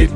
Sì! 0.00 0.08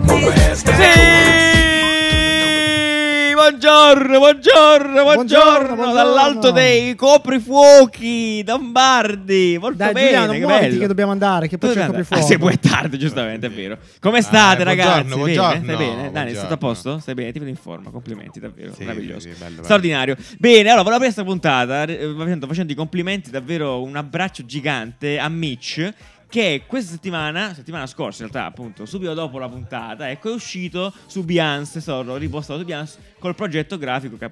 Buongiorno, 3.35 4.19
buongiorno, 4.19 5.03
buongiorno, 5.03 5.75
Buongiorno, 5.75 5.93
dall'alto 5.93 6.51
dei 6.53 6.95
coprifuochi 6.95 8.43
Lombardi. 8.47 9.59
Molto 9.61 9.77
Dai, 9.77 9.93
bene, 9.93 10.07
Giuliano, 10.07 10.33
che 10.33 10.47
bello. 10.47 10.79
che 10.81 10.87
dobbiamo 10.87 11.13
andare, 11.13 11.49
che 11.49 11.59
poi 11.59 11.69
Dove 11.69 11.81
c'è 11.81 11.87
il 11.87 11.91
coprifuoco. 11.93 12.23
Ah, 12.23 12.27
sì, 12.27 12.39
poi 12.39 12.53
è 12.55 12.59
tardi, 12.59 12.99
giustamente, 12.99 13.47
è 13.49 13.51
vero. 13.51 13.77
Come 14.01 14.23
state, 14.23 14.63
Eh, 14.63 14.65
ragazzi? 14.65 15.03
buongiorno, 15.15 15.17
Bene? 15.17 15.35
buongiorno. 15.35 15.63
Stai 15.65 15.77
bene? 15.77 15.87
Dani, 15.95 16.01
Buongiorno. 16.01 16.29
sei 16.29 16.37
stato 16.37 16.55
a 16.55 16.57
posto? 16.57 16.99
Stai 17.01 17.15
bene? 17.15 17.33
Ti 17.33 17.39
vedo 17.41 17.51
in 17.51 17.57
forma. 17.57 17.91
Complimenti, 17.91 18.41
davvero. 18.41 18.73
Sì, 18.73 18.85
Meraviglioso. 18.85 19.21
sì, 19.21 19.35
bello, 19.37 19.51
bello. 19.51 19.63
Straordinario. 19.65 20.17
Bene, 20.39 20.71
allora, 20.71 20.83
volevo 20.83 21.05
aprire 21.05 21.13
questa 21.13 21.25
puntata 21.25 21.83
eh, 21.85 22.15
facendo, 22.17 22.47
facendo 22.47 22.73
i 22.73 22.77
complimenti, 22.77 23.31
davvero 23.31 23.83
un 23.83 23.95
abbraccio 23.97 24.47
gigante 24.47 25.19
a 25.19 25.29
Mitch. 25.29 25.93
Che 26.35 26.63
questa 26.67 26.91
settimana, 26.91 27.55
settimana 27.55 27.87
scorsa 27.87 28.25
in 28.25 28.29
realtà, 28.29 28.51
appunto, 28.51 28.87
subito 28.87 29.15
dopo 29.15 29.39
la 29.39 29.49
puntata, 29.49 30.11
ecco, 30.11 30.31
è 30.33 30.35
uscito 30.35 30.93
su 31.07 31.23
Beyoncé, 31.25 31.81
sono 31.81 32.17
ripostato 32.17 32.59
su 32.59 32.65
Beyoncé 32.65 32.99
col 33.21 33.37
progetto 33.37 33.79
grafico, 33.79 34.17
che, 34.17 34.29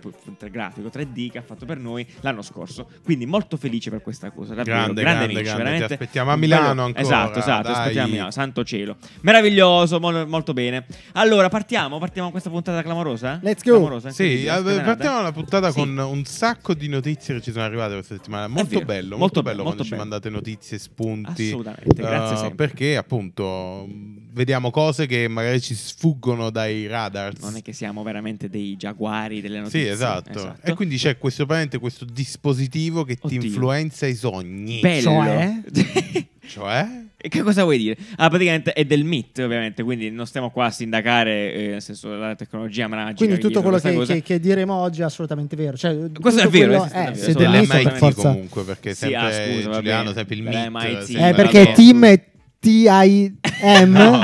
grafico 0.50 0.88
3D 0.88 1.30
che 1.30 1.38
ha 1.38 1.42
fatto 1.42 1.64
per 1.64 1.78
noi 1.78 2.04
l'anno 2.22 2.42
scorso. 2.42 2.88
Quindi 3.04 3.24
molto 3.24 3.56
felice 3.56 3.88
per 3.88 4.02
questa 4.02 4.32
cosa, 4.32 4.52
davvero. 4.52 4.78
Grande, 4.78 5.00
grande, 5.00 5.18
grande, 5.26 5.42
grande. 5.42 5.58
veramente. 5.62 5.86
Ti 5.86 5.92
aspettiamo 5.92 6.32
a 6.32 6.36
Milano 6.36 6.82
ancora, 6.86 7.00
Esatto, 7.04 7.38
esatto, 7.38 7.62
dai. 7.68 7.72
aspettiamo 7.72 8.06
a 8.08 8.10
Milano, 8.10 8.30
santo 8.32 8.64
cielo. 8.64 8.96
Meraviglioso, 9.20 10.00
mol- 10.00 10.26
molto 10.26 10.52
bene. 10.52 10.84
Allora, 11.12 11.48
partiamo, 11.48 11.98
partiamo 11.98 12.22
con 12.24 12.32
questa 12.32 12.50
puntata 12.50 12.82
clamorosa? 12.82 13.38
Let's 13.44 13.62
go. 13.62 13.74
Clamorosa? 13.76 14.10
Sì, 14.10 14.44
eh, 14.44 14.60
partiamo 14.84 15.22
la 15.22 15.30
puntata 15.32 15.70
Sì. 15.70 15.78
con 15.78 15.96
un 15.96 16.24
sacco 16.24 16.74
di 16.74 16.88
notizie 16.88 17.36
che 17.36 17.40
ci 17.42 17.52
sono 17.52 17.64
arrivate 17.64 17.94
questa 17.94 18.16
settimana. 18.16 18.48
Molto 18.48 18.80
bello, 18.80 19.16
molto 19.16 19.16
molto, 19.18 19.42
be- 19.42 19.50
bello 19.50 19.62
molto 19.62 19.76
quando 19.76 19.82
ci 19.84 19.90
bello. 19.90 20.02
mandate 20.02 20.28
notizie, 20.28 20.78
spunti. 20.78 21.46
Assolutamente, 21.46 21.91
grazie 21.94 22.34
eh, 22.34 22.38
sempre. 22.38 22.66
Perché 22.66 22.96
appunto 22.96 23.86
vediamo 24.32 24.70
cose 24.70 25.06
che 25.06 25.28
magari 25.28 25.60
ci 25.60 25.74
sfuggono 25.74 26.50
dai 26.50 26.86
radar. 26.86 27.38
Non 27.40 27.56
è 27.56 27.62
che 27.62 27.72
siamo 27.72 28.02
veramente 28.02 28.48
dei 28.48 28.76
giaguari 28.76 29.40
delle 29.40 29.58
notizie. 29.58 29.84
Sì, 29.84 29.88
esatto. 29.88 30.56
E 30.62 30.74
quindi 30.74 30.96
c'è 30.96 31.18
questo, 31.18 31.46
questo 31.78 32.04
dispositivo 32.04 33.04
che 33.04 33.18
Oddio. 33.20 33.40
ti 33.40 33.46
influenza 33.46 34.06
i 34.06 34.14
sogni. 34.14 34.80
Bello. 34.80 35.10
Cioè? 35.10 35.62
Cioè? 36.44 36.86
E 37.24 37.28
che 37.28 37.40
cosa 37.42 37.62
vuoi 37.62 37.78
dire? 37.78 37.96
Ah, 38.16 38.28
praticamente 38.28 38.72
è 38.72 38.84
del 38.84 39.04
MIT, 39.04 39.38
ovviamente, 39.44 39.84
quindi 39.84 40.10
non 40.10 40.26
stiamo 40.26 40.50
qua 40.50 40.66
a 40.66 40.70
sindacare, 40.70 41.52
eh, 41.54 41.66
nel 41.68 41.80
senso, 41.82 42.12
la 42.16 42.34
tecnologia 42.34 42.88
magica. 42.88 43.14
Quindi 43.24 43.38
tutto 43.38 43.62
quello 43.62 43.78
che, 43.78 43.96
che- 44.04 44.22
che 44.22 44.40
diremo 44.40 44.74
oggi 44.74 45.02
è 45.02 45.04
assolutamente 45.04 45.54
vero. 45.54 45.76
Cioè, 45.76 46.10
Questo 46.20 46.42
è 46.42 46.48
vero, 46.48 46.84
se 46.88 47.14
sì, 47.14 47.32
del 47.32 47.50
Dell'MIT 47.50 47.72
MIT 47.74 47.82
per 47.84 47.96
forza. 47.96 48.28
comunque, 48.30 48.62
perché 48.64 48.94
Sì, 48.94 49.14
ah, 49.14 49.30
sempre 49.30 49.54
scusa, 49.54 49.68
va 49.68 49.74
Giuliano, 49.76 50.12
sempre 50.12 50.34
il 50.34 50.42
MIT. 50.42 51.16
Eh, 51.16 51.32
perché 51.34 51.72
team 51.74 52.04
è 52.06 52.20
T-I-M. 52.62 53.40
No. 53.92 54.20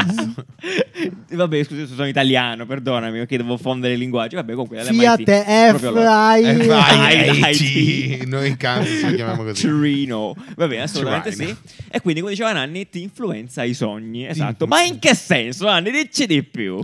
Vabbè, 1.30 1.62
scusa, 1.62 1.86
sono 1.86 2.08
italiano, 2.08 2.66
perdonami, 2.66 3.20
ok, 3.20 3.36
devo 3.36 3.56
fondere 3.56 3.94
i 3.94 3.98
linguaggi. 3.98 4.34
Vabbè, 4.34 4.52
comunque, 4.52 4.82
Fiat 4.82 5.18
l'MIT, 5.20 5.44
proprio 5.68 5.90
loro. 5.90 6.00
Eh, 6.00 6.66
vai, 6.66 7.40
IT. 7.40 7.60
IT. 7.60 8.26
Noi 8.26 8.56
cani 8.56 9.00
lo 9.00 9.14
chiamiamo 9.14 9.44
così. 9.44 9.66
Trino. 9.66 10.34
Va 10.56 10.66
bene, 10.66 10.82
assolutamente 10.82 11.32
sì. 11.32 11.54
E 11.88 12.00
quindi, 12.00 12.20
come 12.20 12.32
diceva 12.32 12.52
Nanni, 12.52 12.88
ti 12.88 13.02
influenza 13.02 13.62
i 13.62 13.74
sogni. 13.74 14.26
Esatto. 14.26 14.66
Ma 14.66 14.82
in 14.82 14.98
che 14.98 15.14
senso, 15.14 15.66
Nanni? 15.66 15.90
Dici 15.90 16.26
di 16.26 16.42
più. 16.42 16.80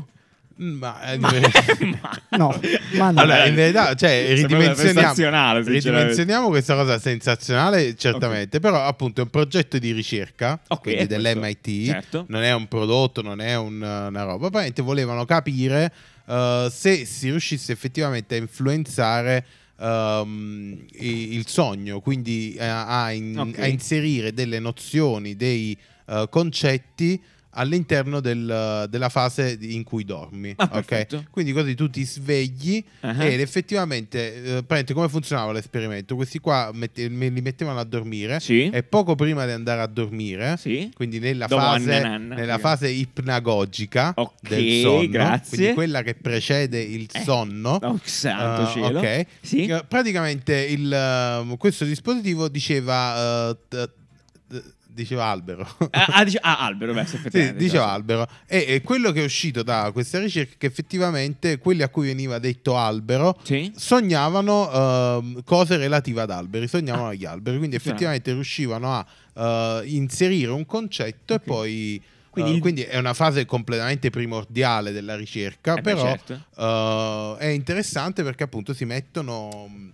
Ma, 0.56 1.12
eh, 1.12 1.18
No, 2.36 2.58
ma 2.94 3.10
no. 3.10 3.20
Allora, 3.20 3.46
in 3.46 3.54
verità, 3.54 3.94
cioè, 3.94 4.34
ridimensioniamo, 4.34 5.58
ridimensioniamo 5.62 6.48
questa 6.48 6.74
cosa 6.74 6.98
sensazionale, 6.98 7.96
certamente, 7.96 8.60
però 8.60 8.84
appunto 8.84 9.20
è 9.20 9.24
un 9.24 9.30
progetto 9.30 9.78
di 9.78 9.92
ricerca, 9.92 10.60
Ok, 10.68 10.80
quindi 10.82 11.02
è 11.02 11.06
questo, 11.06 11.22
dell'MIT, 11.22 11.86
certo. 11.86 12.24
non 12.28 12.42
è 12.42 12.52
un 12.54 12.66
prodotto, 12.68 13.22
non 13.22 13.40
è 13.40 13.56
un- 13.56 13.76
una 13.82 14.22
roba, 14.22 14.36
probabilmente 14.38 14.82
volevano 14.82 15.24
capire 15.24 15.92
eh, 16.26 16.68
se 16.70 17.04
si 17.04 17.28
riuscisse 17.30 17.72
effettivamente 17.72 18.34
a 18.34 18.38
influenzare 18.38 19.44
i- 20.98 21.34
il 21.34 21.46
sogno, 21.46 22.00
quindi 22.00 22.54
eh, 22.54 22.64
a, 22.64 23.10
in- 23.12 23.38
Ok. 23.38 23.58
a 23.58 23.66
inserire 23.66 24.32
delle 24.32 24.58
nozioni, 24.58 25.36
dei 25.36 25.76
eh, 26.06 26.26
concetti 26.30 27.20
all'interno 27.54 28.20
del- 28.20 28.86
della 28.88 29.08
fase 29.08 29.56
in 29.60 29.82
cui 29.84 30.04
dormi. 30.04 30.52
Ah, 30.56 30.64
ok? 30.64 30.70
perfetto. 30.72 31.24
Quindi 31.30 31.52
così 31.52 31.74
tu 31.74 31.88
ti 31.88 32.04
svegli 32.04 32.82
Ah. 33.00 33.24
ed 33.24 33.40
effettivamente, 33.40 34.64
eh, 34.66 34.92
come 34.92 35.08
funzionava 35.08 35.52
l'esperimento? 35.52 36.16
Questi 36.16 36.38
qua 36.38 36.70
mette- 36.72 37.08
me 37.08 37.28
li 37.28 37.40
mettevano 37.40 37.78
a 37.80 37.84
dormire 37.84 38.40
Sì. 38.40 38.68
e 38.70 38.82
poco 38.82 39.14
prima 39.14 39.44
di 39.46 39.52
andare 39.52 39.80
a 39.80 39.86
dormire, 39.86 40.56
Sì. 40.58 40.90
quindi 40.94 41.18
nella, 41.18 41.48
fase, 41.48 41.94
Anna 41.94 42.08
Nanna, 42.08 42.34
nella 42.34 42.58
fase 42.58 42.88
ipnagogica 42.88 44.12
Ok, 44.16 44.32
del 44.48 44.80
sonno, 44.82 45.08
grazie. 45.08 45.56
quindi 45.56 45.74
quella 45.74 46.02
che 46.02 46.14
precede 46.14 46.80
il 46.80 47.08
Eh, 47.12 47.20
sonno. 47.22 47.78
Oh, 47.82 48.00
santo 48.02 48.68
eh, 48.68 48.72
cielo. 48.72 48.98
ok. 48.98 49.26
Sì. 49.40 49.72
Praticamente 49.88 50.54
il, 50.56 50.92
ehm, 50.92 51.56
questo 51.56 51.84
dispositivo 51.84 52.48
diceva, 52.48 53.50
eh, 53.50 53.56
t- 53.68 53.90
t- 54.48 54.62
diceva 54.94 55.24
albero. 55.26 55.68
Ah, 55.90 56.06
ah, 56.08 56.24
dice- 56.24 56.38
ah, 56.40 56.58
albero, 56.64 56.92
beh, 56.94 57.04
Sì, 57.06 57.54
diceva 57.54 57.84
già. 57.84 57.92
albero. 57.92 58.28
E, 58.46 58.64
e 58.68 58.80
quello 58.82 59.10
che 59.12 59.20
è 59.20 59.24
uscito 59.24 59.62
da 59.62 59.90
questa 59.92 60.18
ricerca 60.20 60.54
è 60.54 60.56
che 60.56 60.66
effettivamente 60.66 61.58
quelli 61.58 61.82
a 61.82 61.88
cui 61.88 62.06
veniva 62.06 62.38
detto 62.38 62.76
albero 62.76 63.38
Sì. 63.42 63.72
sognavano 63.76 64.70
ehm, 64.72 65.42
cose 65.44 65.76
relative 65.76 66.20
ad 66.22 66.30
alberi, 66.30 66.68
sognavano 66.68 67.06
Ah. 67.08 67.10
agli 67.10 67.24
alberi, 67.24 67.58
quindi 67.58 67.76
effettivamente 67.76 68.32
riuscivano 68.32 68.92
a 68.94 69.06
eh, 69.36 69.82
inserire 69.86 70.50
un 70.52 70.64
concetto 70.64 71.34
Ok. 71.34 71.40
e 71.40 71.44
poi... 71.44 72.02
Quindi 72.34 72.54
il- 72.54 72.60
quindi 72.60 72.82
è 72.82 72.98
una 72.98 73.14
fase 73.14 73.44
completamente 73.46 74.10
primordiale 74.10 74.90
della 74.90 75.14
ricerca, 75.14 75.74
Eh 75.76 75.80
beh, 75.80 75.94
però 75.94 76.02
certo. 76.02 76.40
eh, 76.56 77.36
è 77.38 77.46
interessante 77.46 78.24
perché 78.24 78.42
appunto 78.42 78.74
si 78.74 78.84
mettono... 78.84 79.92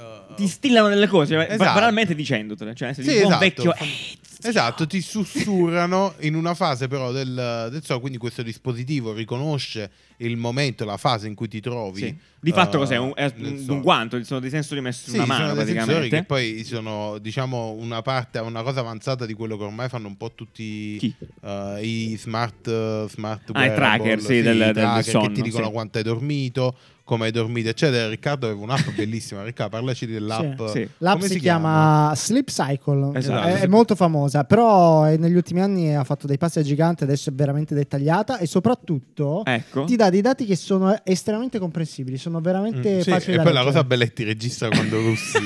eh, 0.00 0.34
Ti 0.34 0.46
stillano 0.48 0.88
delle 0.88 1.06
cose, 1.06 1.34
cioè, 1.34 1.46
Esatto. 1.50 1.74
banalmente 1.74 2.14
dicendotele. 2.14 2.74
Cioè, 2.74 2.92
se 2.94 3.02
Sì, 3.02 3.16
esatto. 3.16 3.38
vecchio. 3.38 3.74
"Eh, 3.74 4.18
Esatto, 4.42 4.86
ti 4.86 5.02
sussurrano 5.02 6.14
in 6.20 6.34
una 6.34 6.54
fase 6.54 6.88
però 6.88 7.12
del, 7.12 7.68
del 7.70 7.84
sonno, 7.84 8.00
quindi 8.00 8.16
questo 8.16 8.42
dispositivo 8.42 9.12
riconosce 9.12 9.90
il 10.18 10.38
momento, 10.38 10.86
la 10.86 10.96
fase 10.96 11.26
in 11.26 11.34
cui 11.34 11.46
ti 11.46 11.60
trovi. 11.60 12.00
Sì. 12.00 12.16
Di 12.40 12.50
fatto 12.52 12.76
eh, 12.78 12.80
cos'è? 12.80 12.96
Un, 12.96 13.12
è 13.14 13.30
un 13.36 13.58
sonno. 13.58 13.80
guanto, 13.82 14.22
sono 14.24 14.40
dei 14.40 14.48
sensori 14.48 14.80
messi 14.80 15.10
Sì, 15.10 15.16
in 15.16 15.22
una 15.24 15.26
mano 15.34 15.48
sono 15.50 15.54
dei 15.62 15.66
sensori 15.74 16.08
praticamente. 16.08 16.16
che 16.16 16.24
poi 16.24 16.64
sono 16.64 17.18
diciamo 17.18 17.72
una 17.72 18.00
parte, 18.00 18.38
una 18.38 18.62
cosa 18.62 18.80
avanzata 18.80 19.26
di 19.26 19.34
quello 19.34 19.58
che 19.58 19.64
ormai 19.64 19.90
fanno 19.90 20.08
un 20.08 20.16
po' 20.16 20.32
tutti 20.34 20.96
eh, 21.42 21.78
i 21.82 22.16
smart, 22.16 22.66
eh, 22.66 23.04
smart 23.10 23.50
Ah, 23.52 23.66
i 23.66 23.74
tracker, 23.74 24.20
sì, 24.22 24.40
del- 24.40 24.56
del 24.56 24.72
tracker 24.72 25.04
sonno, 25.04 25.26
che 25.26 25.32
ti 25.34 25.42
dicono 25.42 25.66
sì. 25.66 25.72
quanto 25.72 25.98
hai 25.98 26.04
dormito, 26.04 26.76
come 27.10 27.24
hai 27.26 27.32
dormito, 27.32 27.68
eccetera. 27.68 28.08
Riccardo 28.08 28.46
aveva 28.46 28.62
un'app 28.62 28.90
bellissima. 28.94 29.42
Riccardo, 29.42 29.76
parlaci 29.76 30.06
dell'app. 30.06 30.64
Sì. 30.66 30.72
Sì. 30.72 30.88
L'app 30.98 31.16
Come 31.16 31.26
si, 31.28 31.40
chiama 31.40 32.12
Sleep 32.14 32.48
Cycle, 32.48 33.10
Esatto. 33.18 33.48
è, 33.48 33.60
è 33.62 33.66
molto 33.66 33.96
famosa, 33.96 34.44
però 34.44 35.08
eh, 35.10 35.16
negli 35.16 35.34
ultimi 35.34 35.60
anni 35.60 35.92
ha 35.96 36.04
fatto 36.04 36.28
dei 36.28 36.38
passi 36.38 36.62
giganti, 36.62 37.02
adesso 37.02 37.30
è 37.30 37.32
veramente 37.32 37.74
dettagliata 37.74 38.38
e 38.38 38.46
soprattutto 38.46 39.44
Ecco. 39.44 39.84
ti 39.86 39.96
dà 39.96 40.08
dei 40.08 40.20
dati 40.20 40.44
che 40.46 40.54
sono 40.54 40.96
estremamente 41.04 41.58
comprensibili, 41.58 42.16
sono 42.16 42.40
veramente 42.40 42.98
Mm, 42.98 43.00
sì, 43.00 43.10
facili 43.10 43.32
e 43.34 43.36
da 43.38 43.42
poi 43.42 43.52
la 43.52 43.58
leggere. 43.62 43.64
cosa 43.82 43.84
bella 43.84 44.04
è 44.04 44.06
che 44.06 44.12
ti 44.12 44.22
registra 44.24 44.68
quando 44.70 45.00
russi. 45.00 45.38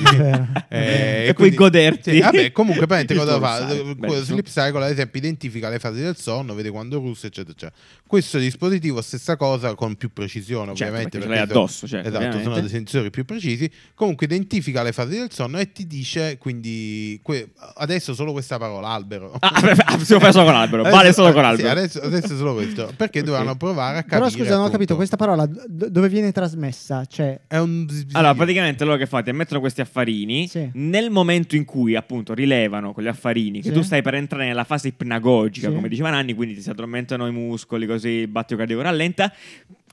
Eh, 0.69 1.27
E 1.29 1.33
puoi 1.33 1.51
goderti. 1.53 2.11
Sì, 2.11 2.19
vabbè, 2.19 2.51
comunque, 2.51 2.85
praticamente 2.85 3.15
cosa 3.25 3.39
fa? 3.39 3.69
Eh, 3.71 3.95
bellissimo. 3.95 4.23
Sleep 4.23 4.45
Cycle, 4.47 4.83
ad 4.85 4.91
esempio, 4.91 5.19
identifica 5.19 5.69
le 5.69 5.79
fasi 5.79 6.01
del 6.01 6.15
sonno, 6.15 6.53
vede 6.53 6.69
quando 6.69 6.99
russa, 6.99 7.27
eccetera, 7.27 7.53
eccetera. 7.53 7.75
Questo 8.05 8.37
dispositivo, 8.37 9.01
stessa 9.01 9.35
cosa, 9.35 9.73
con 9.75 9.95
più 9.95 10.11
precisione, 10.13 10.75
Certo, 10.75 10.83
ovviamente. 10.83 11.17
perché 11.19 11.33
sono- 11.47 11.54
addosso, 11.57 11.87
certo, 11.87 12.07
esatto, 12.09 12.41
sono 12.41 12.59
dei 12.59 12.69
sensori 12.69 13.09
più 13.09 13.25
precisi. 13.25 13.69
Comunque, 13.93 14.25
identifica 14.25 14.83
le 14.83 14.91
fasi 14.91 15.17
del 15.17 15.31
sonno 15.31 15.57
e 15.59 15.71
ti 15.71 15.87
dice, 15.87 16.37
quindi, 16.37 17.19
que- 17.23 17.51
adesso 17.75 18.13
solo 18.13 18.31
questa 18.31 18.57
parola, 18.57 18.89
albero. 18.89 19.37
Ah, 19.39 19.59
fare 19.59 20.31
solo 20.31 20.45
con 20.45 20.53
l'albero. 20.53 20.81
Adesso- 20.83 20.95
Vale 20.97 21.13
solo 21.13 21.31
con 21.31 21.35
sì, 21.41 21.41
l'albero. 21.47 21.69
adesso, 21.69 22.01
adesso 22.01 22.37
solo 22.37 22.53
questo. 22.53 22.91
Perché 22.95 23.19
Ok. 23.19 23.25
dovevano 23.25 23.55
provare 23.55 23.97
a 23.99 24.01
capire. 24.03 24.17
Però 24.19 24.29
scusa, 24.29 24.43
non 24.43 24.51
ho 24.51 24.55
appunto- 24.57 24.71
capito, 24.71 24.95
questa 24.95 25.15
parola 25.15 25.45
d- 25.45 25.87
dove 25.87 26.09
viene 26.09 26.31
trasmessa? 26.31 27.05
Cioè, 27.05 27.41
È 27.47 27.57
un. 27.57 27.85
Allora, 28.13 28.33
praticamente 28.35 28.83
loro 28.83 28.97
che 28.97 29.05
fanno? 29.05 29.23
Ti 29.23 29.31
mettono 29.31 29.59
questi 29.59 29.81
affarini. 29.81 30.47
Sì. 30.47 30.69
Nel 30.73 31.09
momento 31.09 31.55
in 31.55 31.65
cui, 31.65 31.95
appunto, 31.95 32.33
rilevano 32.33 32.93
con 32.93 33.03
gli 33.03 33.07
affarini 33.07 33.61
che 33.61 33.69
Sì. 33.69 33.73
tu 33.73 33.81
stai 33.81 34.01
per 34.01 34.15
entrare 34.15 34.45
nella 34.45 34.63
fase 34.63 34.89
ipnagogica, 34.89 35.69
Sì. 35.69 35.73
come 35.73 35.87
diceva 35.89 36.09
Nanni, 36.09 36.33
quindi 36.33 36.55
ti 36.55 36.61
si 36.61 36.69
addormentano 36.69 37.27
i 37.27 37.31
muscoli, 37.31 37.85
così 37.87 38.09
il 38.09 38.27
battito 38.27 38.57
cardiaco 38.57 38.81
rallenta. 38.81 39.31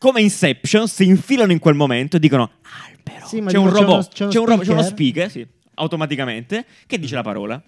Come 0.03 0.21
Inception, 0.21 0.89
si 0.89 1.05
infilano 1.07 1.53
in 1.53 1.61
quel 1.61 1.77
momento 1.77 2.17
e 2.17 2.19
dicono 2.19 2.51
albero. 2.89 3.25
Sì, 3.25 3.39
c'è 3.41 3.45
dico, 3.47 3.61
un 3.61 3.69
c'è 3.71 3.79
uno- 3.79 3.81
robot, 3.87 4.13
c'è 4.13 4.23
uno 4.25 4.33
c'è, 4.33 4.39
un 4.41 4.47
robot- 4.47 4.65
c'è 4.67 4.73
uno 4.73 4.83
speaker? 4.83 5.31
sì, 5.31 5.47
automaticamente, 5.75 6.65
che 6.89 6.99
dice 6.99 7.15
la 7.15 7.23
parola. 7.23 7.63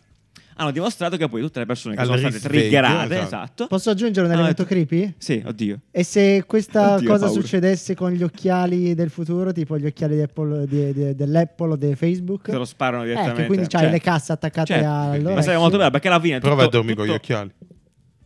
Hanno 0.57 0.71
dimostrato 0.73 1.17
che 1.17 1.29
poi 1.29 1.41
tutte 1.43 1.61
le 1.61 1.67
persone 1.67 1.95
che 1.95 2.01
Al 2.01 2.07
sono 2.07 2.19
state 2.19 2.41
triggerate, 2.41 3.15
esatto. 3.15 3.25
esatto. 3.27 3.67
posso 3.69 3.91
aggiungere 3.91 4.27
un 4.27 4.33
Ah, 4.33 4.35
elemento 4.37 4.63
eh, 4.63 4.67
creepy? 4.67 5.15
Sì, 5.19 5.43
oddio. 5.47 5.79
E 5.93 6.03
se 6.05 6.43
questa 6.47 6.95
Oddio, 6.95 7.09
cosa 7.09 7.27
paura. 7.27 7.41
succedesse 7.41 7.95
con 7.95 8.11
gli 8.13 8.23
occhiali 8.25 8.95
del 8.95 9.11
futuro, 9.11 9.53
tipo 9.53 9.79
gli 9.79 9.87
occhiali 9.87 10.17
di 10.17 10.23
Apple- 10.23 10.67
di- 10.67 10.93
di- 10.93 11.15
dell'Apple 11.15 11.73
o 11.73 11.77
di 11.77 11.95
Facebook? 11.95 12.51
Te 12.51 12.57
lo 12.57 12.65
sparano 12.65 13.03
Eh, 13.03 13.07
direttamente. 13.07 13.41
che 13.43 13.47
quindi 13.47 13.67
c'hai 13.69 13.81
Certo. 13.83 13.95
le 13.97 14.01
casse 14.01 14.33
attaccate 14.33 14.73
Certo. 14.75 14.89
all'orecchio. 14.89 15.35
Ma 15.35 15.43
sarebbe 15.43 15.61
molto 15.61 15.77
bello 15.79 15.91
perché 15.91 16.09
alla 16.09 16.21
fine 16.21 16.39
Prova 16.41 16.55
tutto- 16.65 16.67
a 16.67 16.71
dormire 16.71 16.97
con 16.97 17.07
gli 17.07 17.11
occhiali. 17.11 17.51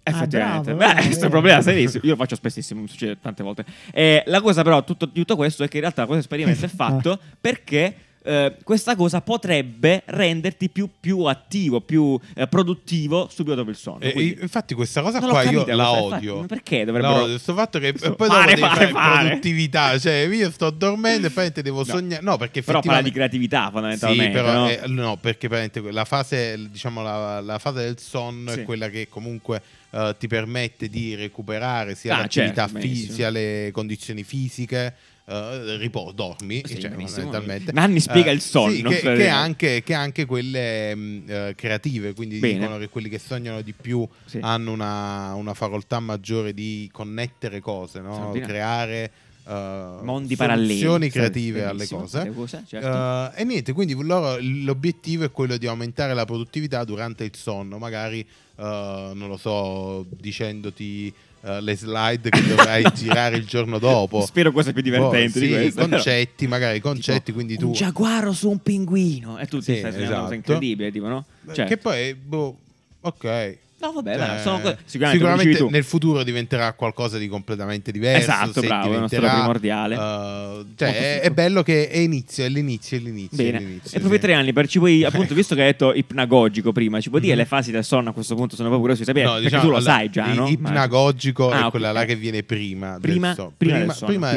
Effettivamente, 0.08 0.70
Ah, 0.70 0.74
bravo, 0.74 0.94
Beh, 0.94 1.00
questo 1.02 1.10
è 1.10 1.12
un 1.14 1.18
vero. 1.18 1.30
problema 1.30 1.62
serissimo. 1.62 2.02
Io 2.04 2.10
lo 2.10 2.16
faccio 2.16 2.34
spessissimo, 2.36 2.80
mi 2.80 2.88
succede 2.88 3.18
tante 3.20 3.42
volte. 3.42 3.64
Eh, 3.92 4.22
la 4.26 4.40
cosa, 4.40 4.62
però, 4.62 4.82
tutto, 4.84 5.06
di 5.06 5.12
tutto 5.20 5.36
questo 5.36 5.64
è 5.64 5.68
che 5.68 5.76
in 5.76 5.82
realtà 5.82 6.04
questo 6.06 6.20
esperimento 6.22 6.64
è 6.64 6.68
fatto 6.74 7.18
perché. 7.40 7.94
eh, 8.24 8.56
questa 8.62 8.94
cosa 8.94 9.22
potrebbe 9.22 10.02
renderti 10.06 10.68
più, 10.68 10.90
più 11.00 11.22
attivo, 11.24 11.80
più 11.80 12.18
eh, 12.34 12.46
produttivo 12.46 13.26
subito 13.32 13.54
dopo 13.54 13.70
il 13.70 13.76
sonno. 13.76 14.00
Quindi- 14.00 14.36
infatti 14.42 14.74
questa 14.74 15.00
cosa 15.00 15.18
Non 15.20 15.30
qua 15.30 15.44
io 15.44 15.64
la 15.64 15.92
odio. 15.92 16.34
infatti, 16.40 16.46
perché 16.48 16.84
dovrebbero 16.84 17.22
odio, 17.22 17.38
sto 17.38 17.54
fatto 17.54 17.78
che 17.78 17.92
Questo- 17.92 18.14
poi 18.16 18.28
fare, 18.28 18.54
dopo 18.54 18.66
fare, 18.66 18.88
fare, 18.88 19.22
produttività, 19.28 19.98
cioè 19.98 20.28
io 20.30 20.50
sto 20.50 20.68
dormendo 20.68 21.28
e 21.28 21.30
poi 21.30 21.50
te 21.52 21.62
devo 21.62 21.78
No. 21.78 21.84
sognare. 21.84 22.22
No, 22.22 22.36
perché 22.36 22.62
Però 22.62 22.80
parla 22.80 23.00
di 23.00 23.08
effettivamente 23.08 23.48
creatività 23.48 23.64
Sì, 23.66 23.72
fondamentalmente. 23.72 24.38
però 24.38 24.52
no? 24.52 24.68
eh, 24.68 24.80
no, 24.88 25.16
perché 25.16 25.70
la 25.90 26.04
fase, 26.04 26.68
diciamo, 26.70 27.00
la, 27.02 27.40
la 27.40 27.58
fase 27.58 27.80
del 27.84 27.98
sonno 27.98 28.50
Sì. 28.50 28.60
è 28.60 28.62
quella 28.64 28.90
che 28.90 29.08
comunque 29.08 29.62
eh, 29.90 30.16
ti 30.18 30.26
permette 30.26 30.88
di 30.88 31.14
recuperare 31.14 31.94
sia 31.94 32.14
Ah, 32.16 32.20
l'attività 32.20 32.66
certo, 32.66 32.78
fi- 32.78 32.86
benissimo. 32.88 33.14
sia 33.14 33.30
le 33.30 33.70
condizioni 33.72 34.22
fisiche. 34.24 34.94
eh, 35.30 35.76
riposo, 35.76 36.12
dormi 36.12 36.62
Sì, 36.64 36.80
cioè, 36.80 36.90
fondamentalmente. 36.90 37.70
Nanni 37.72 38.00
spiega 38.00 38.30
Eh, 38.30 38.34
il 38.34 38.40
sonno, 38.40 38.90
sì, 38.90 38.96
che, 39.00 39.12
che 39.14 39.28
anche, 39.28 39.82
che 39.82 39.92
anche 39.92 40.24
quelle 40.24 40.94
mh, 40.94 41.24
eh, 41.26 41.54
creative, 41.54 42.14
quindi 42.14 42.38
Bene. 42.38 42.58
dicono 42.60 42.78
che 42.78 42.88
quelli 42.88 43.10
che 43.10 43.18
sognano 43.18 43.60
di 43.60 43.74
più 43.74 44.08
Sì. 44.24 44.38
hanno 44.40 44.72
una, 44.72 45.34
una 45.34 45.52
facoltà 45.52 46.00
maggiore 46.00 46.54
di 46.54 46.88
connettere 46.90 47.60
cose, 47.60 48.00
no? 48.00 48.30
Creare 48.40 49.10
eh, 49.48 49.98
Mondi 50.02 50.36
paralleli. 50.36 51.08
creative 51.08 51.64
alle 51.64 51.86
cose. 51.86 52.30
cose, 52.34 52.64
certo. 52.66 53.34
Eh, 53.36 53.40
e 53.40 53.44
niente, 53.44 53.72
quindi 53.72 53.94
loro 53.98 54.36
l'obiettivo 54.40 55.24
è 55.24 55.30
quello 55.30 55.56
di 55.56 55.66
aumentare 55.66 56.12
la 56.14 56.24
produttività 56.26 56.84
durante 56.84 57.24
il 57.24 57.34
sonno, 57.34 57.78
magari 57.78 58.20
eh, 58.20 59.10
non 59.14 59.28
lo 59.28 59.36
so, 59.38 60.04
dicendoti 60.10 61.12
eh, 61.40 61.60
le 61.60 61.76
slide 61.76 62.28
che 62.30 62.46
dovrai 62.46 62.84
girare 62.94 63.36
il 63.36 63.46
giorno 63.46 63.78
dopo. 63.78 64.20
Spero 64.26 64.50
cose 64.52 64.72
più 64.72 64.82
divertenti 64.82 65.38
Boh, 65.38 65.44
di 65.44 65.46
sì, 65.46 65.52
questo. 65.52 65.74
però. 65.80 65.88
concetti, 65.96 66.46
magari 66.46 66.80
concetti, 66.80 67.22
Tipo, 67.24 67.36
quindi 67.38 67.54
un 67.54 67.60
tu 67.60 67.70
giaguaro 67.70 68.32
su 68.32 68.50
un 68.50 68.58
pinguino 68.58 69.38
e 69.38 69.46
tu 69.46 69.58
ti 69.58 69.72
Sì, 69.72 69.78
stai 69.78 69.92
sognando 69.92 69.98
una 69.98 70.20
cosa 70.22 70.34
esatto. 70.34 70.34
incredibile, 70.34 70.90
tipo, 70.90 71.06
no? 71.08 71.24
Cioè, 71.52 71.64
che 71.66 71.76
poi 71.78 72.14
boh, 72.14 72.58
ok. 73.00 73.58
No, 73.80 73.92
vabbè, 73.92 74.16
Cioè, 74.16 74.26
dai, 74.26 74.40
sono 74.42 74.76
sicuramente, 74.84 75.56
tu. 75.58 75.68
nel 75.68 75.84
futuro 75.84 76.22
diventerà 76.22 76.72
qualcosa 76.72 77.18
di 77.18 77.28
completamente 77.28 77.90
diverso. 77.92 78.30
Esatto, 78.30 78.60
bravo, 78.60 78.86
è 78.86 78.90
diventerà, 78.94 79.22
stato 79.26 79.36
primordiale. 79.38 79.96
Molto 79.96 80.66
cioè, 80.76 81.20
è, 81.20 81.20
è 81.20 81.30
bello 81.30 81.62
che 81.62 81.88
è 81.88 81.98
inizio, 81.98 82.44
è 82.44 82.48
l'inizio, 82.48 82.96
è 82.96 83.00
l'inizio. 83.00 83.38
è 83.38 83.42
Bene, 83.44 83.58
l'inizio, 83.58 83.96
e 83.96 84.00
proprio 84.00 84.20
sì. 84.20 84.26
tre 84.26 84.34
anni, 84.34 84.52
per 84.52 84.68
ci 84.68 84.78
puoi, 84.78 85.04
appunto, 85.06 85.34
visto 85.34 85.54
che 85.54 85.60
hai 85.62 85.66
detto 85.68 85.92
ipnagogico 85.94 86.72
prima, 86.72 87.00
ci 87.00 87.08
puoi 87.08 87.20
dire 87.20 87.34
Mhm. 87.34 87.38
le 87.40 87.46
fasi 87.46 87.70
del 87.70 87.84
sonno 87.84 88.10
a 88.10 88.12
questo 88.12 88.34
punto? 88.34 88.56
Sono 88.56 88.68
proprio 88.68 88.80
curioso 88.80 89.00
di 89.00 89.06
sapere, 89.06 89.26
No, 89.26 89.32
perché 89.34 89.48
diciamo, 89.48 89.62
tu 89.64 89.70
lo 89.70 89.80
sai 89.80 90.10
già, 90.10 90.32
no? 90.32 90.48
Ipnagogico 90.48 91.50
Ah, 91.50 91.66
è 91.66 91.70
quella 91.70 91.92
là 91.92 92.04
che 92.04 92.16
viene 92.16 92.42
prima. 92.42 92.98
Prima, 93.00 93.28
del 93.28 93.34
sonno. 93.36 93.52
prima 93.56 93.76
del 93.78 93.94
prima 94.04 94.30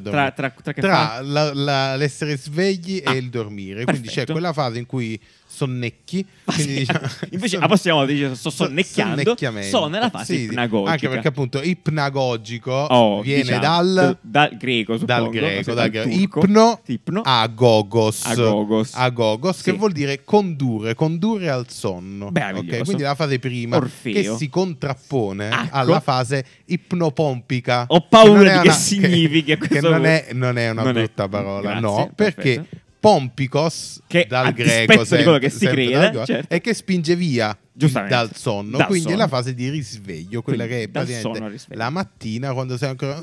tra, 0.00 0.30
tra, 0.30 0.50
tra, 0.50 0.72
tra 0.72 1.94
l'essere 1.96 2.36
svegli 2.36 3.02
Ah, 3.04 3.14
e 3.14 3.16
il 3.18 3.30
dormire. 3.30 3.84
Quindi 3.84 4.08
c'è 4.08 4.26
quella 4.26 4.52
fase 4.52 4.78
in 4.78 4.86
cui 4.86 5.18
sonnecchi. 5.56 6.24
Quindi 6.44 6.74
diciamo- 6.74 7.00
Invece 7.30 7.58
son- 7.58 7.68
possiamo 7.68 8.04
dire 8.04 8.34
sto 8.34 8.50
son- 8.50 8.66
sonnecchiando, 8.68 9.34
sono 9.62 9.86
nella 9.88 10.10
fase 10.10 10.34
Sì, 10.36 10.42
ipnagogica. 10.44 10.90
Anche 10.90 11.08
perché 11.08 11.28
appunto 11.28 11.62
ipnagogico 11.62 12.70
Oh, 12.72 13.20
viene 13.22 13.42
diciamo, 13.42 13.60
dal, 13.60 14.18
dal 14.20 14.56
greco, 14.56 14.96
dal 14.96 15.00
suppongo, 15.00 15.30
greco, 15.30 15.62
sì, 15.62 15.64
dal 15.66 15.74
dal 15.76 15.90
greco. 15.90 16.08
ipno, 16.42 16.80
Ipno. 16.86 17.22
agogos. 17.24 18.24
Agogos. 18.26 18.90
Agogos, 18.94 19.56
Sì. 19.56 19.62
che 19.64 19.72
vuol 19.72 19.92
dire 19.92 20.22
condurre, 20.24 20.94
condurre 20.94 21.48
al 21.48 21.66
sonno. 21.70 22.28
Meraviglioso. 22.30 22.78
Ok, 22.80 22.84
Quindi 22.84 23.02
la 23.02 23.14
fase 23.14 23.38
prima 23.38 23.76
Orfeo. 23.76 24.12
che 24.12 24.36
si 24.36 24.48
contrappone 24.48 25.48
Ecco. 25.48 25.68
alla 25.70 26.00
fase 26.00 26.44
ipnopompica. 26.66 27.84
Ho 27.88 28.06
paura 28.08 28.40
è 28.50 28.54
di 28.56 28.60
che 28.60 28.68
una- 28.68 28.72
significhi 28.76 29.44
Che, 29.44 29.56
questo 29.58 29.90
non, 29.90 30.04
è, 30.06 30.28
non 30.32 30.58
è 30.58 30.70
una 30.70 30.82
Non 30.82 30.90
è- 30.90 31.02
brutta 31.02 31.28
parola, 31.28 31.60
Grazie, 31.70 31.80
no, 31.80 32.10
perfetto. 32.14 32.42
perché 32.42 32.66
pompicos 33.06 34.02
Che 34.06 34.26
dal 34.28 34.52
greco 34.52 35.04
quello 35.04 35.38
che 35.38 35.48
si 35.48 35.58
sempre 35.58 35.84
crede, 35.86 36.10
greco, 36.10 36.24
certo. 36.24 36.52
è 36.54 36.60
che 36.60 36.74
spinge 36.74 37.14
via 37.14 37.56
Giustamente. 37.78 38.14
dal 38.14 38.30
sonno, 38.34 38.78
Dal 38.78 38.86
quindi 38.86 39.02
sonno. 39.10 39.16
è 39.16 39.18
la 39.18 39.28
fase 39.28 39.52
di 39.54 39.68
risveglio, 39.68 40.40
quella 40.40 40.64
Quindi, 40.64 40.82
che 40.84 40.88
è 40.88 40.88
praticamente 40.88 41.74
la 41.74 41.90
mattina 41.90 42.52
quando 42.54 42.78
sei 42.78 42.88
ancora 42.88 43.22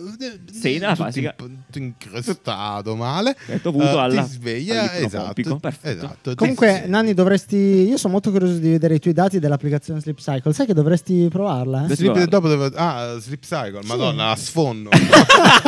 Sì, 0.52 0.78
nella 0.78 0.94
fase 0.96 1.22
che- 1.22 1.34
in- 1.40 1.58
tutto 1.66 1.78
incrostato 1.80 2.96
male, 2.96 3.36
È 3.48 3.58
dovuto 3.62 3.86
eh, 3.86 4.00
alla- 4.00 4.22
ti 4.24 4.30
sveglia, 4.32 4.96
esatto, 4.96 5.42
esatto, 5.82 6.36
Comunque. 6.36 6.84
Nanni, 6.86 7.14
dovresti. 7.16 7.56
Io 7.56 7.98
sono 7.98 8.14
molto 8.14 8.30
curioso 8.30 8.58
di 8.60 8.70
vedere 8.70 8.94
i 8.96 9.00
tuoi 9.00 9.14
dati 9.14 9.40
dell'applicazione 9.40 10.00
Sleep 10.00 10.20
Cycle. 10.20 10.54
Sai 10.54 10.66
che 10.68 10.74
dovresti 10.76 11.28
provarla? 11.32 11.88
eh? 11.90 11.96
Sleep, 11.96 12.24
dopo 12.26 12.48
devo- 12.48 12.70
ah, 12.76 13.18
Sleep 13.20 13.42
Cycle, 13.42 13.80
madonna, 13.86 14.28
la 14.28 14.36
sfonno. 14.36 14.90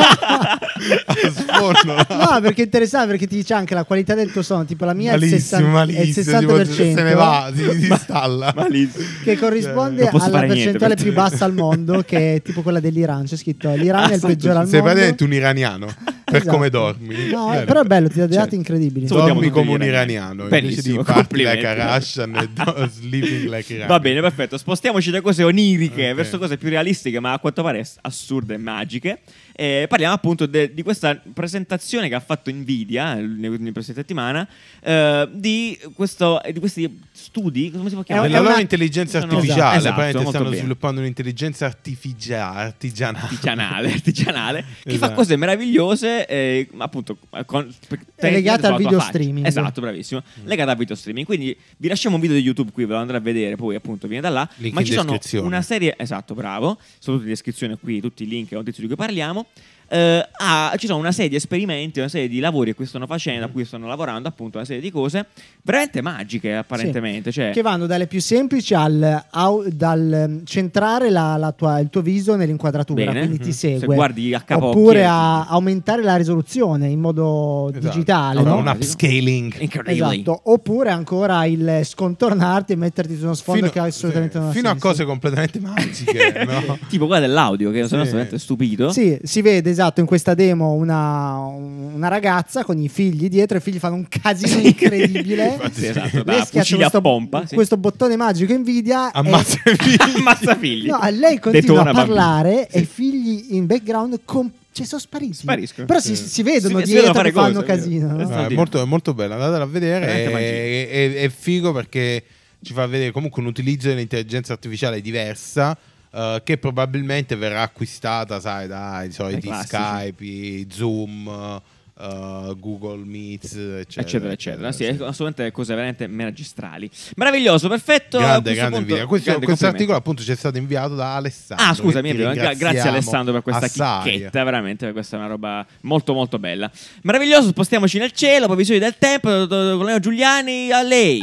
la 0.06 1.30
sfonno. 1.32 1.94
No, 2.08 2.40
perché 2.40 2.62
è 2.62 2.64
interessante 2.64 3.08
perché 3.08 3.26
ti 3.26 3.36
dice 3.36 3.54
anche 3.54 3.74
la 3.74 3.84
qualità 3.84 4.14
del 4.14 4.30
tuo 4.30 4.42
sonno. 4.42 4.64
Tipo, 4.64 4.84
la 4.84 4.94
mia 4.94 5.12
è 5.12 5.14
il, 5.14 5.20
malissimo, 5.20 5.40
60, 5.40 5.64
è 5.64 5.68
il 5.68 5.72
malissimo, 5.74 6.38
tipo, 6.38 6.56
60%. 6.56 6.94
se 6.94 7.02
ne 7.02 7.14
va, 7.14 7.52
si, 7.54 7.62
si 7.80 7.86
installa. 7.88 8.52
Malissimo. 8.54 8.75
Che 9.22 9.36
corrisponde 9.38 10.08
alla 10.08 10.40
niente 10.40 10.46
percentuale 10.54 10.94
per 10.94 11.04
più 11.04 11.12
bassa 11.12 11.44
al 11.44 11.52
mondo, 11.54 12.02
che 12.06 12.36
è 12.36 12.42
tipo 12.42 12.62
quella 12.62 12.80
dell'Iran. 12.80 13.24
C'è 13.24 13.36
scritto: 13.36 13.72
l'Iran 13.74 14.02
è 14.02 14.06
il 14.06 14.12
Esatto, 14.12 14.26
peggiore 14.28 14.58
al 14.58 14.68
Sei 14.68 14.80
mondo. 14.80 14.84
praticamente 14.94 15.24
un 15.24 15.32
iraniano 15.32 15.94
per 16.26 16.40
Esatto. 16.40 16.56
come 16.56 16.70
dormi. 16.70 17.28
No, 17.30 17.50
Bene. 17.50 17.64
però 17.66 17.82
è 17.82 17.84
bello, 17.84 18.08
ti 18.08 18.18
dà 18.18 18.24
dei 18.26 18.32
Certo. 18.32 18.44
dati 18.44 18.56
incredibili. 18.56 19.06
Salutiamo 19.06 19.38
Dormi 19.40 19.50
come 19.54 19.70
un 19.74 19.82
iraniano 19.82 20.42
invece 20.42 20.60
Benissimo, 20.60 21.02
di 21.04 21.36
like 21.44 21.66
a 21.66 21.94
Russian 21.96 22.34
e 22.34 22.48
do- 22.52 22.88
sleeping 22.92 23.42
like 23.44 23.54
a 23.72 23.76
Iranian. 23.76 23.86
Va 23.86 24.00
bene, 24.00 24.20
perfetto. 24.20 24.58
Spostiamoci 24.58 25.10
da 25.12 25.20
cose 25.20 25.44
oniriche 25.44 26.08
Ok. 26.10 26.14
verso 26.16 26.38
cose 26.38 26.56
più 26.58 26.68
realistiche, 26.68 27.20
ma 27.20 27.32
a 27.34 27.38
quanto 27.38 27.62
pare 27.62 27.78
ass- 27.78 27.98
assurde 28.00 28.54
e 28.54 28.58
magiche. 28.58 29.20
Eh, 29.54 29.86
parliamo 29.88 30.14
appunto 30.14 30.46
de- 30.46 30.74
di 30.74 30.82
questa 30.82 31.18
presentazione 31.32 32.08
che 32.08 32.14
ha 32.16 32.20
fatto 32.20 32.50
Nvidia 32.50 33.16
eh, 33.16 33.22
nelle 33.22 33.72
prossime 33.72 33.94
settimane 33.94 34.48
eh, 34.82 35.28
di, 35.32 35.78
questo, 35.94 36.40
di 36.52 36.58
questi 36.58 37.00
studi. 37.12 37.70
Come 37.70 37.88
si 37.88 37.94
può 37.94 38.02
chiamare? 38.02 38.26
Della 38.26 38.40
una- 38.40 38.48
loro 38.50 38.60
intelligenza 38.60 39.18
Esatto, 39.18 39.34
artificiale, 39.36 39.76
esatto, 39.78 40.00
molto 40.02 40.28
stanno 40.28 40.44
bene. 40.46 40.56
sviluppando 40.56 41.00
un'intelligenza 41.00 41.66
artificiale, 41.66 42.60
artigianale. 42.66 43.24
artigianale, 43.24 43.92
artigianale 43.92 44.64
che 44.82 44.90
Esatto. 44.94 45.06
fa 45.08 45.12
cose 45.14 45.36
meravigliose, 45.36 46.15
eh, 46.24 46.68
appunto, 46.78 47.16
con, 47.44 47.72
È 48.14 48.30
legata 48.30 48.68
al 48.68 48.76
video 48.76 49.00
streaming. 49.00 49.46
Esatto, 49.46 49.80
bravissimo. 49.80 50.22
Mm. 50.40 50.46
Legata 50.46 50.70
al 50.70 50.76
video 50.76 50.96
streaming. 50.96 51.26
Quindi 51.26 51.56
vi 51.76 51.88
lasciamo 51.88 52.14
un 52.14 52.20
video 52.20 52.36
di 52.36 52.42
YouTube 52.42 52.70
qui, 52.72 52.84
ve 52.86 52.94
lo 52.94 53.00
andrete 53.00 53.20
a 53.20 53.24
vedere, 53.24 53.56
poi 53.56 53.74
appunto 53.74 54.06
viene 54.06 54.22
da 54.22 54.30
là. 54.30 54.48
Link 54.56 54.74
ma 54.74 54.80
in 54.80 54.86
ci 54.86 54.92
sono 54.92 55.18
una 55.44 55.62
serie, 55.62 55.94
esatto, 55.98 56.34
bravo, 56.34 56.78
sono 56.98 57.16
tutte 57.16 57.28
in 57.28 57.34
descrizione 57.34 57.76
qui, 57.76 58.00
tutti 58.00 58.22
i 58.22 58.26
link 58.26 58.52
e 58.52 58.54
notizie 58.54 58.82
di 58.82 58.88
cui 58.88 58.96
parliamo. 58.96 59.46
Eh, 59.88 60.28
ah, 60.38 60.74
ci 60.76 60.86
sono 60.86 60.98
una 60.98 61.12
serie 61.12 61.28
di 61.30 61.36
esperimenti, 61.36 62.00
una 62.00 62.08
serie 62.08 62.28
di 62.28 62.40
lavori 62.40 62.70
a 62.70 62.74
cui 62.74 62.86
stanno 62.86 63.06
facendo, 63.06 63.44
a 63.46 63.48
cui 63.48 63.64
stanno 63.64 63.86
lavorando, 63.86 64.28
appunto, 64.28 64.56
una 64.58 64.66
serie 64.66 64.82
di 64.82 64.90
cose 64.90 65.26
veramente 65.62 66.02
magiche, 66.02 66.54
apparentemente. 66.54 67.30
Cioè, 67.30 67.50
Che 67.50 67.62
vanno 67.62 67.86
dalle 67.86 68.06
più 68.06 68.20
semplici 68.20 68.74
al, 68.74 69.24
au- 69.30 69.64
dal 69.68 70.12
ehm, 70.12 70.44
centrare 70.44 71.10
la- 71.10 71.36
la 71.36 71.52
tua- 71.52 71.78
il 71.78 71.88
tuo 71.88 72.02
viso 72.02 72.34
nell'inquadratura, 72.34 73.04
Bene. 73.04 73.18
quindi 73.20 73.38
ti 73.38 73.44
Mhm. 73.48 73.50
Se 73.52 73.78
segue. 73.78 73.94
guardi 73.94 74.34
a 74.34 74.40
capo 74.40 74.66
Oppure 74.66 75.04
a 75.04 75.46
aumentare 75.46 76.02
la 76.02 76.16
risoluzione 76.16 76.88
in 76.88 76.98
modo 77.00 77.70
Esatto. 77.70 77.86
digitale, 77.86 78.42
No, 78.42 78.48
no? 78.54 78.56
un 78.58 78.66
upscaling. 78.66 79.54
incredibile. 79.60 80.14
Esatto, 80.14 80.40
oppure 80.44 80.90
ancora 80.90 81.44
il 81.46 81.80
scontornarti 81.84 82.72
e 82.72 82.76
metterti 82.76 83.16
su 83.16 83.24
uno 83.24 83.34
sfondo 83.34 83.70
che 83.70 83.78
assolutamente 83.78 84.32
sì, 84.34 84.38
non 84.40 84.48
ha 84.48 84.52
fino 84.52 84.68
a 84.68 84.72
senso. 84.72 84.86
cose 84.88 85.04
completamente 85.04 85.60
magiche, 85.60 86.44
no? 86.44 86.78
Tipo 86.88 87.06
quella 87.06 87.20
dell'audio, 87.20 87.70
che 87.70 87.86
sono 87.86 88.02
Sì. 88.02 88.08
assolutamente 88.08 88.38
stupito. 88.38 88.90
Sì, 88.90 89.18
si 89.22 89.42
vede 89.42 89.74
esatto 89.76 90.00
in 90.00 90.06
questa 90.06 90.34
demo 90.34 90.72
una, 90.72 91.36
una 91.36 92.08
ragazza 92.08 92.64
con 92.64 92.78
i 92.80 92.88
figli 92.88 93.28
dietro, 93.28 93.58
i 93.58 93.60
figli 93.60 93.78
fanno 93.78 93.96
un 93.96 94.06
casino 94.08 94.58
incredibile. 94.60 95.46
Infatti, 95.52 95.86
esatto, 95.86 96.22
Lei 96.24 96.38
da 96.38 96.44
schiaccia 96.44 96.76
questo, 96.76 96.96
a 96.96 97.00
pompa. 97.00 97.46
sì. 97.46 97.54
questo 97.54 97.76
bottone 97.76 98.16
magico 98.16 98.52
Nvidia 98.54 99.08
e- 99.08 99.10
Ammazza 99.14 99.58
i 99.64 99.76
figli. 99.76 99.96
Ammazza 100.16 100.56
figli. 100.56 100.86
No, 100.88 100.98
lei 101.10 101.38
continua 101.38 101.82
Detona 101.84 101.90
a 101.90 101.92
parlare 101.92 102.68
e 102.68 102.78
Sì. 102.78 102.82
i 102.82 102.86
figli 102.86 103.46
in 103.50 103.66
background 103.66 104.20
com- 104.24 104.50
cioè, 104.72 104.84
sono 104.86 105.00
spariti. 105.00 105.34
Spariscono. 105.34 105.86
Però 105.86 105.98
si, 106.00 106.16
Sì. 106.16 106.28
si 106.28 106.42
vedono 106.42 106.78
Si- 106.80 106.84
si 106.86 106.90
dietro 106.92 107.12
vedono 107.12 107.14
fare 107.14 107.28
che 107.30 107.34
fanno 107.34 107.60
cose, 107.60 107.66
casino. 107.66 108.06
no? 108.08 108.28
No, 108.28 108.46
è, 108.46 108.48
molto, 108.54 108.82
è 108.82 108.84
molto 108.84 109.14
bella, 109.14 109.34
andatela 109.34 109.64
a 109.64 109.66
vedere. 109.66 110.06
È, 110.06 110.88
è- 110.88 111.14
è 111.24 111.28
figo 111.30 111.72
perché 111.72 112.22
ci 112.62 112.72
fa 112.72 112.86
vedere 112.86 113.10
comunque 113.10 113.40
un 113.42 113.48
utilizzo 113.48 113.88
dell'intelligenza 113.88 114.52
artificiale 114.52 115.00
diversa. 115.00 115.76
Eh, 116.16 116.40
che 116.42 116.56
probabilmente 116.56 117.36
verrà 117.36 117.60
acquistata, 117.62 118.40
sai, 118.40 118.66
dai 118.66 119.12
soliti. 119.12 119.50
Skype, 119.52 120.66
Zoom, 120.70 121.60
eh, 121.98 122.54
Google 122.58 123.04
Meets, 123.04 123.52
eccetera. 123.54 124.00
eccetera, 124.00 124.32
eccetera. 124.32 124.72
Sì, 124.72 124.86
assolutamente 124.86 125.50
cose 125.52 125.74
veramente 125.74 126.06
magistrali. 126.06 126.90
Meraviglioso, 127.16 127.68
perfetto. 127.68 128.16
Grande, 128.16 128.54
grande 128.54 128.76
punto- 128.76 128.90
invidia. 128.92 129.06
Questo, 129.06 129.38
questo 129.40 129.66
articolo 129.66 129.98
appunto 129.98 130.22
ci 130.22 130.32
è 130.32 130.36
stato 130.36 130.56
inviato 130.56 130.94
da 130.94 131.16
Alessandro. 131.16 131.66
Ah, 131.66 131.74
scusami, 131.74 132.14
gra- 132.14 132.54
grazie 132.54 132.88
Alessandro 132.88 133.34
per 133.34 133.42
questa 133.42 133.66
assai. 133.66 134.12
chicchetta, 134.12 134.42
veramente, 134.42 134.92
questa 134.92 135.16
è 135.16 135.18
una 135.18 135.28
roba 135.28 135.66
molto 135.82 136.14
molto 136.14 136.38
bella. 136.38 136.70
Meraviglioso, 137.02 137.48
spostiamoci 137.48 137.98
nel 137.98 138.12
cielo, 138.12 138.46
provvisioni 138.46 138.80
del 138.80 138.96
tempo, 138.98 139.28
Leo 139.28 139.98
Giuliani, 139.98 140.70
a 140.70 140.80
lei. 140.82 141.20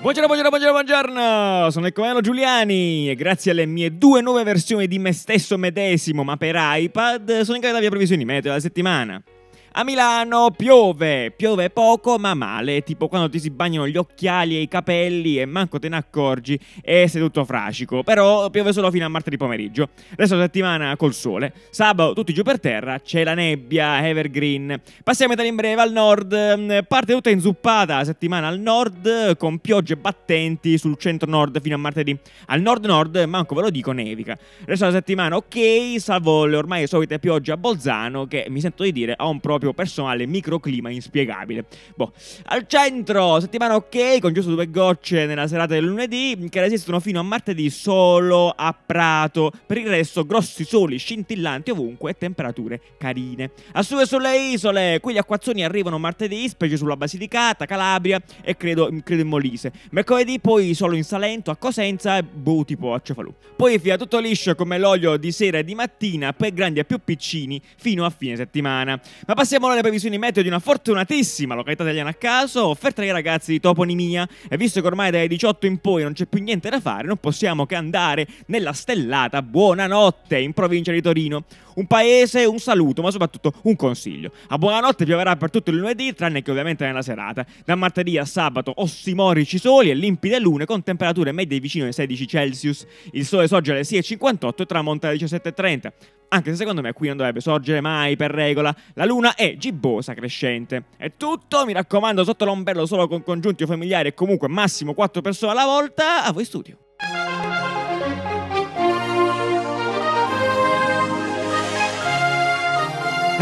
Buongiorno, 0.00 0.28
buongiorno, 0.28 0.48
buongiorno, 0.48 1.12
buongiorno! 1.12 1.70
Sono 1.70 1.86
il 1.86 1.92
Comello 1.92 2.22
Giuliani 2.22 3.10
e 3.10 3.14
grazie 3.14 3.50
alle 3.50 3.66
mie 3.66 3.98
due 3.98 4.22
nuove 4.22 4.44
versioni 4.44 4.88
di 4.88 4.98
me 4.98 5.12
stesso 5.12 5.58
medesimo, 5.58 6.24
ma 6.24 6.38
per 6.38 6.54
iPad, 6.56 7.40
sono 7.40 7.56
in 7.56 7.60
grado 7.60 7.78
di 7.78 7.84
avere 7.84 7.90
previsioni 7.90 8.24
meteo 8.24 8.48
della 8.48 8.60
settimana. 8.60 9.22
A 9.72 9.84
Milano 9.84 10.50
piove, 10.50 11.30
piove 11.30 11.70
poco 11.70 12.18
ma 12.18 12.34
male, 12.34 12.82
tipo 12.82 13.06
quando 13.06 13.30
ti 13.30 13.38
si 13.38 13.50
bagnano 13.50 13.86
gli 13.86 13.96
occhiali 13.96 14.56
e 14.56 14.62
i 14.62 14.68
capelli 14.68 15.38
e 15.38 15.46
manco 15.46 15.78
te 15.78 15.88
ne 15.88 15.96
accorgi 15.96 16.58
e 16.82 17.06
sei 17.06 17.20
tutto 17.20 17.44
frascico, 17.44 18.02
però 18.02 18.50
piove 18.50 18.72
solo 18.72 18.90
fino 18.90 19.04
a 19.04 19.08
martedì 19.08 19.36
pomeriggio. 19.36 19.90
Resto 20.16 20.36
settimana 20.40 20.96
col 20.96 21.14
sole, 21.14 21.52
sabato 21.70 22.14
tutti 22.14 22.34
giù 22.34 22.42
per 22.42 22.58
terra, 22.58 22.98
c'è 22.98 23.22
la 23.22 23.34
nebbia, 23.34 24.06
evergreen. 24.08 24.80
Passiamo 25.04 25.34
in 25.40 25.54
breve 25.54 25.80
al 25.80 25.92
nord, 25.92 26.86
parte 26.86 27.12
tutta 27.12 27.30
inzuppata 27.30 27.98
la 27.98 28.04
settimana 28.04 28.48
al 28.48 28.58
nord 28.58 29.36
con 29.36 29.60
piogge 29.60 29.96
battenti 29.96 30.78
sul 30.78 30.96
centro-nord 30.98 31.60
fino 31.60 31.76
a 31.76 31.78
martedì. 31.78 32.18
Al 32.46 32.60
nord-nord, 32.60 33.16
manco 33.28 33.54
ve 33.54 33.62
lo 33.62 33.70
dico, 33.70 33.92
nevica. 33.92 34.36
Resto 34.64 34.86
della 34.86 34.96
settimana 34.96 35.36
ok, 35.36 36.00
salvo 36.00 36.44
le 36.44 36.56
ormai 36.56 36.88
solite 36.88 37.20
piogge 37.20 37.52
a 37.52 37.56
Bolzano 37.56 38.26
che 38.26 38.46
mi 38.48 38.60
sento 38.60 38.82
di 38.82 38.90
dire 38.90 39.14
ha 39.16 39.26
un 39.26 39.38
proprio 39.60 39.72
personale 39.72 40.26
microclima 40.26 40.90
inspiegabile. 40.90 41.66
Boh. 41.94 42.12
Al 42.46 42.66
centro, 42.66 43.38
settimana 43.38 43.76
ok, 43.76 44.18
con 44.18 44.32
giusto 44.32 44.54
due 44.54 44.68
gocce 44.68 45.26
nella 45.26 45.46
serata 45.46 45.74
del 45.74 45.84
lunedì, 45.84 46.48
che 46.50 46.60
resistono 46.60 46.98
fino 46.98 47.20
a 47.20 47.22
martedì 47.22 47.70
solo 47.70 48.52
a 48.56 48.74
Prato. 48.74 49.52
Per 49.66 49.76
il 49.76 49.86
resto, 49.86 50.24
grossi 50.24 50.64
soli 50.64 50.96
scintillanti 50.96 51.70
ovunque 51.70 52.10
e 52.10 52.14
temperature 52.18 52.80
carine. 52.98 53.52
A 53.72 53.82
su 53.82 53.98
e 53.98 54.06
sulle 54.06 54.36
isole, 54.36 54.98
qui 55.00 55.12
gli 55.12 55.18
acquazzoni 55.18 55.62
arrivano 55.62 55.98
martedì, 55.98 56.48
specie 56.48 56.76
sulla 56.76 56.96
Basilicata, 56.96 57.66
Calabria 57.66 58.20
e 58.42 58.56
credo, 58.56 58.90
credo 59.04 59.22
in 59.22 59.28
Molise. 59.28 59.72
Mercoledì 59.90 60.40
poi 60.40 60.74
solo 60.74 60.96
in 60.96 61.04
Salento, 61.04 61.50
a 61.50 61.56
Cosenza 61.56 62.16
e 62.16 62.22
boh 62.22 62.64
tipo 62.64 62.94
a 62.94 63.00
Cefalù. 63.00 63.32
Poi 63.56 63.78
fila 63.78 63.96
tutto 63.96 64.18
liscio 64.18 64.54
come 64.54 64.78
l'olio 64.78 65.16
di 65.16 65.32
sera 65.32 65.58
e 65.58 65.64
di 65.64 65.74
mattina, 65.74 66.32
per 66.32 66.52
grandi 66.52 66.80
e 66.80 66.84
più 66.84 66.98
piccini, 67.04 67.60
fino 67.76 68.04
a 68.04 68.10
fine 68.10 68.36
settimana. 68.36 69.00
Ma 69.26 69.34
passiamo 69.34 69.49
Passiamo 69.50 69.72
alle 69.72 69.82
previsioni 69.82 70.16
meteo 70.16 70.44
di 70.44 70.48
una 70.48 70.60
fortunatissima 70.60 71.56
località 71.56 71.82
italiana 71.82 72.10
a 72.10 72.14
caso, 72.14 72.68
offerta 72.68 73.02
ai 73.02 73.10
ragazzi 73.10 73.50
di 73.50 73.58
toponimia. 73.58 74.28
E 74.48 74.56
visto 74.56 74.80
che 74.80 74.86
ormai 74.86 75.10
dai 75.10 75.26
18 75.26 75.66
in 75.66 75.78
poi 75.78 76.04
non 76.04 76.12
c'è 76.12 76.26
più 76.26 76.40
niente 76.40 76.70
da 76.70 76.78
fare, 76.78 77.08
non 77.08 77.16
possiamo 77.16 77.66
che 77.66 77.74
andare 77.74 78.28
nella 78.46 78.72
stellata 78.72 79.42
Buonanotte 79.42 80.38
in 80.38 80.52
provincia 80.52 80.92
di 80.92 81.02
Torino. 81.02 81.42
Un 81.74 81.88
paese, 81.88 82.44
un 82.44 82.60
saluto, 82.60 83.02
ma 83.02 83.10
soprattutto 83.10 83.52
un 83.62 83.74
consiglio. 83.74 84.30
A 84.50 84.56
buonanotte 84.56 85.04
pioverà 85.04 85.34
per 85.34 85.50
tutto 85.50 85.70
il 85.70 85.78
lunedì, 85.78 86.14
tranne 86.14 86.42
che 86.42 86.50
ovviamente 86.52 86.86
nella 86.86 87.02
serata. 87.02 87.44
Da 87.64 87.74
martedì 87.74 88.18
a 88.18 88.24
sabato 88.24 88.72
ossimorici 88.76 89.58
soli 89.58 89.90
e 89.90 89.94
limpide 89.94 90.38
lune 90.38 90.64
con 90.64 90.84
temperature 90.84 91.32
medie 91.32 91.58
vicino 91.58 91.86
ai 91.86 91.92
16 91.92 92.28
Celsius. 92.28 92.86
Il 93.10 93.26
sole 93.26 93.48
sorge 93.48 93.72
alle 93.72 93.82
6.58 93.82 94.62
e 94.62 94.66
tramonta 94.66 95.08
alle 95.08 95.16
17.30 95.16 95.90
anche 96.32 96.50
se 96.50 96.56
secondo 96.56 96.80
me 96.80 96.92
qui 96.92 97.08
non 97.08 97.16
dovrebbe 97.16 97.40
sorgere 97.40 97.80
mai 97.80 98.16
per 98.16 98.30
regola. 98.30 98.74
La 98.94 99.04
luna 99.04 99.34
è 99.34 99.56
gibbosa 99.56 100.14
crescente. 100.14 100.84
È 100.96 101.12
tutto, 101.16 101.64
mi 101.64 101.72
raccomando, 101.72 102.22
sotto 102.24 102.44
l'ombrello 102.44 102.86
solo 102.86 103.08
con 103.08 103.22
congiunti 103.22 103.64
o 103.64 103.66
familiari 103.66 104.08
e 104.08 104.14
comunque 104.14 104.48
massimo 104.48 104.94
4 104.94 105.22
persone 105.22 105.52
alla 105.52 105.64
volta. 105.64 106.24
A 106.24 106.32
voi 106.32 106.44
studio. 106.44 106.78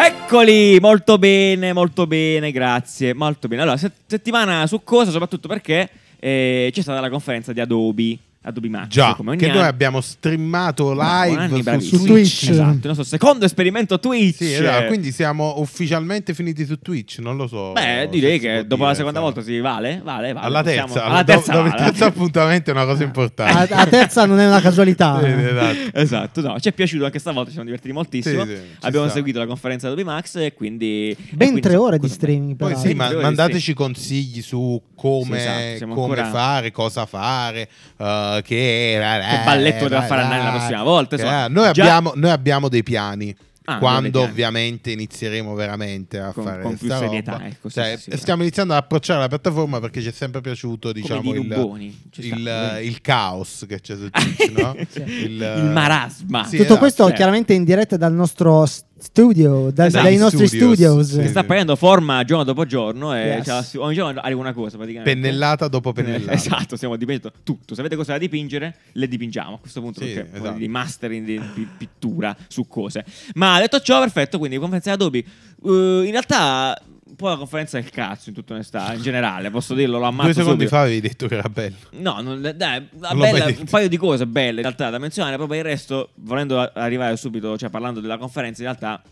Eccoli, 0.00 0.78
molto 0.80 1.18
bene, 1.18 1.72
molto 1.74 2.06
bene, 2.06 2.52
grazie, 2.52 3.12
molto 3.12 3.48
bene. 3.48 3.62
Allora, 3.62 3.76
settimana 3.76 4.66
su 4.66 4.82
cosa, 4.82 5.10
soprattutto 5.10 5.48
perché 5.48 5.90
eh, 6.18 6.70
c'è 6.72 6.80
stata 6.80 7.00
la 7.00 7.10
conferenza 7.10 7.52
di 7.52 7.60
Adobe 7.60 8.18
Adobe 8.48 8.68
Max. 8.68 8.88
Già, 8.88 9.14
che 9.14 9.46
anno. 9.46 9.58
noi 9.58 9.66
abbiamo 9.66 10.00
streamato 10.00 10.92
live 10.92 11.60
Bravo, 11.60 11.80
su, 11.80 11.96
su 11.98 12.04
Twitch. 12.04 12.48
Esatto, 12.48 12.72
il 12.72 12.80
nostro 12.82 13.04
secondo 13.04 13.44
esperimento 13.44 14.00
Twitch. 14.00 14.36
Sì, 14.36 14.54
esatto, 14.54 14.86
quindi 14.86 15.12
siamo 15.12 15.60
ufficialmente 15.60 16.32
finiti 16.32 16.64
su 16.64 16.78
Twitch, 16.78 17.18
non 17.18 17.36
lo 17.36 17.46
so. 17.46 17.72
Beh, 17.72 18.08
direi 18.10 18.38
che 18.38 18.62
dopo 18.62 18.76
dire, 18.76 18.88
la 18.88 18.94
seconda 18.94 19.20
volta 19.20 19.42
si 19.42 19.58
vale, 19.60 20.00
vale, 20.02 20.32
vale. 20.32 20.46
Alla 20.46 20.62
terza, 20.62 20.84
Possiamo... 20.86 21.08
alla 21.10 21.24
terza, 21.24 21.52
do, 21.52 21.62
vale. 21.62 21.68
il 21.76 21.76
terzo 21.76 22.04
appuntamento 22.06 22.70
è 22.70 22.72
una 22.72 22.84
cosa 22.86 23.04
importante. 23.04 23.74
La, 23.74 23.86
terza 23.86 24.24
non 24.24 24.40
è 24.40 24.46
una 24.46 24.60
casualità. 24.60 25.20
sì, 25.22 25.26
esatto. 25.26 25.98
esatto, 25.98 26.40
no, 26.40 26.60
ci 26.60 26.68
è 26.70 26.72
piaciuto 26.72 27.04
anche 27.04 27.18
stavolta, 27.18 27.48
ci 27.48 27.52
siamo 27.52 27.66
divertiti 27.66 27.92
moltissimo. 27.92 28.44
Sì, 28.44 28.54
sì, 28.54 28.62
abbiamo 28.80 29.06
sta. 29.06 29.16
seguito 29.16 29.38
la 29.38 29.46
conferenza 29.46 29.86
Adobe 29.88 30.04
Max 30.04 30.36
e 30.36 30.54
quindi... 30.54 31.14
Ben 31.30 31.48
quindi 31.48 31.60
tre 31.60 31.76
ore 31.76 31.98
di 31.98 32.08
streaming. 32.08 32.56
Poi 32.56 32.74
sì, 32.76 32.94
ma 32.94 33.12
mandateci 33.12 33.74
consigli 33.74 34.40
su 34.40 34.80
come, 34.94 35.76
esatto, 35.76 35.92
come 35.92 36.24
fare, 36.24 36.72
cosa 36.72 37.06
fare, 37.06 37.68
uh, 37.98 38.37
che 38.42 38.92
era 38.92 39.18
che 39.18 39.40
eh, 39.40 39.44
balletto 39.44 39.84
doveva 39.84 40.02
fare 40.02 40.22
andare 40.22 40.42
la 40.42 40.50
prossima 40.50 40.82
volta. 40.82 41.44
Eh, 41.44 41.48
noi, 41.48 41.66
abbiamo, 41.66 42.12
noi 42.14 42.30
abbiamo 42.30 42.68
dei 42.68 42.82
piani. 42.82 43.34
Ah, 43.68 43.76
quando 43.76 44.22
ovviamente 44.22 44.92
inizieremo 44.92 45.52
veramente 45.52 46.18
a 46.18 46.32
con, 46.32 46.42
fare 46.42 46.62
con 46.62 46.74
più 46.78 46.88
serietà. 46.88 47.38
Ecco, 47.44 47.68
cioè, 47.68 47.98
sì, 47.98 48.10
sì, 48.10 48.16
stiamo 48.16 48.40
iniziando 48.40 48.72
ad 48.72 48.80
approcciare 48.82 49.20
la 49.20 49.28
piattaforma 49.28 49.78
perché 49.78 50.00
ci 50.00 50.08
è 50.08 50.10
sempre 50.10 50.40
piaciuto 50.40 50.90
diciamo, 50.90 51.34
il, 51.34 51.94
il, 52.14 52.80
il, 52.84 53.00
caos 53.02 53.66
che 53.68 53.78
c'è 53.82 53.94
su 53.94 54.08
Twitch, 54.08 54.52
no? 54.52 54.74
il, 55.04 55.32
il, 55.32 55.70
marasma. 55.70 56.44
Sì, 56.44 56.52
Tutto 56.52 56.62
esatto, 56.62 56.78
questo 56.78 57.02
certo. 57.02 57.16
chiaramente 57.16 57.52
in 57.52 57.64
diretta 57.64 57.98
dal 57.98 58.14
nostro 58.14 58.64
studio, 58.98 59.70
da, 59.72 59.86
esatto. 59.86 60.04
dai 60.04 60.16
nostri 60.16 60.46
studios. 60.46 61.04
studios. 61.04 61.24
Che 61.24 61.28
sta 61.28 61.44
prendendo 61.44 61.76
forma 61.76 62.22
giorno 62.24 62.44
dopo 62.44 62.66
giorno 62.66 63.14
e 63.14 63.42
yes. 63.44 63.74
ogni 63.76 63.94
giorno 63.94 64.20
arriva 64.20 64.40
una 64.40 64.52
cosa 64.52 64.76
praticamente. 64.76 65.14
Pennellata 65.14 65.68
dopo 65.68 65.92
pennellata. 65.92 66.32
Esatto, 66.32 66.76
stiamo 66.76 66.96
dipingendo 66.96 67.32
tutto. 67.42 67.74
Se 67.74 67.80
avete 67.80 67.96
cose 67.96 68.12
da 68.12 68.18
dipingere, 68.18 68.76
le 68.92 69.08
dipingiamo 69.08 69.54
a 69.54 69.58
questo 69.58 69.80
punto 69.80 70.00
sì, 70.00 70.12
perché 70.12 70.36
esatto. 70.36 70.58
di 70.58 70.68
mastering 70.68 71.24
di, 71.24 71.40
di 71.54 71.68
pittura 71.76 72.36
su 72.48 72.66
cose. 72.66 73.04
Ma 73.34 73.58
detto 73.58 73.80
ciò, 73.80 74.00
perfetto, 74.00 74.38
quindi 74.38 74.58
conferenza 74.58 74.92
Adobe. 74.92 75.24
Uh, 75.60 76.02
in 76.02 76.10
realtà 76.10 76.80
un 77.08 77.16
po' 77.16 77.28
la 77.28 77.36
conferenza 77.36 77.80
del 77.80 77.90
cazzo 77.90 78.28
in 78.28 78.34
tutta 78.34 78.54
onestà, 78.54 78.92
in 78.92 79.02
generale, 79.02 79.50
posso 79.50 79.74
dirlo, 79.74 79.98
lo 79.98 80.04
ammazzo 80.04 80.32
Due 80.32 80.34
secondi 80.34 80.60
subito. 80.60 80.76
fa 80.76 80.82
avevi 80.82 81.00
detto 81.00 81.26
che 81.26 81.36
era 81.36 81.48
bello. 81.48 81.76
No, 81.92 82.20
non, 82.20 82.40
dai, 82.40 82.86
bella, 82.90 83.46
un 83.46 83.66
paio 83.68 83.88
di 83.88 83.96
cose 83.96 84.26
belle 84.26 84.56
in 84.56 84.62
realtà 84.62 84.90
da 84.90 84.98
menzionare, 84.98 85.36
proprio 85.36 85.58
il 85.58 85.64
resto, 85.64 86.10
volendo 86.16 86.58
arrivare 86.58 87.16
subito, 87.16 87.56
cioè 87.56 87.70
parlando 87.70 88.00
della 88.00 88.18
conferenza, 88.18 88.62
in 88.62 88.68
realtà 88.68 89.02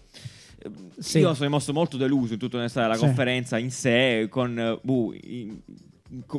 eh, 0.58 0.70
sì. 0.98 1.18
io 1.18 1.32
sono 1.32 1.46
rimasto 1.46 1.72
molto 1.72 1.96
deluso 1.96 2.34
in 2.34 2.38
tutta 2.38 2.58
onestà 2.58 2.82
della 2.82 2.94
sì. 2.94 3.00
conferenza 3.00 3.58
in 3.58 3.70
sé, 3.70 4.26
con 4.30 4.78
uh, 4.82 5.14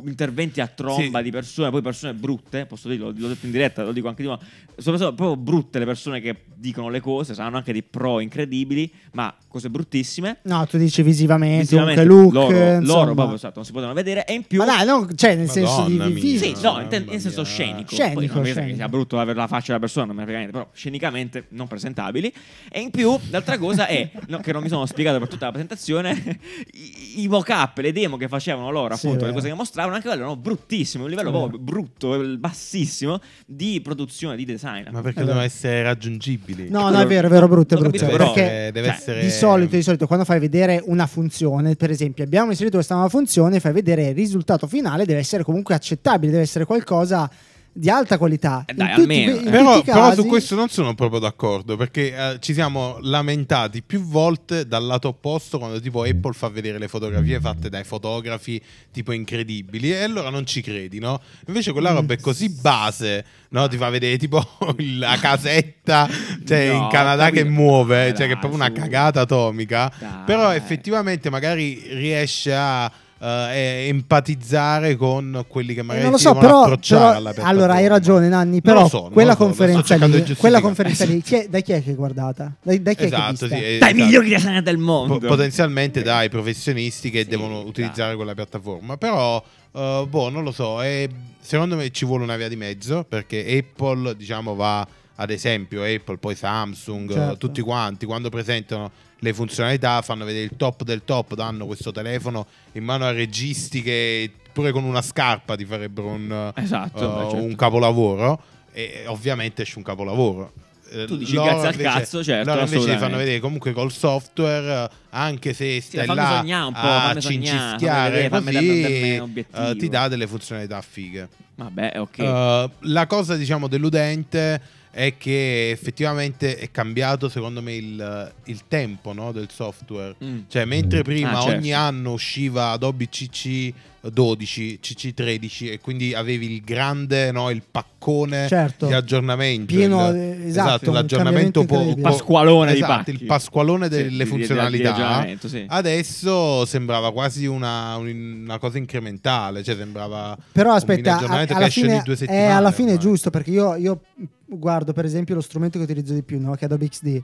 interventi 0.04 0.60
a 0.60 0.66
tromba 0.66 1.18
sì. 1.18 1.24
di 1.24 1.30
persone, 1.30 1.70
poi 1.70 1.82
persone 1.82 2.14
brutte, 2.14 2.66
posso 2.66 2.88
dirlo, 2.88 3.12
l'ho 3.14 3.28
detto 3.28 3.46
in 3.46 3.52
diretta, 3.52 3.84
lo 3.84 3.92
dico 3.92 4.08
anche 4.08 4.22
di 4.22 4.28
nuovo, 4.28 4.42
sono 4.76 4.96
proprio 4.96 5.36
brutte 5.36 5.78
le 5.78 5.84
persone 5.84 6.20
che 6.20 6.44
dicono 6.54 6.88
le 6.88 7.00
cose, 7.00 7.34
saranno 7.34 7.56
anche 7.56 7.72
dei 7.72 7.82
pro 7.82 8.20
incredibili, 8.20 8.90
ma 9.12 9.34
cose 9.46 9.70
bruttissime. 9.70 10.38
No, 10.42 10.66
tu 10.66 10.78
dici 10.78 11.02
visivamente, 11.02 11.62
visivamente 11.62 12.04
look, 12.04 12.32
loro, 12.32 12.80
loro 12.80 13.14
proprio 13.14 13.36
esatto, 13.36 13.54
non 13.56 13.64
si 13.64 13.72
potevano 13.72 13.94
vedere 13.94 14.24
e 14.24 14.34
in 14.34 14.44
più 14.44 14.58
Ma 14.58 14.66
dai, 14.66 14.86
no, 14.86 15.06
cioè 15.14 15.34
nel 15.34 15.48
senso 15.48 15.84
di, 15.86 16.12
fisico. 16.12 16.56
Sì, 16.56 16.62
no, 16.62 16.80
in, 16.80 17.06
in 17.10 17.20
senso 17.20 17.44
scenico. 17.44 17.92
Scenico, 17.92 18.20
poi 18.20 18.26
non 18.26 18.44
scenico. 18.44 18.66
che 18.66 18.74
sia 18.74 18.88
brutto 18.88 19.18
avere 19.18 19.38
la 19.38 19.46
faccia 19.46 19.66
della 19.68 19.78
persona, 19.78 20.06
non 20.06 20.16
me 20.16 20.22
ne 20.22 20.26
frega 20.26 20.38
niente, 20.40 20.58
però 20.58 20.70
scenicamente 20.72 21.46
non 21.50 21.66
presentabili 21.66 22.32
e 22.70 22.80
in 22.80 22.90
più 22.90 23.16
l'altra 23.30 23.58
cosa 23.58 23.86
è 23.86 24.10
no, 24.28 24.38
che 24.38 24.52
non 24.52 24.62
mi 24.62 24.68
sono 24.68 24.86
spiegato 24.86 25.18
per 25.18 25.28
tutta 25.28 25.46
la 25.46 25.52
presentazione 25.52 26.38
i, 26.72 27.22
i 27.22 27.28
mock-up, 27.28 27.78
le 27.78 27.92
demo 27.92 28.16
che 28.16 28.28
facevano 28.28 28.70
loro, 28.70 28.94
appunto, 28.94 29.20
sì, 29.20 29.26
le 29.26 29.32
cose 29.32 29.48
che 29.48 29.54
mostravano 29.58 29.96
anche 29.96 30.06
quello 30.06 30.22
erano 30.22 30.36
bruttissimi, 30.36 31.02
un 31.02 31.10
livello 31.10 31.30
proprio 31.30 31.58
brutto, 31.58 32.38
bassissimo 32.38 33.20
di 33.44 33.80
produzione, 33.82 34.36
di 34.36 34.44
design. 34.44 34.86
Ma 34.90 35.02
perché 35.02 35.24
devono 35.24 35.40
essere 35.40 35.82
raggiungibili? 35.82 36.70
No, 36.70 36.88
no, 36.88 37.00
è 37.00 37.06
vero, 37.06 37.26
è 37.26 37.30
vero, 37.30 37.48
brutto, 37.48 37.74
è 37.74 37.78
brutto. 37.78 38.06
Però, 38.06 38.32
perché 38.32 38.70
deve 38.72 38.86
cioè, 38.86 38.96
essere... 38.96 39.20
di 39.22 39.30
solito, 39.30 39.76
di 39.76 39.82
solito, 39.82 40.06
quando 40.06 40.24
fai 40.24 40.38
vedere 40.38 40.80
una 40.86 41.06
funzione, 41.06 41.74
per 41.74 41.90
esempio, 41.90 42.24
abbiamo 42.24 42.50
inserito 42.50 42.76
questa 42.76 42.94
nuova 42.94 43.10
funzione, 43.10 43.60
fai 43.60 43.72
vedere 43.72 44.08
il 44.08 44.14
risultato 44.14 44.66
finale, 44.66 45.04
deve 45.04 45.18
essere 45.18 45.42
comunque 45.42 45.74
accettabile, 45.74 46.30
deve 46.30 46.44
essere 46.44 46.64
qualcosa 46.64 47.28
di 47.72 47.88
alta 47.88 48.18
qualità. 48.18 48.64
Eh 48.66 48.74
dai, 48.74 48.92
almeno. 48.92 49.36
Tutti, 49.36 49.46
eh. 49.46 49.50
però, 49.50 49.82
casi... 49.82 49.84
però, 49.84 50.14
su 50.14 50.26
questo 50.26 50.54
non 50.54 50.68
sono 50.68 50.94
proprio 50.94 51.20
d'accordo 51.20 51.76
perché 51.76 52.14
eh, 52.14 52.36
ci 52.40 52.52
siamo 52.52 52.98
lamentati 53.02 53.82
più 53.82 54.02
volte 54.02 54.66
dal 54.66 54.84
lato 54.84 55.08
opposto 55.08 55.58
quando 55.58 55.80
tipo 55.80 56.02
Apple 56.02 56.32
fa 56.32 56.48
vedere 56.48 56.78
le 56.78 56.88
fotografie 56.88 57.40
fatte 57.40 57.68
dai 57.68 57.84
fotografi 57.84 58.60
tipo 58.90 59.12
incredibili 59.12 59.92
e 59.92 60.02
allora 60.02 60.30
non 60.30 60.46
ci 60.46 60.60
credi, 60.60 60.98
no? 60.98 61.20
Invece 61.46 61.72
quella 61.72 61.92
roba 61.92 62.14
è 62.14 62.20
così 62.20 62.48
base, 62.48 63.24
no? 63.50 63.68
Ti 63.68 63.76
fa 63.76 63.88
vedere 63.90 64.16
tipo 64.16 64.44
la 64.98 65.16
casetta 65.20 66.08
cioè, 66.44 66.68
no, 66.68 66.82
in 66.82 66.88
Canada 66.90 67.30
che 67.30 67.44
muove, 67.44 68.14
cioè 68.16 68.26
che 68.26 68.32
è 68.32 68.38
proprio 68.38 68.54
una 68.54 68.72
cagata 68.72 69.20
atomica, 69.20 69.92
dai. 69.98 70.24
però 70.24 70.52
effettivamente 70.52 71.30
magari 71.30 71.80
riesce 71.94 72.54
a 72.54 72.90
uh, 73.18 73.26
empatizzare 73.50 74.96
con 74.96 75.44
quelli 75.48 75.74
che 75.74 75.82
magari 75.82 76.00
eh, 76.00 76.02
non 76.04 76.12
lo 76.12 76.18
so, 76.18 76.34
però, 76.34 76.76
però 76.76 77.20
allora 77.42 77.74
hai 77.74 77.86
ragione 77.86 78.28
Nanni 78.28 78.60
però 78.60 78.88
so, 78.88 79.10
quella 79.12 79.32
so, 79.32 79.38
conferenza 79.38 79.96
lì, 79.96 80.36
quella 80.36 80.60
conferenza 80.60 81.04
lì 81.04 81.20
chi 81.22 81.34
è, 81.36 81.46
da 81.48 81.60
chi 81.60 81.72
è 81.72 81.82
che 81.82 81.92
è 81.92 81.94
guardata? 81.94 82.52
Da, 82.62 82.76
da 82.76 82.92
chi 82.92 83.04
esatto, 83.04 83.46
è 83.46 83.48
che 83.48 83.54
sì, 83.54 83.78
dai 83.78 83.90
esatto. 83.90 83.94
migliori 83.94 84.62
del 84.62 84.78
mondo 84.78 85.18
P- 85.18 85.26
potenzialmente 85.26 86.02
dai 86.02 86.28
professionisti 86.28 87.10
che 87.10 87.22
sì, 87.22 87.28
devono 87.28 87.60
utilizzare 87.60 88.14
quella 88.16 88.34
piattaforma 88.34 88.96
però 88.96 89.42
Uh, 89.70 89.78
Uh, 89.78 90.06
boh, 90.06 90.28
non 90.28 90.42
lo 90.42 90.50
so. 90.50 90.82
È, 90.82 91.08
secondo 91.40 91.76
me 91.76 91.90
ci 91.90 92.04
vuole 92.04 92.24
una 92.24 92.36
via 92.36 92.48
di 92.48 92.56
mezzo 92.56 93.04
perché 93.04 93.44
Apple, 93.58 94.16
diciamo, 94.16 94.54
va 94.54 94.86
ad 95.20 95.30
esempio 95.30 95.82
Apple, 95.82 96.16
poi 96.18 96.34
Samsung, 96.36 97.12
Certo. 97.12 97.36
tutti 97.38 97.60
quanti 97.60 98.06
quando 98.06 98.28
presentano 98.28 98.90
le 99.18 99.34
funzionalità 99.34 100.00
fanno 100.02 100.24
vedere 100.24 100.44
il 100.44 100.52
top 100.56 100.84
del 100.84 101.02
top, 101.04 101.34
danno 101.34 101.66
questo 101.66 101.90
telefono 101.90 102.46
in 102.72 102.84
mano 102.84 103.04
a 103.04 103.10
registi 103.10 103.82
che 103.82 104.30
pure 104.52 104.70
con 104.70 104.84
una 104.84 105.02
scarpa 105.02 105.56
ti 105.56 105.64
farebbero 105.64 106.06
un, 106.06 106.52
Esatto, 106.54 107.04
uh, 107.04 107.14
beh, 107.16 107.30
certo. 107.30 107.36
un 107.44 107.54
capolavoro 107.56 108.40
e 108.72 109.04
ovviamente 109.06 109.62
esce 109.62 109.78
un 109.78 109.84
capolavoro. 109.84 110.52
Eh, 110.90 111.04
Tu 111.04 111.16
dici 111.16 111.34
loro 111.34 111.50
grazie 111.50 111.66
al 111.68 111.74
invece- 111.74 111.88
cazzo, 111.90 112.24
certo, 112.24 112.48
loro 112.50 112.64
invece 112.64 112.92
ti 112.92 112.96
fanno 112.98 113.16
vedere 113.16 113.40
comunque 113.40 113.72
col 113.72 113.92
software, 113.92 114.84
eh, 114.84 114.96
anche 115.10 115.52
se 115.52 115.80
stai 115.80 116.06
fammi 116.06 116.18
là 116.18 116.36
sognare 116.38 116.64
un 116.66 116.72
po', 116.72 116.78
a 116.80 117.20
cincischiare 117.20 118.30
eh, 118.30 119.76
ti 119.76 119.88
dà 119.88 120.08
delle 120.08 120.26
funzionalità 120.26 120.80
fighe. 120.80 121.28
Vabbè, 121.56 121.94
ok. 121.98 122.18
Uh, 122.18 122.70
la 122.88 123.06
cosa, 123.08 123.34
diciamo, 123.34 123.66
deludente 123.66 124.60
è 124.98 125.16
che 125.16 125.70
effettivamente 125.70 126.56
è 126.56 126.72
cambiato, 126.72 127.28
secondo 127.28 127.62
me, 127.62 127.72
il, 127.72 128.32
il 128.46 128.62
tempo 128.66 129.12
no, 129.12 129.30
del 129.30 129.48
software. 129.48 130.16
Mm. 130.24 130.40
Cioè, 130.48 130.64
mentre 130.64 131.02
prima 131.02 131.38
Ah, 131.38 131.42
certo. 131.42 131.56
ogni 131.56 131.72
anno 131.72 132.12
usciva 132.14 132.70
Adobe 132.70 133.08
CC 133.08 133.72
12, 134.00 134.78
CC 134.80 135.12
13 135.14 135.70
e 135.70 135.80
quindi 135.80 136.14
avevi 136.14 136.52
il 136.52 136.60
grande, 136.62 137.30
no, 137.32 137.50
il 137.50 137.62
paccone 137.68 138.46
Certo. 138.48 138.86
di 138.86 138.92
aggiornamento. 138.92 139.74
Pieno, 139.74 140.08
il- 140.08 140.14
eh, 140.16 140.46
esatto, 140.46 140.88
un 140.90 140.94
l'aggiornamento 140.94 141.64
po- 141.64 141.94
Pasqualone 142.00 142.72
di 142.72 142.78
esatto, 142.80 143.10
il 143.10 143.24
pasqualone 143.24 143.84
Sì, 143.84 143.90
delle 143.90 144.08
di- 144.08 144.10
di- 144.16 144.22
di 144.22 144.24
funzionalità. 144.26 144.94
aggiornamento, 144.94 145.48
sì. 145.48 145.64
Adesso 145.68 146.64
sembrava 146.64 147.12
quasi 147.12 147.46
una, 147.46 147.96
una 147.96 148.58
cosa 148.58 148.78
incrementale, 148.78 149.62
cioè 149.64 149.74
sembrava 149.76 150.36
Però 150.52 150.70
un 150.70 150.76
aspetta, 150.76 151.16
alla 151.18 151.68
fine, 151.68 151.94
ogni 151.94 152.02
due 152.04 152.16
settimane. 152.16 152.50
alla 152.50 152.70
fine 152.70 152.90
è 152.90 152.94
ormai. 152.94 153.06
giusto 153.08 153.30
perché 153.30 153.50
io, 153.50 153.74
io 153.76 154.00
guardo 154.46 154.92
per 154.92 155.04
esempio 155.04 155.34
lo 155.34 155.40
strumento 155.40 155.76
che 155.78 155.84
utilizzo 155.84 156.14
di 156.14 156.22
più, 156.22 156.40
no? 156.40 156.52
che 156.54 156.60
è 156.60 156.64
Adobe 156.64 156.88
XD. 156.88 157.22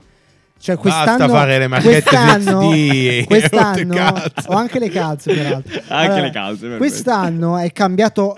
Cioè 0.57 0.75
Basta 0.77 1.03
quest'anno, 1.03 1.33
fare 1.33 1.57
le 1.59 1.67
marchette 1.67 2.01
quest'anno, 2.09 2.69
XD, 2.69 3.25
quest'anno 3.27 4.13
ho 4.47 4.53
anche 4.55 4.79
le 4.79 4.89
calze 4.89 5.33
peraltro. 5.33 5.81
Anche 5.89 6.21
le 6.21 6.29
calze, 6.31 6.61
perfetto. 6.61 6.77
Quest'anno 6.77 7.57
è 7.57 7.71
cambiato 7.71 8.35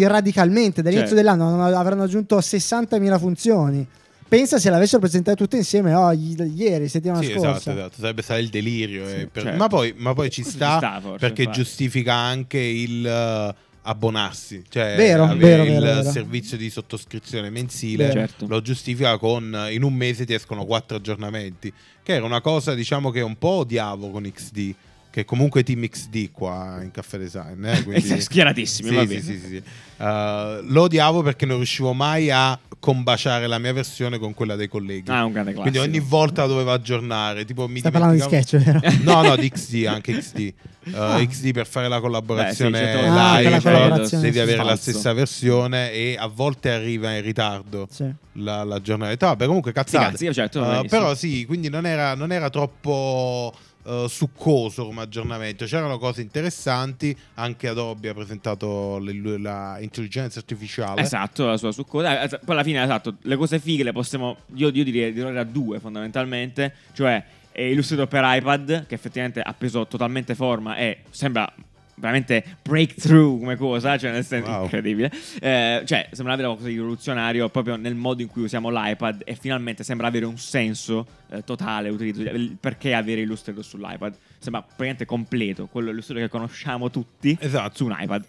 radicalmente. 0.00 0.82
Dall'inizio 0.82 1.14
Certo. 1.16 1.32
dell'anno 1.32 1.64
avranno 1.64 2.02
aggiunto 2.04 2.38
60.000 2.38 3.18
funzioni. 3.18 3.86
Pensa 4.26 4.58
se 4.58 4.68
l'avessero 4.70 4.98
presentate 5.00 5.36
tutte 5.36 5.56
insieme 5.58 5.94
oh, 5.94 6.10
i- 6.10 6.34
ieri, 6.56 6.88
settimana 6.88 7.20
Sì, 7.22 7.32
scorsa. 7.32 7.50
esatto, 7.50 7.70
esatto, 7.70 7.94
sarebbe 8.00 8.22
stato 8.22 8.40
il 8.40 8.48
delirio. 8.48 9.06
Sì, 9.06 9.14
eh, 9.14 9.26
per- 9.30 9.42
certo. 9.44 9.58
ma, 9.58 9.68
poi, 9.68 9.94
ma 9.96 10.12
poi 10.14 10.30
ci 10.30 10.42
sta, 10.42 10.70
ci 10.72 10.76
sta, 10.78 11.00
forse, 11.00 11.18
perché 11.18 11.42
infatti. 11.42 11.60
giustifica 11.60 12.14
anche 12.14 12.58
il 12.58 13.54
abbonarsi, 13.86 14.62
cioè 14.68 14.94
Vero, 14.96 15.24
avere 15.24 15.38
vero, 15.38 15.62
il 15.64 15.68
vero, 15.70 15.84
vero. 15.84 16.10
servizio 16.10 16.56
di 16.56 16.70
sottoscrizione 16.70 17.50
mensile. 17.50 18.10
Certo. 18.10 18.46
Lo 18.46 18.60
giustifica 18.60 19.18
con 19.18 19.68
in 19.70 19.82
un 19.82 19.94
mese 19.94 20.24
ti 20.24 20.34
escono 20.34 20.64
quattro 20.64 20.96
aggiornamenti, 20.96 21.72
che 22.02 22.14
era 22.14 22.24
una 22.24 22.40
cosa 22.40 22.74
diciamo 22.74 23.10
che 23.10 23.20
un 23.20 23.36
po' 23.36 23.48
odiavo 23.48 24.10
con 24.10 24.30
XD. 24.30 24.74
Che 25.14 25.24
comunque 25.24 25.60
è 25.60 25.62
Team 25.62 25.86
XD 25.88 26.32
qua 26.32 26.80
in 26.82 26.90
Caffè 26.90 27.18
Design. 27.18 27.64
Eh, 27.64 27.82
quindi- 27.84 28.20
Schieratissimi, 28.20 28.88
Sì, 28.88 28.94
va 28.96 29.00
sì, 29.02 29.06
bene. 29.06 29.20
sì, 29.20 29.38
sì, 29.38 29.46
sì. 29.46 29.62
Uh, 29.96 30.60
lo 30.72 30.82
odiavo 30.82 31.22
perché 31.22 31.46
non 31.46 31.58
riuscivo 31.58 31.92
mai 31.92 32.32
a 32.32 32.58
combaciare 32.80 33.46
la 33.46 33.58
mia 33.58 33.72
versione 33.72 34.18
con 34.18 34.34
quella 34.34 34.56
dei 34.56 34.66
colleghi. 34.66 35.12
Ah, 35.12 35.24
un 35.24 35.30
grande 35.30 35.52
classico. 35.52 35.70
Quindi 35.78 35.78
ogni 35.96 36.04
volta 36.04 36.42
la 36.42 36.48
dovevo 36.48 36.72
aggiornare. 36.72 37.44
Tipo, 37.44 37.68
mi 37.68 37.78
Stai 37.78 37.92
parlando 37.92 38.16
di 38.16 38.22
sketch, 38.22 38.56
vero? 38.56 38.80
No, 39.02 39.22
no, 39.22 39.36
di 39.36 39.48
XD, 39.54 39.84
anche 39.86 40.18
XD. 40.18 40.52
Uh, 40.86 40.96
Ah. 40.96 41.24
XD 41.24 41.52
per 41.52 41.66
fare 41.68 41.86
la 41.88 42.00
collaborazione 42.00 42.70
Beh, 42.72 42.76
sì, 42.78 42.84
certo. 42.84 42.98
Ah, 42.98 43.02
per 43.04 43.12
la 43.14 43.38
live, 43.50 43.60
collaborazione, 43.62 44.22
devi 44.24 44.34
sì, 44.34 44.40
avere 44.42 44.56
la 44.58 44.64
falso. 44.64 44.90
stessa 44.90 45.12
versione 45.12 45.92
e 45.92 46.16
a 46.18 46.26
volte 46.26 46.70
arriva 46.70 47.14
in 47.14 47.22
ritardo 47.22 47.86
Sì. 47.88 48.12
la- 48.32 48.64
l'aggiornamento. 48.64 49.26
Vabbè, 49.26 49.46
comunque 49.46 49.70
Sì, 49.70 49.76
cazzate. 49.76 50.10
cazzi, 50.10 50.34
certo, 50.34 50.60
Uh, 50.60 50.84
però 50.88 51.14
sì, 51.14 51.44
quindi 51.46 51.68
non 51.70 51.86
era, 51.86 52.14
non 52.16 52.32
era 52.32 52.50
troppo 52.50 53.54
uh, 53.84 54.06
succoso 54.06 54.84
come 54.84 55.02
aggiornamento. 55.02 55.64
C'erano 55.64 55.98
cose 55.98 56.20
interessanti. 56.20 57.16
Anche 57.34 57.68
Adobe 57.68 58.08
ha 58.08 58.14
presentato 58.14 58.98
le- 58.98 59.38
la 59.38 59.78
intelligenza 59.80 60.38
artificiale. 60.38 61.00
Esatto, 61.00 61.46
la 61.46 61.56
sua 61.56 61.72
succosa. 61.72 62.22
Eh, 62.22 62.28
Poi 62.28 62.54
alla 62.54 62.64
fine, 62.64 62.82
esatto, 62.82 63.16
le 63.22 63.36
cose 63.36 63.58
fighe 63.58 63.82
le 63.82 63.92
possiamo. 63.92 64.38
Io, 64.54 64.68
io 64.68 64.84
direi 64.84 65.12
di 65.12 65.20
a 65.20 65.44
due 65.44 65.80
fondamentalmente. 65.80 66.74
Cioè, 66.92 67.24
è 67.50 67.62
Illustrator 67.62 68.08
per 68.08 68.22
iPad, 68.24 68.86
che 68.86 68.94
effettivamente 68.94 69.40
ha 69.40 69.54
preso 69.54 69.86
totalmente 69.86 70.34
forma 70.34 70.76
e 70.76 71.02
sembra 71.10 71.50
veramente 71.96 72.44
breakthrough 72.62 73.38
come 73.40 73.56
cosa, 73.56 73.96
cioè 73.98 74.10
nel 74.12 74.24
senso 74.24 74.50
Wow. 74.50 74.62
incredibile. 74.64 75.10
Eh, 75.40 75.82
cioè, 75.86 76.08
sembra 76.12 76.32
avere 76.34 76.48
qualcosa 76.48 76.68
di 76.70 76.74
rivoluzionario 76.76 77.48
proprio 77.48 77.76
nel 77.76 77.94
modo 77.94 78.22
in 78.22 78.28
cui 78.28 78.42
usiamo 78.42 78.70
l'iPad 78.70 79.22
e 79.24 79.34
finalmente 79.36 79.84
sembra 79.84 80.06
avere 80.08 80.24
un 80.26 80.38
senso 80.38 81.06
eh, 81.30 81.42
totale 81.44 81.88
utilizzo, 81.88 82.20
il- 82.22 82.56
perché 82.60 82.94
avere 82.94 83.20
Illustrator 83.22 83.64
sull'iPad. 83.64 84.14
Sembra 84.38 84.60
praticamente 84.62 85.04
completo, 85.06 85.66
quello 85.66 85.90
Illustrator 85.90 86.24
che 86.24 86.28
conosciamo 86.30 86.90
tutti 86.90 87.36
Esatto. 87.40 87.76
su 87.76 87.84
un 87.86 87.96
iPad. 87.98 88.24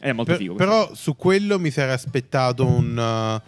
Ed 0.00 0.08
è 0.10 0.12
molto 0.12 0.30
Per- 0.32 0.40
figo. 0.40 0.54
questo. 0.54 0.70
però 0.72 0.94
su 0.94 1.16
quello 1.16 1.58
mi 1.58 1.70
sarei 1.70 1.92
aspettato 1.94 2.64
un, 2.66 3.40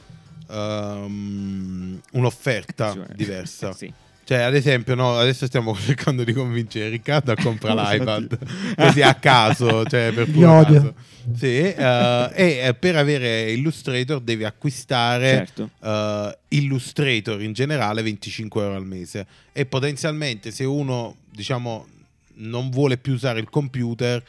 uh, 0.49 0.55
um, 0.55 2.01
un'offerta 2.13 2.87
Attenzione. 2.89 3.15
diversa. 3.17 3.73
Sì. 3.81 3.93
Cioè, 4.31 4.43
ad 4.43 4.55
esempio, 4.55 4.95
no, 4.95 5.17
adesso 5.19 5.45
stiamo 5.47 5.75
cercando 5.85 6.23
di 6.23 6.33
convincere 6.33 6.89
Riccardo 6.89 7.33
a 7.33 7.35
comprare 7.35 7.83
l'iPad 7.99 8.39
così 8.77 9.03
a 9.03 9.15
caso, 9.15 9.85
cioè 9.87 10.13
per 10.13 10.31
puro 10.31 10.53
odio. 10.53 10.75
caso. 10.77 10.95
Sì, 11.35 11.47
eh, 11.59 12.31
e 12.33 12.61
eh, 12.63 12.75
per 12.75 12.95
avere 12.95 13.51
Illustrator 13.51 14.21
devi 14.21 14.45
acquistare 14.45 15.47
Certo. 15.49 15.71
eh, 15.83 16.39
Illustrator 16.51 17.43
in 17.43 17.53
generale 17.55 18.03
25 18.03 18.63
euro 18.63 18.77
al 18.77 18.87
mese 18.87 19.27
e 19.51 19.67
potenzialmente 19.67 20.53
se 20.53 20.63
uno 20.63 21.17
diciamo 21.29 21.87
non 22.35 22.71
vuole 22.71 22.99
più 22.99 23.15
usare 23.15 23.41
il 23.41 23.51
computer 23.51 24.23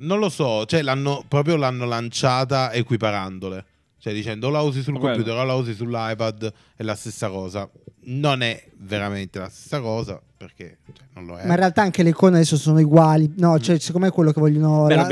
non 0.00 0.18
lo 0.18 0.28
so 0.30 0.66
cioè 0.66 0.82
l'hanno 0.82 1.24
proprio 1.28 1.54
l'hanno 1.54 1.86
lanciata 1.86 2.72
equiparandole 2.72 3.64
cioè 3.98 4.12
dicendo 4.12 4.48
o 4.48 4.50
la 4.50 4.60
usi 4.60 4.82
sul 4.82 4.98
quello. 4.98 5.14
computer 5.14 5.38
o 5.40 5.44
la 5.44 5.54
usi 5.54 5.74
sull'iPad 5.74 6.52
è 6.76 6.82
la 6.82 6.94
stessa 6.94 7.28
cosa 7.28 7.68
non 8.10 8.42
è 8.42 8.62
veramente 8.78 9.38
la 9.38 9.48
stessa 9.48 9.80
cosa 9.80 10.20
perché 10.36 10.78
cioè, 10.92 11.06
non 11.14 11.26
lo 11.26 11.36
è 11.36 11.44
Ma 11.44 11.52
in 11.52 11.58
realtà 11.58 11.82
anche 11.82 12.02
le 12.02 12.10
icone 12.10 12.36
adesso 12.36 12.56
sono 12.56 12.78
uguali. 12.80 13.34
No, 13.36 13.58
cioè, 13.58 13.78
secondo 13.78 14.06
me 14.06 14.12
quello 14.12 14.32
che 14.32 14.40
vogliono 14.40 14.86
Beh, 14.86 14.94
la- 14.94 15.04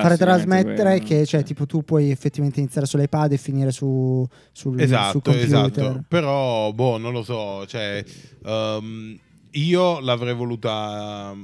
fare 0.00 0.16
trasmettere 0.16 0.94
è 0.94 1.00
che 1.02 1.26
cioè, 1.26 1.42
tipo, 1.42 1.66
tu 1.66 1.82
puoi 1.84 2.10
effettivamente 2.10 2.60
iniziare 2.60 2.86
sull'iPad 2.86 3.32
e 3.32 3.36
finire 3.36 3.70
su, 3.70 4.26
sul, 4.50 4.72
sul 4.72 4.80
Esatto, 4.80 5.20
computer. 5.20 5.44
esatto. 5.44 6.04
Però, 6.08 6.72
boh, 6.72 6.96
non 6.96 7.12
lo 7.12 7.22
so. 7.22 7.66
Cioè, 7.66 8.02
ehm, 8.44 9.18
io 9.52 10.00
l'avrei 10.00 10.34
voluta 10.34 11.34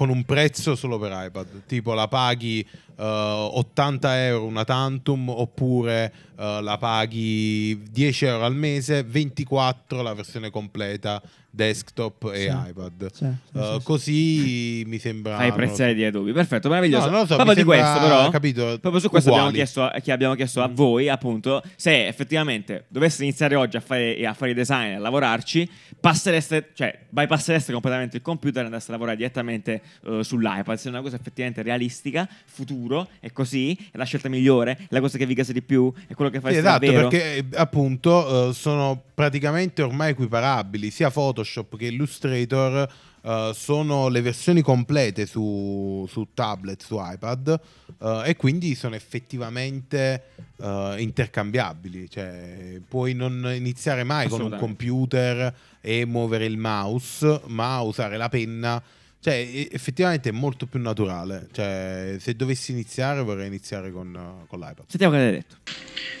con 0.00 0.08
un 0.08 0.24
prezzo 0.24 0.76
solo 0.76 0.98
per 0.98 1.12
iPad. 1.26 1.46
Tipo, 1.66 1.92
la 1.92 2.08
paghi 2.08 2.66
eh, 2.96 3.04
80 3.04 4.24
euro 4.28 4.46
una 4.46 4.64
Tantum 4.64 5.28
oppure 5.28 6.10
eh, 6.38 6.62
la 6.62 6.78
paghi 6.78 7.82
10 7.90 8.24
euro 8.24 8.46
al 8.46 8.54
mese, 8.54 9.02
24 9.02 10.00
la 10.00 10.14
versione 10.14 10.48
completa 10.48 11.20
desktop 11.50 12.30
e 12.32 12.42
Sì. 12.48 12.68
iPad. 12.70 13.06
Sì, 13.12 13.24
sì, 13.24 13.58
sì, 13.58 13.58
sì. 13.74 13.80
Così 13.82 14.84
mi 14.86 14.98
sembra. 14.98 15.36
Fai 15.36 15.48
i 15.48 15.50
non 15.50 15.58
lo 15.60 15.66
so. 15.66 15.74
prezzi 15.74 15.94
di 15.94 16.04
Adobe. 16.04 16.32
Perfetto, 16.32 16.68
meraviglioso. 16.68 17.06
No, 17.06 17.10
non 17.10 17.20
lo 17.20 17.26
so, 17.26 17.34
proprio 17.34 17.54
di 17.56 17.64
questo, 17.64 17.98
però. 18.00 18.28
capito, 18.30 18.78
Proprio 18.80 19.00
su 19.00 19.08
questo 19.10 19.30
abbiamo 19.30 19.50
chiesto, 19.50 19.90
che 20.02 20.12
abbiamo 20.12 20.34
chiesto 20.34 20.62
a 20.62 20.68
voi, 20.68 21.08
appunto, 21.08 21.62
se 21.76 22.06
effettivamente 22.06 22.84
doveste 22.88 23.22
iniziare 23.24 23.54
oggi 23.56 23.76
a 23.76 23.80
fare, 23.80 24.24
a 24.24 24.32
fare 24.34 24.52
i 24.52 24.54
design 24.54 24.90
e 24.90 24.94
a 24.94 24.98
lavorarci, 24.98 25.68
passereste, 25.98 26.70
cioè, 26.74 26.98
bypassereste 27.08 27.72
completamente 27.72 28.16
il 28.16 28.22
computer 28.22 28.62
e 28.62 28.66
andaste 28.66 28.90
a 28.90 28.94
lavorare 28.94 29.16
direttamente 29.16 29.82
eh, 30.06 30.24
sull'iPad. 30.24 30.76
Se 30.76 30.88
è 30.88 30.92
una 30.92 31.02
cosa 31.02 31.16
effettivamente 31.16 31.62
realistica, 31.62 32.28
futuro, 32.46 33.08
è 33.20 33.30
così, 33.32 33.76
è 33.90 33.96
la 33.98 34.04
scelta 34.04 34.28
migliore, 34.28 34.72
è 34.76 34.86
la 34.88 35.00
cosa 35.00 35.18
che 35.18 35.26
vi 35.26 35.34
gasa 35.34 35.52
di 35.52 35.62
più, 35.62 35.92
è 36.06 36.14
quello 36.14 36.30
che 36.30 36.36
Sì, 36.38 36.42
fareste 36.42 36.60
esatto, 36.62 36.86
davvero. 36.86 37.08
perché 37.08 37.36
eh, 37.36 37.44
appunto 37.56 38.48
eh, 38.50 38.54
sono 38.54 39.02
praticamente 39.14 39.82
ormai 39.82 40.10
equiparabili, 40.10 40.90
sia 40.90 41.10
Photoshop 41.40 41.76
che 41.76 41.86
Illustrator 41.86 42.92
eh, 43.22 43.50
sono 43.54 44.08
le 44.08 44.20
versioni 44.20 44.62
complete 44.62 45.26
su, 45.26 46.06
su 46.08 46.28
tablet, 46.34 46.82
su 46.82 46.96
iPad 47.00 47.60
eh, 48.00 48.22
e 48.26 48.36
quindi 48.36 48.74
sono 48.74 48.94
effettivamente 48.94 50.24
eh, 50.60 50.96
intercambiabili, 50.98 52.08
cioè 52.10 52.80
puoi 52.86 53.14
non 53.14 53.50
iniziare 53.54 54.04
mai 54.04 54.28
con 54.28 54.40
un 54.42 54.56
computer 54.58 55.54
e 55.80 56.04
muovere 56.04 56.44
il 56.44 56.58
mouse, 56.58 57.40
ma 57.46 57.80
usare 57.80 58.16
la 58.16 58.28
penna. 58.28 58.82
Cioè, 59.22 59.68
effettivamente 59.70 60.30
è 60.30 60.32
molto 60.32 60.66
più 60.66 60.80
naturale. 60.80 61.48
Cioè, 61.52 62.16
se 62.18 62.34
dovessi 62.34 62.70
iniziare, 62.72 63.20
vorrei 63.20 63.48
iniziare 63.48 63.92
con, 63.92 64.46
con 64.46 64.58
l'iPad. 64.58 64.84
Sentiamo 64.88 65.14
cosa 65.14 65.26
hai 65.26 65.32
detto. 65.32 65.56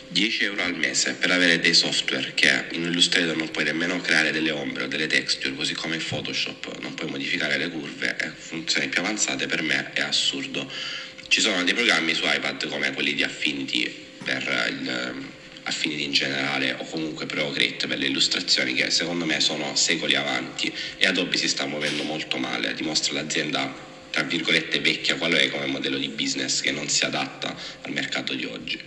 10 0.08 0.44
euro 0.44 0.62
al 0.64 0.76
mese 0.76 1.14
per 1.14 1.30
avere 1.30 1.60
dei 1.60 1.72
software 1.72 2.34
che 2.34 2.66
in 2.72 2.82
Illustrator 2.82 3.36
non 3.36 3.50
puoi 3.50 3.64
nemmeno 3.64 4.00
creare 4.00 4.32
delle 4.32 4.50
ombre 4.50 4.84
o 4.84 4.86
delle 4.88 5.06
texture, 5.06 5.54
così 5.54 5.72
come 5.74 5.94
in 5.94 6.04
Photoshop 6.04 6.78
non 6.80 6.94
puoi 6.94 7.08
modificare 7.10 7.56
le 7.56 7.70
curve 7.70 8.16
e 8.18 8.28
funzioni 8.28 8.88
più 8.88 9.00
avanzate 9.00 9.46
per 9.46 9.62
me 9.62 9.92
è 9.92 10.00
assurdo. 10.00 10.68
Ci 11.28 11.40
sono 11.40 11.62
dei 11.62 11.74
programmi 11.74 12.12
su 12.12 12.24
iPad 12.24 12.68
come 12.68 12.92
quelli 12.92 13.14
di 13.14 13.22
Affinity 13.22 14.08
per 14.24 14.68
il 14.68 15.38
eh, 15.64 15.68
Affinity 15.68 16.04
in 16.04 16.12
generale 16.12 16.74
o 16.78 16.84
comunque 16.84 17.26
Procreate 17.26 17.86
per 17.86 17.98
le 17.98 18.06
illustrazioni 18.06 18.74
che 18.74 18.90
secondo 18.90 19.24
me 19.24 19.40
sono 19.40 19.74
secoli 19.74 20.14
avanti 20.14 20.72
e 20.98 21.06
Adobe 21.06 21.36
si 21.36 21.48
sta 21.48 21.66
muovendo 21.66 22.02
molto 22.02 22.36
male, 22.38 22.74
dimostra 22.74 23.14
l'azienda 23.14 23.88
tra 24.10 24.22
virgolette 24.24 24.80
vecchia 24.80 25.16
qual 25.16 25.32
è 25.32 25.48
come 25.50 25.66
modello 25.66 25.96
di 25.96 26.08
business 26.08 26.60
che 26.60 26.72
non 26.72 26.88
si 26.88 27.04
adatta 27.04 27.54
al 27.82 27.92
mercato 27.92 28.34
di 28.34 28.44
oggi. 28.44 28.80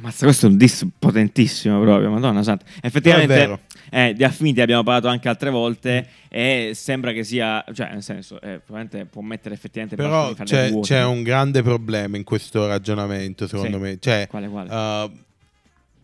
Mazza, 0.00 0.26
questo 0.26 0.46
è 0.46 0.48
un 0.50 0.56
diss 0.56 0.86
potentissimo 0.98 1.80
proprio, 1.80 2.10
madonna 2.10 2.42
santa. 2.42 2.64
Effettivamente 2.82 3.58
eh, 3.90 4.12
di 4.14 4.22
Affinity 4.22 4.60
abbiamo 4.60 4.82
parlato 4.82 5.08
anche 5.08 5.28
altre 5.28 5.50
volte 5.50 6.06
e 6.28 6.72
sembra 6.74 7.12
che 7.12 7.24
sia, 7.24 7.64
cioè 7.72 7.90
nel 7.92 8.02
senso, 8.02 8.36
eh, 8.40 8.60
probabilmente 8.64 9.06
può 9.06 9.22
mettere 9.22 9.54
effettivamente 9.54 9.96
Però 9.96 10.32
di 10.34 10.44
c'è, 10.44 10.78
c'è 10.80 11.04
un 11.04 11.22
grande 11.22 11.62
problema 11.62 12.16
in 12.16 12.24
questo 12.24 12.66
ragionamento, 12.66 13.46
secondo 13.46 13.78
Sì. 13.78 13.82
me. 13.82 13.98
Cioè, 13.98 14.26
Quale, 14.28 14.48
quale? 14.48 14.68
uh, 14.68 15.10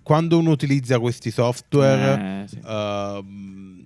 quando 0.05 0.38
uno 0.38 0.51
utilizza 0.51 1.01
questi 1.01 1.33
software, 1.33 2.45
Eh, 2.45 2.49
sì. 2.49 2.59
uh, 2.62 3.83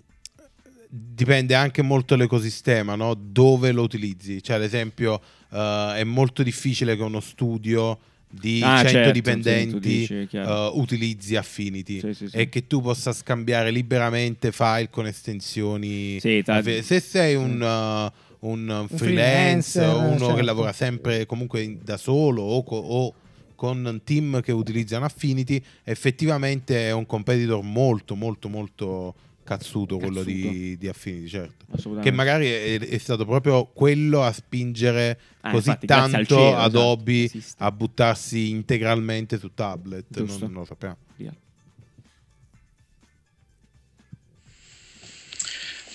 dipende 0.90 1.54
anche 1.54 1.82
molto 1.82 2.14
dall'ecosistema, 2.16 2.94
no? 2.94 3.14
dove 3.14 3.72
lo 3.72 3.82
utilizzi. 3.82 4.42
Cioè, 4.42 4.56
ad 4.56 4.62
esempio, 4.62 5.20
uh, 5.50 5.92
è 5.94 6.04
molto 6.04 6.42
difficile 6.42 6.96
che 6.96 7.02
uno 7.02 7.20
studio 7.20 7.98
di 8.30 8.60
Ah, 8.62 8.80
100 8.80 8.88
certo, 8.90 9.10
dipendenti 9.12 9.78
dici, 9.78 10.28
uh, 10.32 10.78
utilizzi 10.78 11.34
Affinity 11.36 11.98
Sì, 12.00 12.12
sì, 12.12 12.28
sì. 12.28 12.36
e 12.36 12.48
che 12.50 12.66
tu 12.66 12.82
possa 12.82 13.12
scambiare 13.14 13.70
liberamente 13.70 14.52
file 14.52 14.90
con 14.90 15.06
estensioni. 15.06 16.18
Tra- 16.44 16.62
Se 16.62 17.00
sei 17.00 17.34
un, 17.36 17.52
uh, 17.60 18.46
un 18.46 18.86
freelance, 18.88 19.80
freelancer, 19.80 19.88
o 19.88 19.98
uno 20.00 20.18
certo. 20.18 20.34
che 20.34 20.42
lavora 20.42 20.72
sempre 20.74 21.24
comunque 21.24 21.78
da 21.82 21.96
solo 21.96 22.42
o, 22.42 22.62
co- 22.64 22.76
o 22.76 23.14
con 23.58 24.02
team 24.04 24.40
che 24.40 24.52
utilizzano 24.52 25.04
Affinity, 25.04 25.60
effettivamente 25.82 26.86
è 26.86 26.92
un 26.92 27.06
competitor 27.06 27.60
molto, 27.64 28.14
molto, 28.14 28.48
molto 28.48 29.14
cazzuto, 29.42 29.98
quello 29.98 30.22
di, 30.22 30.42
Cazzuto. 30.42 30.76
di 30.78 30.88
Affinity, 30.88 31.26
certo. 31.28 31.64
Assolutamente. 31.72 32.08
Che 32.08 32.14
magari 32.16 32.46
è, 32.46 32.78
è 32.78 32.98
stato 32.98 33.24
proprio 33.24 33.64
quello 33.64 34.22
a 34.22 34.30
spingere 34.30 35.18
Ah, 35.40 35.50
così 35.50 35.70
infatti, 35.70 35.86
tanto 35.86 36.24
cielo, 36.24 36.46
esatto, 36.50 36.56
Adobe 36.56 37.24
esiste. 37.24 37.64
a 37.64 37.72
buttarsi 37.72 38.50
integralmente 38.50 39.38
su 39.38 39.52
tablet. 39.52 40.04
Giusto. 40.08 40.38
Non, 40.44 40.52
non 40.52 40.60
lo 40.60 40.64
sappiamo. 40.64 40.96
Via. 41.16 41.34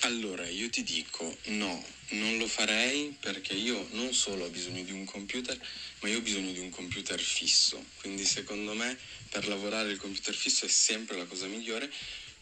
Allora, 0.01 0.45
io 0.49 0.69
ti 0.69 0.83
dico 0.83 1.33
no, 1.45 1.81
non 2.13 2.37
lo 2.37 2.47
farei 2.47 3.15
perché 3.19 3.53
io 3.53 3.87
non 3.91 4.13
solo 4.13 4.45
ho 4.45 4.49
bisogno 4.49 4.83
di 4.83 4.91
un 4.91 5.05
computer, 5.05 5.59
ma 6.01 6.09
io 6.09 6.17
ho 6.17 6.21
bisogno 6.21 6.51
di 6.51 6.59
un 6.59 6.69
computer 6.69 7.19
fisso. 7.19 7.83
Quindi 7.99 8.25
secondo 8.25 8.73
me 8.73 8.97
per 9.29 9.47
lavorare 9.47 9.91
il 9.91 9.97
computer 9.97 10.33
fisso 10.33 10.65
è 10.65 10.69
sempre 10.69 11.17
la 11.17 11.25
cosa 11.25 11.45
migliore. 11.47 11.91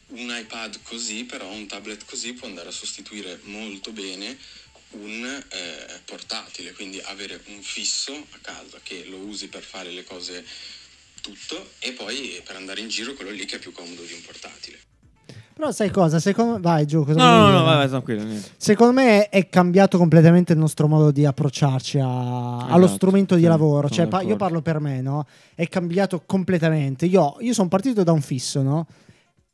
Un 0.07 0.36
iPad 0.36 0.81
così, 0.84 1.23
però 1.23 1.49
un 1.49 1.67
tablet 1.67 2.03
così 2.05 2.34
può 2.34 2.47
andare 2.47 2.69
a 2.69 2.73
sostituire 2.73 3.39
molto 3.43 3.91
bene 3.91 4.38
un 4.91 5.23
eh, 5.23 6.01
portatile, 6.03 6.73
quindi 6.73 6.99
avere 6.99 7.41
un 7.45 7.62
fisso 7.62 8.13
a 8.13 8.38
casa 8.41 8.79
che 8.84 9.05
lo 9.05 9.17
usi 9.17 9.47
per 9.47 9.63
fare 9.63 9.91
le 9.91 10.03
cose 10.03 10.45
tutto 11.21 11.73
e 11.79 11.93
poi 11.93 12.41
per 12.43 12.55
andare 12.55 12.81
in 12.81 12.89
giro 12.89 13.13
quello 13.13 13.31
lì 13.31 13.45
che 13.45 13.55
è 13.55 13.60
più 13.60 13.71
comodo 13.71 14.03
di 14.03 14.13
un 14.13 14.21
portatile. 14.21 14.90
Però 15.54 15.72
sai 15.72 15.92
cosa? 15.92 16.20
Secondo 16.20 16.60
vai 16.60 16.86
giù. 16.86 17.04
cosa 17.06 17.18
No, 17.20 17.50
no, 17.50 17.50
no, 17.60 17.64
vai, 17.64 17.76
vai, 17.78 17.88
tranquillo. 17.90 18.24
niente. 18.24 18.50
Secondo 18.58 18.94
me 18.94 19.30
è 19.30 19.48
cambiato 19.50 19.98
completamente 19.98 20.54
il 20.54 20.60
nostro 20.60 20.88
modo 20.88 21.12
di 21.12 21.26
approcciarci 21.26 22.00
a- 22.00 22.58
allo 22.66 22.86
Esatto, 22.86 22.88
strumento 22.96 23.36
di 23.36 23.42
sì, 23.42 23.48
lavoro. 23.48 23.88
sono 23.88 23.90
Cioè, 24.00 24.08
pa- 24.08 24.18
io 24.22 24.36
d'accordo. 24.36 24.44
parlo 24.44 24.62
per 24.62 24.80
me, 24.80 25.02
no? 25.02 25.26
È 25.54 25.68
cambiato 25.68 26.24
completamente. 26.26 27.06
Io, 27.06 27.36
io 27.40 27.54
sono 27.54 27.68
partito 27.68 28.04
da 28.04 28.12
un 28.12 28.22
fisso, 28.22 28.62
no? 28.64 28.88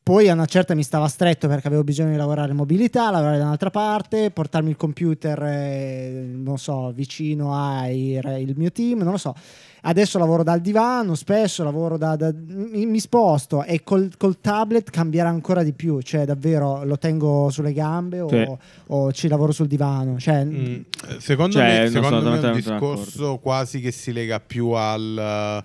Poi 0.02 0.30
a 0.30 0.34
una 0.34 0.46
certa 0.46 0.74
mi 0.74 0.84
stava 0.84 1.10
stretto 1.10 1.50
perché 1.50 1.68
avevo 1.68 1.84
bisogno 1.84 2.12
di 2.12 2.16
lavorare 2.16 2.52
in 2.52 2.56
mobilità, 2.56 3.12
lavorare 3.12 3.40
da 3.40 3.44
un'altra 3.44 3.70
parte, 3.72 4.32
portarmi 4.32 4.70
il 4.70 4.78
computer, 4.78 5.44
eh, 5.44 6.30
non 6.34 6.58
so, 6.58 6.92
vicino 6.96 7.54
ai 7.54 8.12
il 8.14 8.54
mio 8.56 8.72
team, 8.72 9.00
non 9.00 9.12
lo 9.12 9.18
so. 9.18 9.36
Adesso 9.82 10.18
lavoro 10.18 10.44
dal 10.44 10.60
divano, 10.60 11.16
spesso 11.16 11.63
lavoro 11.63 11.98
da, 11.98 12.16
da- 12.16 12.34
mi, 12.36 12.86
mi 12.86 13.00
sposto 13.00 13.63
e 13.63 13.84
col, 13.84 14.12
col 14.18 14.40
tablet 14.42 14.90
cambierà 14.90 15.30
ancora 15.30 15.63
di 15.63 15.72
più, 15.74 16.02
cioè 16.02 16.26
davvero 16.26 16.84
lo 16.84 16.98
tengo 16.98 17.50
sulle 17.52 17.74
gambe 17.74 18.20
o, 18.20 18.28
Sì. 18.28 18.46
o 18.88 19.12
ci 19.13 19.28
lavoro 19.28 19.52
sul 19.52 19.68
divano. 19.68 20.20
Cioè, 20.20 20.44
Mm, 20.46 20.82
Secondo 21.20 21.58
Cioè, 21.58 21.82
me, 21.84 21.90
secondo 21.90 22.20
sono 22.22 22.30
me 22.32 22.40
è 22.42 22.46
un 22.48 22.54
discorso 22.56 23.20
d'accordo. 23.20 23.38
quasi 23.38 23.80
che 23.80 23.92
si 23.92 24.12
lega 24.12 24.40
più 24.40 24.70
al. 24.72 25.63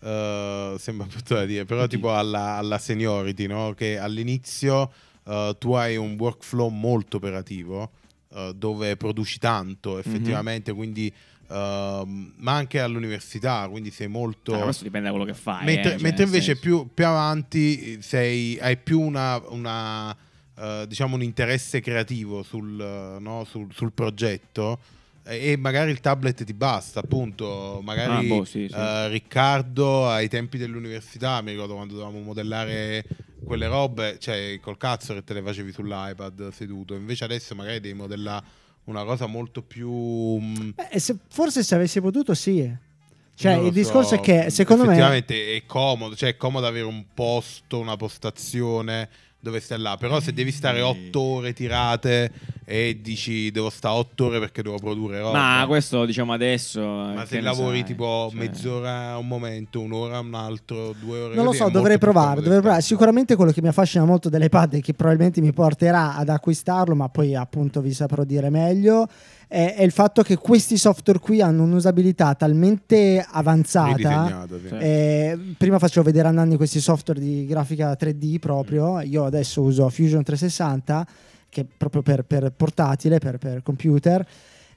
eh, 0.00 0.74
sembra 0.78 1.06
brutto 1.06 1.34
da 1.34 1.44
dire, 1.44 1.64
però 1.64 1.86
tipo 1.86 2.12
alla, 2.14 2.56
alla 2.56 2.78
seniority, 2.78 3.46
no? 3.46 3.72
Che 3.76 3.98
all'inizio 3.98 4.90
eh, 5.26 5.54
tu 5.58 5.72
hai 5.72 5.96
un 5.96 6.16
workflow 6.18 6.68
molto 6.68 7.18
operativo 7.18 7.90
eh, 8.34 8.52
dove 8.56 8.96
produci 8.96 9.38
tanto 9.38 9.98
effettivamente, 9.98 10.72
quindi. 10.72 11.12
Ehm, 11.52 12.32
ma 12.38 12.52
anche 12.54 12.80
all'università, 12.80 13.68
quindi 13.70 13.90
sei 13.90 14.08
molto. 14.08 14.54
Ah, 14.54 14.62
questo 14.62 14.84
dipende 14.84 15.08
da 15.08 15.14
quello 15.14 15.30
che 15.30 15.38
fai. 15.38 15.64
Mentre, 15.64 15.90
eh, 15.90 15.94
cioè, 15.94 16.02
mentre 16.02 16.24
invece 16.24 16.56
più, 16.56 16.88
più 16.92 17.06
avanti 17.06 18.00
sei, 18.02 18.58
hai 18.60 18.76
più 18.76 19.00
una, 19.00 19.40
una, 19.48 20.16
eh, 20.56 20.84
diciamo 20.88 21.14
un 21.16 21.22
interesse 21.22 21.80
creativo 21.80 22.42
sul, 22.42 22.80
eh, 22.80 23.18
no, 23.20 23.44
sul, 23.44 23.68
sul 23.72 23.92
progetto 23.92 24.80
e 25.24 25.52
e 25.52 25.56
magari 25.56 25.90
il 25.92 26.00
tablet 26.00 26.42
ti 26.42 26.52
basta, 26.54 26.98
appunto. 27.00 27.80
Magari 27.82 28.32
Ah, 28.32 28.36
boh, 28.36 28.44
sì, 28.44 28.66
sì. 28.68 28.74
eh, 28.74 29.08
Riccardo 29.08 30.08
ai 30.08 30.28
tempi 30.28 30.58
dell'università, 30.58 31.40
mi 31.42 31.52
ricordo 31.52 31.74
quando 31.74 31.94
dovevamo 31.94 32.20
modellare 32.20 33.04
quelle 33.44 33.66
robe, 33.68 34.18
cioè 34.18 34.58
col 34.60 34.76
cazzo 34.76 35.14
che 35.14 35.22
te 35.22 35.34
le 35.34 35.42
facevi 35.42 35.70
sull'iPad 35.72 36.48
seduto. 36.50 36.94
Invece 36.94 37.24
adesso 37.24 37.54
magari 37.54 37.78
devi 37.80 37.94
modellare 37.94 38.44
una 38.84 39.04
cosa 39.04 39.26
molto 39.26 39.62
più... 39.62 39.90
mm, 39.90 40.70
eh, 40.90 40.98
se- 40.98 41.16
forse 41.28 41.62
se 41.62 41.74
avessi 41.74 42.00
potuto 42.00 42.34
sì. 42.34 42.90
Cioè, 43.34 43.52
non 43.54 43.62
lo 43.62 43.68
il 43.68 43.72
discorso 43.72 44.10
so, 44.10 44.14
è 44.16 44.20
che 44.20 44.50
secondo 44.50 44.84
me... 44.84 44.90
effettivamente 44.90 45.56
è 45.56 45.64
comodo, 45.66 46.14
cioè 46.14 46.30
è 46.30 46.36
comodo 46.36 46.66
avere 46.66 46.84
un 46.84 47.04
posto, 47.14 47.78
una 47.78 47.96
postazione 47.96 49.08
dove 49.40 49.58
stai 49.58 49.78
là, 49.78 49.96
però 49.96 50.20
se 50.20 50.32
devi 50.32 50.52
stare 50.52 50.80
otto 50.80 51.20
ore 51.20 51.52
tirate 51.52 52.30
e 52.64 52.98
dici 53.00 53.50
devo 53.50 53.70
stare 53.70 53.96
otto 53.96 54.26
ore 54.26 54.38
perché 54.38 54.62
devo 54.62 54.76
produrre 54.76 55.20
roba. 55.20 55.38
Ma 55.38 55.64
questo 55.66 56.04
diciamo 56.04 56.32
adesso. 56.32 56.80
Ma 56.80 57.24
se 57.26 57.40
lavori 57.40 57.78
sai, 57.78 57.86
tipo 57.86 58.28
cioè- 58.30 58.38
mezz'ora 58.38 59.16
un 59.16 59.26
momento, 59.26 59.80
un'ora 59.80 60.20
un 60.20 60.34
altro, 60.34 60.94
due 60.98 61.20
ore 61.20 61.34
Non 61.34 61.44
lo 61.44 61.52
so, 61.52 61.68
dovrei 61.68 61.98
provare, 61.98 62.40
dovrei 62.40 62.60
provare. 62.60 62.82
Sicuramente 62.82 63.36
quello 63.36 63.52
che 63.52 63.62
mi 63.62 63.68
affascina 63.68 64.04
molto 64.04 64.28
dell'iPad 64.28 64.74
e 64.74 64.80
che 64.80 64.94
probabilmente 64.94 65.40
mi 65.40 65.52
porterà 65.52 66.16
ad 66.16 66.28
acquistarlo, 66.28 66.94
ma 66.94 67.08
poi 67.08 67.34
appunto 67.34 67.80
vi 67.80 67.92
saprò 67.92 68.24
dire 68.24 68.50
meglio, 68.50 69.08
è, 69.52 69.82
il 69.82 69.90
fatto 69.90 70.22
che 70.22 70.36
questi 70.36 70.78
software 70.78 71.18
qui 71.18 71.42
hanno 71.42 71.64
un'usabilità 71.64 72.34
talmente 72.34 73.24
avanzata. 73.28 74.46
Sì. 74.48 74.74
Eh, 74.78 75.38
prima 75.58 75.78
facevo 75.78 76.06
vedere 76.06 76.28
a 76.28 76.30
Nanni 76.30 76.56
questi 76.56 76.80
software 76.80 77.20
di 77.20 77.44
grafica 77.44 77.94
3D 77.98 78.38
proprio. 78.38 79.00
Io 79.00 79.26
adesso 79.26 79.60
uso 79.60 79.88
Fusion 79.90 80.22
360, 80.22 81.06
che 81.52 81.60
è 81.60 81.66
proprio 81.76 82.00
per, 82.00 82.22
per 82.24 82.50
portatile, 82.56 83.18
per, 83.18 83.36
per 83.36 83.62
computer. 83.62 84.26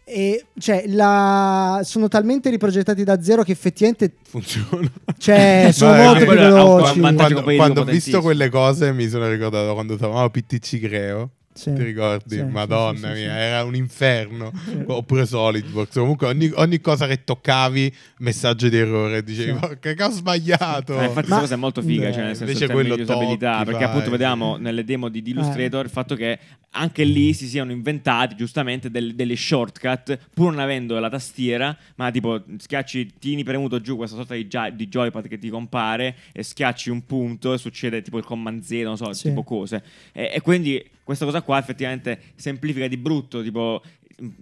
E 0.03 0.45
cioè, 0.59 0.83
la- 0.87 1.79
sono 1.83 2.09
talmente 2.09 2.49
riprogettati 2.49 3.05
da 3.05 3.23
zero 3.23 3.43
che 3.43 3.53
effettivamente 3.53 4.11
Funziona. 4.23 4.91
cioè, 5.17 5.69
sono 5.73 5.91
No, 5.95 5.97
è 5.97 6.03
molto 6.05 6.25
più 6.25 6.33
veloci. 6.35 6.99
Quando, 6.99 7.43
quando 7.43 7.81
ho 7.81 7.85
visto 7.85 8.21
quelle 8.21 8.49
cose 8.49 8.91
mi 8.91 9.07
sono 9.07 9.29
ricordato 9.29 9.73
quando 9.73 9.95
stavamo 9.95 10.29
PTC 10.29 10.79
Creo. 10.81 11.29
Sì. 11.55 11.71
Ti 11.73 11.83
ricordi? 11.83 12.35
Sì, 12.35 12.43
Madonna 12.43 13.13
sì, 13.13 13.15
sì, 13.15 13.21
mia, 13.23 13.31
sì. 13.31 13.39
era 13.39 13.63
un 13.63 13.75
inferno. 13.75 14.51
Sì. 14.65 14.83
Oppure 14.87 15.25
SolidWorks. 15.25 15.95
Comunque 15.95 16.27
ogni, 16.27 16.51
ogni 16.55 16.81
cosa 16.81 17.07
che 17.07 17.23
toccavi, 17.23 17.93
messaggio 18.19 18.67
di 18.67 18.75
errore. 18.77 19.23
Dicevi, 19.23 19.53
Sì. 19.53 19.57
"Porca, 19.59 19.93
che 19.93 20.03
ho 20.03 20.09
sbagliato. 20.09 20.99
Eh, 20.99 21.05
infatti, 21.05 21.07
Ma- 21.07 21.13
questa 21.21 21.39
cosa 21.39 21.53
è 21.53 21.57
molto 21.57 21.81
figa. 21.81 22.07
Beh, 22.07 22.13
cioè, 22.13 22.23
nel 22.23 22.35
senso, 22.35 22.51
invece 22.51 22.71
quello 22.73 22.95
di 22.97 23.03
usabilità. 23.03 23.51
tocchi, 23.53 23.63
perché 23.65 23.79
fai, 23.83 23.89
appunto 23.89 24.09
vediamo 24.11 24.57
nelle 24.57 24.83
demo 24.83 25.07
di, 25.07 25.21
di 25.21 25.31
Illustrator 25.31 25.79
Eh. 25.79 25.85
il 25.85 25.89
fatto 25.89 26.15
che 26.15 26.39
anche 26.77 27.05
lì 27.05 27.31
si 27.31 27.47
siano 27.47 27.71
inventati 27.71 28.35
giustamente 28.35 28.91
del- 28.91 29.15
delle 29.15 29.37
shortcut, 29.37 30.19
pur 30.33 30.51
non 30.51 30.59
avendo 30.59 30.99
la 30.99 31.09
tastiera, 31.09 31.75
ma 31.95 32.11
tipo 32.11 32.43
schiacci, 32.57 33.13
tieni 33.17 33.45
premuto 33.45 33.79
giù 33.79 33.95
questa 33.95 34.17
sorta 34.17 34.33
di, 34.35 34.45
gia- 34.49 34.69
di 34.71 34.89
joypad 34.89 35.25
che 35.29 35.37
ti 35.37 35.47
compare 35.47 36.15
e 36.33 36.43
schiacci 36.43 36.89
un 36.89 37.05
punto 37.05 37.53
e 37.53 37.57
succede 37.57 38.01
tipo 38.01 38.17
il 38.17 38.25
command 38.25 38.61
Z, 38.61 38.71
non 38.83 38.97
so, 38.97 39.13
Sì. 39.13 39.29
tipo 39.29 39.43
cose. 39.43 39.81
E, 40.11 40.31
e 40.33 40.41
quindi 40.41 40.85
questa 41.05 41.23
cosa 41.23 41.43
qua 41.43 41.59
effettivamente 41.59 42.33
semplifica 42.35 42.87
di 42.87 42.97
brutto, 42.97 43.43
tipo 43.43 43.81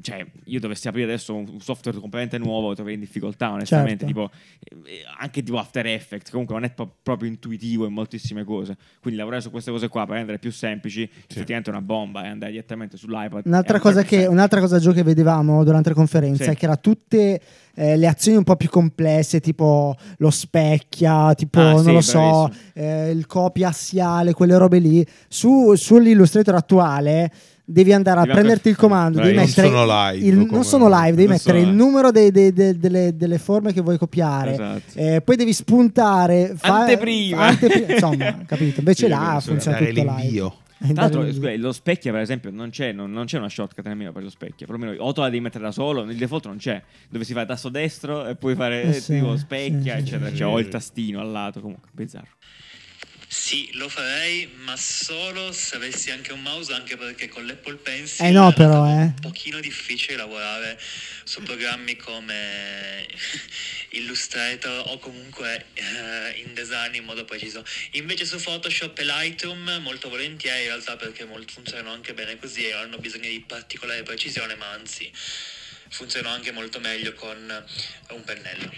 cioè, 0.02 0.26
io 0.46 0.60
dovessi 0.60 0.88
aprire 0.88 1.06
adesso 1.08 1.34
un 1.34 1.60
software 1.60 1.98
completamente 2.00 2.38
nuovo, 2.38 2.74
troverei 2.74 2.96
in 2.96 3.04
difficoltà, 3.04 3.52
onestamente. 3.52 4.06
Certo. 4.06 4.06
Tipo, 4.06 4.32
eh, 4.88 5.04
anche 5.20 5.42
tipo 5.42 5.58
After 5.58 5.86
Effects, 5.88 6.30
comunque 6.30 6.54
non 6.56 6.64
è 6.64 6.72
pro- 6.72 6.96
proprio 7.02 7.30
intuitivo 7.30 7.86
in 7.86 7.94
moltissime 7.94 8.44
cose. 8.44 8.78
Quindi 9.02 9.20
lavorare 9.20 9.42
su 9.42 9.50
queste 9.50 9.72
cose 9.72 9.88
qua 9.88 10.06
per 10.06 10.16
rendere 10.16 10.38
più 10.40 10.52
semplici, 10.52 11.02
effettivamente 11.28 11.70
è 11.72 11.74
una 11.74 11.82
bomba 11.82 12.24
e 12.24 12.28
andare 12.28 12.52
direttamente 12.52 12.98
sull'iPad. 12.98 13.46
Un'altra 13.46 13.80
cosa, 13.80 14.04
che, 14.04 14.26
un'altra 14.28 14.60
cosa 14.60 14.78
Gio, 14.80 14.92
che 14.92 15.04
vedevamo 15.04 15.64
durante 15.64 15.90
la 15.90 15.96
conferenza 15.96 16.44
Sì. 16.44 16.50
è 16.52 16.56
che 16.56 16.66
era 16.66 16.78
tutte 16.78 17.42
eh, 17.76 17.98
le 17.98 18.08
azioni 18.08 18.38
un 18.38 18.44
po' 18.44 18.56
più 18.56 18.70
complesse, 18.70 19.40
tipo 19.40 19.96
lo 20.18 20.30
specchia, 20.30 21.34
tipo 21.34 21.60
Ah, 21.60 21.72
non 21.74 21.84
sì, 21.84 21.92
lo 21.92 22.02
so, 22.02 22.52
eh, 22.74 23.10
il 23.10 23.26
copia 23.26 23.70
assiale, 23.70 24.34
quelle 24.34 24.58
robe 24.58 24.78
lì. 24.80 25.06
Su, 25.28 25.74
sull'Illustrator 25.76 26.54
attuale 26.56 27.32
devi 27.66 27.94
andare 27.94 28.20
a 28.20 28.24
prenderti 28.26 28.70
il 28.70 28.76
comando, 28.76 29.20
Bravi. 29.20 29.28
devi 29.30 29.36
Non 29.38 29.46
mettere 29.48 29.68
sono 29.68 29.86
live, 30.10 30.26
il- 30.28 30.36
come- 30.38 30.52
non 30.52 30.64
sono 30.64 30.88
live, 30.90 31.10
devi 31.12 31.24
non 31.24 31.32
mettere 31.32 31.58
sono 31.60 31.60
il 31.60 31.76
live. 31.76 31.84
numero 31.84 32.12
dei- 32.12 32.32
dei- 32.32 32.54
dei- 32.54 32.78
delle, 32.78 33.16
delle 33.16 33.38
forme 33.38 33.74
che 33.74 33.82
vuoi 33.82 33.98
copiare. 33.98 34.52
Esatto. 34.54 34.82
Eh, 34.96 35.22
poi 35.22 35.36
devi 35.36 35.54
spuntare 35.54 36.54
fa- 36.58 36.80
Anteprima. 36.82 37.46
antepri- 37.48 37.86
insomma 37.94 38.44
capito 38.46 38.80
invece 38.80 39.04
Sì, 39.06 39.10
là 39.12 39.40
funziona 39.42 39.78
tutto 39.78 39.90
live 39.90 40.04
l'invio. 40.18 40.58
E 40.86 40.92
Tra 40.92 41.04
l'altro, 41.04 41.32
scusa, 41.32 41.56
lo 41.56 41.72
specchia, 41.72 42.12
per 42.12 42.20
esempio, 42.20 42.52
non 42.52 42.70
c'è, 42.70 42.92
non, 42.92 43.10
non 43.10 43.24
c'è 43.24 43.38
una 43.38 43.48
shortcut 43.48 43.86
nemmeno 43.88 44.12
per 44.12 44.22
lo 44.24 44.30
specchia. 44.30 44.66
Perlomeno 44.68 45.02
o 45.02 45.14
te 45.14 45.22
la 45.22 45.30
devi 45.30 45.40
mettere 45.40 45.64
da 45.64 45.72
solo, 45.72 46.04
nel 46.04 46.18
default 46.18 46.48
non 46.48 46.58
c'è. 46.58 46.82
Dove 47.10 47.24
si 47.24 47.32
fa 47.32 47.46
tasto 47.46 47.70
destro 47.70 48.28
e 48.28 48.36
puoi 48.36 48.54
fare 48.54 48.84
Eh 48.84 48.92
sì, 48.94 49.14
tipo 49.14 49.38
specchia, 49.38 49.94
sì, 49.96 50.02
eccetera. 50.02 50.30
sì. 50.32 50.36
Cioè, 50.36 50.48
o 50.52 50.60
il 50.60 50.68
tastino 50.68 51.22
al 51.22 51.32
lato, 51.32 51.62
comunque, 51.62 51.88
bizzarro. 51.94 52.28
Sì, 53.34 53.68
lo 53.74 53.90
farei, 53.90 54.48
ma 54.64 54.78
solo 54.78 55.52
se 55.52 55.76
avessi 55.76 56.12
anche 56.12 56.32
un 56.32 56.44
mouse, 56.44 56.72
anche 56.72 56.96
perché 56.96 57.28
con 57.28 57.48
l'Apple 57.48 57.78
Pencil 57.78 58.28
Eh 58.28 58.30
no, 58.30 58.54
però, 58.54 58.86
è 58.86 58.92
eh. 58.92 58.94
un 59.06 59.16
pochino 59.20 59.60
difficile 59.60 60.18
lavorare 60.18 60.80
su 61.24 61.42
programmi 61.42 61.96
come 61.96 63.08
Illustrator 63.90 64.84
o 64.88 65.00
comunque 65.00 65.66
eh, 65.74 66.44
InDesign 66.46 66.94
in 66.94 67.06
modo 67.06 67.26
preciso. 67.26 67.66
Invece 67.94 68.26
su 68.26 68.40
Photoshop 68.40 69.00
e 69.00 69.04
Lightroom 69.04 69.80
molto 69.82 70.10
volentieri 70.10 70.62
in 70.62 70.68
realtà 70.68 70.96
perché 70.96 71.28
funzionano 71.48 71.92
anche 71.92 72.14
bene 72.14 72.38
così 72.38 72.68
e 72.68 72.74
hanno 72.74 73.00
bisogno 73.00 73.30
di 73.30 73.44
particolare 73.46 74.04
precisione, 74.04 74.54
ma 74.56 74.70
anzi 74.70 75.12
funzionano 75.90 76.36
anche 76.36 76.52
molto 76.52 76.80
meglio 76.80 77.14
con 77.14 77.36
un 78.10 78.24
pennello. 78.24 78.72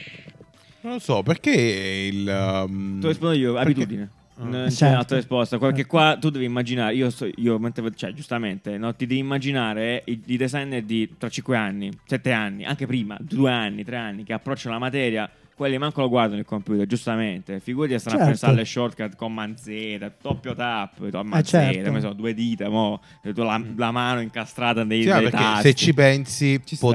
Non 0.79 0.93
lo 0.93 0.99
so, 0.99 1.23
perché 1.23 1.51
il... 1.51 2.25
um, 2.25 3.01
Tu 3.01 3.07
rispondo 3.07 3.35
io, 3.35 3.53
perché- 3.53 3.69
abitudine. 3.69 4.09
Ah. 4.37 4.43
Non 4.43 4.65
c'è 4.65 4.71
Certo. 4.71 4.97
altra 4.97 5.15
risposta. 5.17 5.57
Perché 5.57 5.85
qua 5.85 6.17
tu 6.19 6.29
devi 6.29 6.45
immaginare, 6.45 6.93
io, 6.93 7.09
sto, 7.09 7.29
io 7.35 7.57
mentre, 7.57 7.89
cioè, 7.95 8.11
giustamente, 8.11 8.77
no, 8.77 8.93
ti 8.95 9.05
devi 9.05 9.19
immaginare 9.19 10.03
i, 10.05 10.21
i 10.25 10.37
designer 10.37 10.83
di 10.83 11.15
tra 11.17 11.29
5 11.29 11.55
anni, 11.55 11.89
7 12.05 12.31
anni, 12.31 12.65
anche 12.65 12.85
prima, 12.85 13.17
2 13.19 13.49
anni, 13.51 13.83
3 13.83 13.95
anni, 13.95 14.23
che 14.23 14.33
approcciano 14.33 14.73
la 14.73 14.79
materia. 14.79 15.29
Quelli 15.55 15.77
manco 15.77 16.01
lo 16.01 16.09
guardano 16.09 16.41
il 16.41 16.45
computer, 16.45 16.85
giustamente. 16.85 17.61
Figurati 17.61 17.93
a 17.93 17.99
stare 17.99 18.15
a 18.15 18.19
Certo. 18.19 18.31
pensare 18.33 18.53
alle 18.55 18.65
shortcut 18.65 19.15
con 19.15 19.33
manzetta, 19.33 20.11
doppio 20.21 20.53
tap, 20.53 21.09
to- 21.09 21.23
manzetta, 21.23 21.71
certo. 21.71 21.87
come 21.87 22.01
so, 22.01 22.11
due 22.11 22.33
dita, 22.33 22.67
mo, 22.67 23.01
la, 23.21 23.63
la 23.77 23.91
mano 23.91 24.19
incastrata 24.19 24.83
nei, 24.83 25.03
Sì, 25.03 25.07
ma 25.07 25.13
nei 25.21 25.23
perché 25.29 25.37
tasti. 25.45 25.61
se 25.69 25.73
ci 25.75 25.93
pensi, 25.93 26.61
Ci 26.65 26.75
sta. 26.75 26.85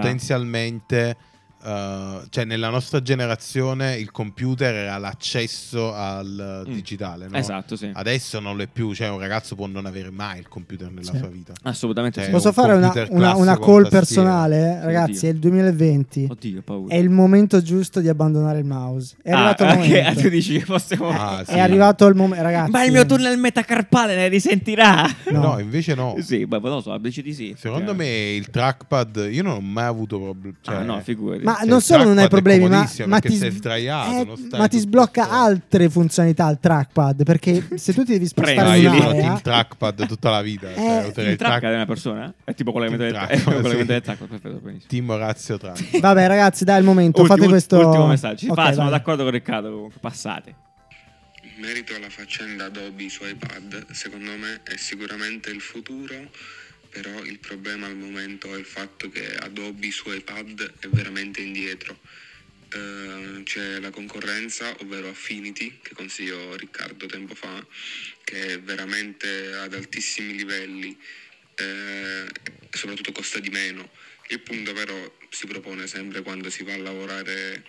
Eh, 1.62 2.20
cioè 2.30 2.44
nella 2.44 2.68
nostra 2.70 3.02
generazione 3.02 3.96
il 3.96 4.10
computer 4.10 4.74
era 4.74 4.98
l'accesso 4.98 5.94
al 5.94 6.64
Mm. 6.66 6.72
digitale, 6.72 7.28
no? 7.28 7.36
Esatto, 7.36 7.76
sì. 7.76 7.90
Adesso 7.92 8.40
non 8.40 8.56
lo 8.56 8.62
è 8.62 8.66
più, 8.66 8.92
cioè 8.94 9.08
un 9.08 9.18
ragazzo 9.18 9.54
può 9.54 9.66
non 9.66 9.86
avere 9.86 10.10
mai 10.10 10.38
il 10.38 10.48
computer 10.48 10.88
nella 10.90 11.10
Sì. 11.12 11.18
sua 11.18 11.28
vita. 11.28 11.52
Assolutamente 11.62 12.16
Cioè, 12.20 12.28
sì. 12.28 12.30
un 12.34 12.36
Posso 12.40 12.52
fare 12.52 12.72
una, 12.74 12.92
una, 13.10 13.34
una 13.36 13.58
call 13.58 13.88
personale? 13.88 14.80
Ragazzi, 14.82 15.26
Oddio. 15.26 15.28
è 15.28 15.32
il 15.32 15.38
2020. 15.38 16.26
Oddio, 16.30 16.62
paura. 16.62 16.94
È 16.94 16.98
il 16.98 17.10
momento 17.10 17.62
giusto 17.62 18.00
di 18.00 18.08
abbandonare 18.08 18.58
il 18.58 18.64
mouse. 18.64 19.16
È 19.22 19.30
Ah, 19.30 19.36
arrivato 19.48 19.64
il 19.64 19.70
ok, 19.70 19.76
momento. 19.98 20.20
tu 20.20 20.28
dici 20.28 20.58
che 20.58 20.64
possiamo... 20.64 21.08
Ah, 21.10 21.42
sì. 21.44 21.52
È 21.52 21.58
arrivato 21.60 22.06
il 22.06 22.14
momento, 22.14 22.42
ragazzi. 22.44 22.70
Ma 22.70 22.84
il 22.84 22.92
mio 22.92 23.06
tunnel 23.06 23.36
metacarpale 23.38 24.14
ne 24.16 24.28
risentirà. 24.28 25.08
No. 25.30 25.40
No, 25.40 25.58
invece 25.58 25.94
no. 25.94 26.16
Sì, 26.20 26.46
beh, 26.46 26.58
non 26.60 26.70
lo 26.70 26.80
so, 26.80 26.96
dici 26.98 27.22
di 27.22 27.32
sì. 27.34 27.54
Secondo 27.56 27.94
me 27.94 28.32
il 28.34 28.48
trackpad, 28.50 29.28
io 29.30 29.42
non 29.42 29.54
ho 29.56 29.60
mai 29.60 29.84
avuto 29.84 30.18
problemi. 30.20 30.56
Cioè, 30.60 30.76
ah, 30.76 30.82
no, 30.82 31.00
figurati. 31.00 31.44
Ma 31.50 31.56
Cioè, 31.58 31.66
non 31.68 31.76
il 31.78 31.82
solo 31.82 32.02
non 32.04 32.18
hai 32.18 32.28
trackpad 32.28 32.42
problemi, 32.42 32.68
ma, 32.68 32.90
ma 33.06 33.18
ti, 33.20 33.36
sei 33.36 33.50
s- 33.50 33.54
sdraiato, 33.56 34.10
eh, 34.20 34.24
non 34.24 34.36
stai 34.36 34.58
ma 34.60 34.68
ti 34.68 34.76
tutto 34.78 34.88
sblocca 34.88 35.24
sto- 35.24 35.32
altre 35.34 35.88
funzionalità 35.88 36.48
il 36.50 36.58
trackpad. 36.60 37.22
Perché 37.24 37.68
se 37.76 37.92
tu 37.92 38.04
ti 38.04 38.12
devi 38.12 38.26
spostare 38.26 38.60
Ah, 38.60 38.76
in 38.76 38.82
io 38.82 38.90
un'area, 38.92 39.32
il 39.34 39.40
trackpad 39.42 40.06
tutta 40.06 40.30
la 40.30 40.42
vita. 40.42 40.70
Eh, 40.70 40.74
cioè, 40.74 41.06
userei 41.10 41.30
il 41.32 41.36
track 41.38 41.62
è 41.62 41.74
una 41.74 41.86
persona? 41.86 42.34
È 42.44 42.54
tipo 42.54 42.72
quello 42.72 42.86
che 42.86 42.92
mette 42.96 43.04
Il 43.06 43.12
del 43.12 43.20
track, 43.26 43.42
quello 43.44 43.60
che 43.62 43.68
sì. 43.70 43.76
mette 43.76 43.92
del 43.92 44.02
track, 44.02 44.24
perfetto, 44.24 44.60
benissimo. 44.62 44.88
Team 44.88 45.08
Orazio 45.10 45.58
Track. 45.58 45.98
Vabbè, 46.00 46.26
ragazzi, 46.26 46.64
dai 46.64 46.78
il 46.78 46.84
momento. 46.84 47.20
Ultimo, 47.20 47.36
fate 47.38 47.48
questo. 47.48 47.76
ultimo 47.78 48.06
messaggio. 48.06 48.46
Ok, 48.50 48.54
Fa, 48.54 48.72
sono 48.72 48.90
d'accordo 48.90 49.22
con 49.22 49.32
Riccardo, 49.32 49.70
comunque, 49.70 49.98
passate. 50.00 50.54
In 51.42 51.66
merito 51.66 51.94
alla 51.94 52.08
faccenda 52.08 52.66
Adobe 52.66 53.08
su 53.08 53.24
iPad, 53.24 53.90
secondo 53.90 54.30
me 54.30 54.60
è 54.64 54.76
sicuramente 54.76 55.50
il 55.50 55.60
futuro, 55.60 56.14
però 56.90 57.22
il 57.22 57.38
problema 57.38 57.86
al 57.86 57.96
momento 57.96 58.54
è 58.54 58.58
il 58.58 58.64
fatto 58.64 59.08
che 59.08 59.36
Adobe 59.36 59.90
su 59.90 60.12
iPad 60.12 60.78
è 60.80 60.88
veramente 60.88 61.40
indietro. 61.40 61.98
Eh, 62.72 63.42
c'è 63.44 63.78
la 63.78 63.90
concorrenza, 63.90 64.76
ovvero 64.80 65.08
Affinity, 65.08 65.78
che 65.82 65.94
consiglio 65.94 66.56
Riccardo 66.56 67.06
tempo 67.06 67.34
fa, 67.34 67.64
che 68.24 68.54
è 68.54 68.60
veramente 68.60 69.54
ad 69.54 69.74
altissimi 69.74 70.34
livelli 70.34 70.96
eh, 71.54 72.24
e 72.24 72.76
soprattutto 72.76 73.12
costa 73.12 73.38
di 73.38 73.50
meno. 73.50 73.90
Il 74.28 74.40
punto 74.40 74.72
però 74.72 75.18
si 75.30 75.46
propone 75.46 75.86
sempre 75.86 76.22
quando 76.22 76.50
si 76.50 76.64
va 76.64 76.74
a 76.74 76.78
lavorare 76.78 77.64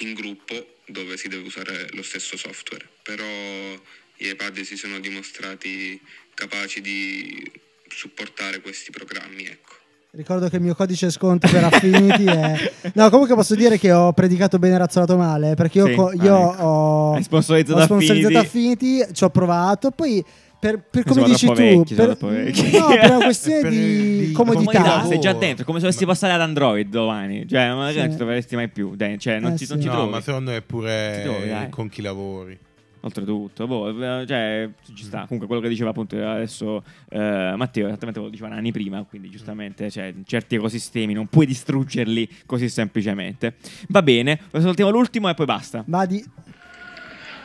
in 0.00 0.14
gruppo 0.14 0.80
dove 0.86 1.16
si 1.16 1.28
deve 1.28 1.46
usare 1.46 1.88
lo 1.92 2.02
stesso 2.02 2.36
software, 2.36 2.88
però 3.02 3.82
gli 4.16 4.28
iPad 4.28 4.60
si 4.62 4.76
sono 4.76 5.00
dimostrati 5.00 6.00
capaci 6.34 6.80
di 6.80 7.66
supportare 7.90 8.60
questi 8.60 8.90
programmi, 8.90 9.44
ecco. 9.44 9.76
Ricordo 10.10 10.48
che 10.48 10.56
il 10.56 10.62
mio 10.62 10.74
codice 10.74 11.10
sconto 11.10 11.46
per 11.50 11.64
Affinity 11.64 12.24
è. 12.24 12.72
No, 12.94 13.10
comunque 13.10 13.34
posso 13.34 13.54
dire 13.54 13.78
che 13.78 13.92
ho 13.92 14.12
predicato 14.14 14.58
bene 14.58 14.78
razzolato 14.78 15.16
male. 15.18 15.54
Perché 15.54 15.78
io, 15.78 15.86
Sì? 15.86 15.94
co- 15.94 16.08
Ah, 16.08 16.24
io 16.24 16.52
ecco. 16.52 16.62
ho. 16.62 17.14
Hai 17.14 17.22
sponsorizzato 17.22 17.78
ho 17.80 17.84
sponsorizzato 17.84 18.38
Affinity. 18.38 19.00
Affinity, 19.02 19.12
ci 19.14 19.24
ho 19.24 19.28
provato. 19.30 19.90
Poi, 19.90 20.24
per, 20.58 20.82
per 20.90 21.04
come 21.04 21.24
dici 21.24 21.46
tu, 21.46 21.52
vecchi, 21.52 21.94
per, 21.94 22.16
no, 22.20 22.88
per 22.88 23.10
una 23.10 23.18
questione 23.22 23.60
Per 23.60 23.70
di, 23.70 24.26
di 24.28 24.32
comodità. 24.32 24.70
Comodità, 24.82 25.06
sei 25.06 25.20
già 25.20 25.32
dentro, 25.34 25.64
come 25.66 25.78
se 25.78 25.84
dovessi 25.84 26.06
passare 26.06 26.32
ad 26.32 26.40
Android 26.40 26.88
domani. 26.88 27.46
Cioè, 27.46 27.68
magari 27.74 27.92
Sì. 27.92 27.98
non 28.00 28.10
ci 28.10 28.16
troveresti 28.16 28.56
mai 28.56 28.68
più. 28.68 28.96
Cioè, 29.18 29.38
non, 29.40 29.52
Eh 29.52 29.56
ci, 29.58 29.66
sì. 29.66 29.72
non 29.72 29.80
ci 29.82 29.86
no, 29.88 29.92
trovi. 29.92 30.10
ma 30.10 30.20
secondo 30.22 30.50
me 30.52 30.62
pure 30.62 31.20
Ti 31.22 31.28
trovi, 31.28 31.68
con 31.68 31.88
chi 31.90 32.00
lavori. 32.00 32.58
Oltretutto, 33.00 33.66
boh, 33.66 34.22
eh, 34.22 34.26
cioè, 34.26 34.68
ci 34.94 35.04
sta. 35.04 35.22
Comunque, 35.22 35.46
quello 35.46 35.62
che 35.62 35.68
diceva 35.68 35.90
appunto 35.90 36.16
adesso 36.16 36.82
eh, 37.08 37.54
Matteo, 37.56 37.86
esattamente 37.86 38.18
quello 38.18 38.26
che 38.26 38.30
dicevano 38.30 38.56
anni 38.56 38.72
prima. 38.72 39.04
Quindi, 39.04 39.30
giustamente, 39.30 39.90
cioè, 39.90 40.14
certi 40.24 40.56
ecosistemi 40.56 41.12
non 41.12 41.26
puoi 41.26 41.46
distruggerli 41.46 42.28
così 42.46 42.68
semplicemente. 42.68 43.56
Va 43.88 44.02
bene, 44.02 44.40
saltiamo 44.52 44.90
l'ultimo 44.90 45.28
e 45.28 45.34
poi 45.34 45.46
basta. 45.46 45.84
Vadi. 45.86 46.24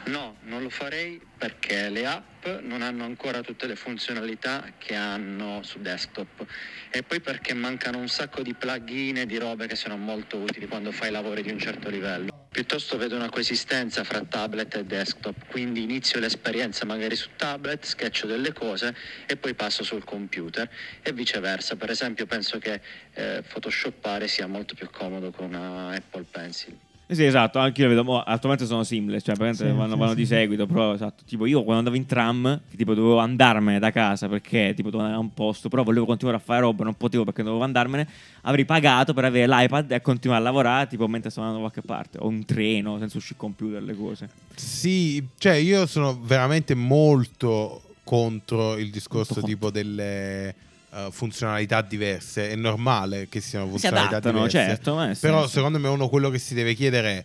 No, 0.06 0.36
non 0.42 0.62
lo 0.62 0.70
farei 0.70 1.22
perché 1.38 1.88
le 1.90 2.06
app 2.06 2.46
non 2.62 2.82
hanno 2.82 3.06
ancora 3.06 3.40
tutte 3.42 3.68
le 3.68 3.78
funzionalità 3.78 4.74
che 4.78 4.96
hanno 4.96 5.62
su 5.64 5.80
desktop 5.80 6.46
e 6.92 7.04
poi 7.04 7.22
perché 7.22 7.54
mancano 7.54 8.00
un 8.00 8.10
sacco 8.10 8.42
di 8.42 8.54
plugin 8.54 9.18
e 9.18 9.26
di 9.26 9.38
robe 9.38 9.66
che 9.66 9.76
sono 9.76 9.96
molto 9.96 10.38
utili 10.38 10.68
quando 10.68 10.92
fai 10.92 11.10
lavori 11.10 11.42
di 11.42 11.52
un 11.52 11.58
certo 11.58 11.90
livello. 11.90 12.32
Piuttosto 12.50 12.98
vedo 12.98 13.16
una 13.16 13.30
coesistenza 13.30 14.04
fra 14.04 14.22
tablet 14.26 14.76
e 14.76 14.86
desktop, 14.86 15.48
quindi 15.48 15.82
inizio 15.82 16.20
l'esperienza 16.20 16.86
magari 16.86 17.16
su 17.16 17.30
tablet, 17.38 17.84
sketcho 17.86 18.28
delle 18.28 18.52
cose 18.52 18.94
e 19.26 19.38
poi 19.38 19.56
passo 19.56 19.84
sul 19.84 20.04
computer 20.04 20.70
e 21.02 21.14
viceversa. 21.14 21.78
Per 21.78 21.90
esempio 21.90 22.26
penso 22.26 22.60
che 22.60 22.82
eh, 23.14 23.42
photoshoppare 23.42 24.28
sia 24.28 24.48
molto 24.48 24.76
più 24.76 24.90
comodo 24.92 25.32
con 25.32 25.46
una 25.46 25.96
Apple 25.96 26.26
Pencil. 26.30 26.83
Eh 27.06 27.16
Sì, 27.16 27.26
esatto, 27.26 27.60
anche 27.60 27.82
io 27.82 27.90
vedo, 27.90 28.04
mo, 28.04 28.22
attualmente 28.22 28.66
sono 28.66 28.84
seamless, 28.84 29.24
cioè 29.24 29.36
praticamente 29.36 29.70
Sì, 29.72 29.78
vanno, 29.78 29.94
sì, 29.94 30.00
vanno 30.00 30.12
sì. 30.12 30.18
di 30.18 30.26
seguito, 30.26 30.66
però 30.66 30.94
esatto, 30.94 31.24
tipo 31.28 31.46
io 31.46 31.58
quando 31.64 31.80
andavo 31.80 31.96
in 31.98 32.06
tram, 32.06 32.62
tipo 32.76 32.94
dovevo 32.94 33.18
andarmene 33.20 33.78
da 33.78 33.92
casa 33.92 34.28
perché 34.30 34.74
tipo 34.76 34.90
dovevo 34.90 35.04
andare 35.04 35.16
a 35.16 35.20
un 35.20 35.34
posto, 35.34 35.68
però 35.68 35.84
volevo 35.84 36.06
continuare 36.06 36.40
a 36.40 36.42
fare 36.44 36.62
roba, 36.62 36.86
non 36.86 36.96
potevo 36.96 37.26
perché 37.26 37.44
dovevo 37.44 37.64
andarmene, 37.64 38.08
avrei 38.44 38.64
pagato 38.66 39.14
per 39.14 39.26
avere 39.26 39.48
l'iPad 39.48 39.92
e 39.92 40.02
continuare 40.02 40.42
a 40.42 40.44
lavorare 40.46 40.88
tipo 40.88 41.08
mentre 41.08 41.30
stavo 41.30 41.48
andando 41.48 41.66
da 41.66 41.72
qualche 41.72 41.88
parte, 41.88 42.18
o 42.20 42.28
un 42.28 42.46
treno 42.46 42.98
senza 43.00 43.18
uscire 43.18 43.36
computer, 43.38 43.84
le 43.84 43.96
cose. 43.96 44.30
Sì, 44.56 45.26
cioè 45.38 45.54
io 45.56 45.86
sono 45.86 46.18
veramente 46.22 46.74
molto 46.74 47.82
contro 48.04 48.78
il 48.78 48.90
discorso 48.92 49.34
Molto 49.36 49.48
tipo 49.50 49.72
delle 49.72 50.54
eh, 50.94 51.08
funzionalità 51.12 51.82
diverse. 51.82 52.50
È 52.52 52.56
normale 52.56 53.28
che 53.30 53.42
siano 53.42 53.66
Si 53.66 53.72
funzionalità 53.72 54.18
adattano, 54.18 54.46
diverse. 54.48 54.58
certo, 54.82 55.18
Però 55.20 55.48
secondo 55.48 55.80
me 55.80 55.88
uno 55.88 56.10
quello 56.10 56.30
che 56.30 56.40
si 56.40 56.54
deve 56.54 56.74
chiedere 56.74 57.10
è 57.12 57.24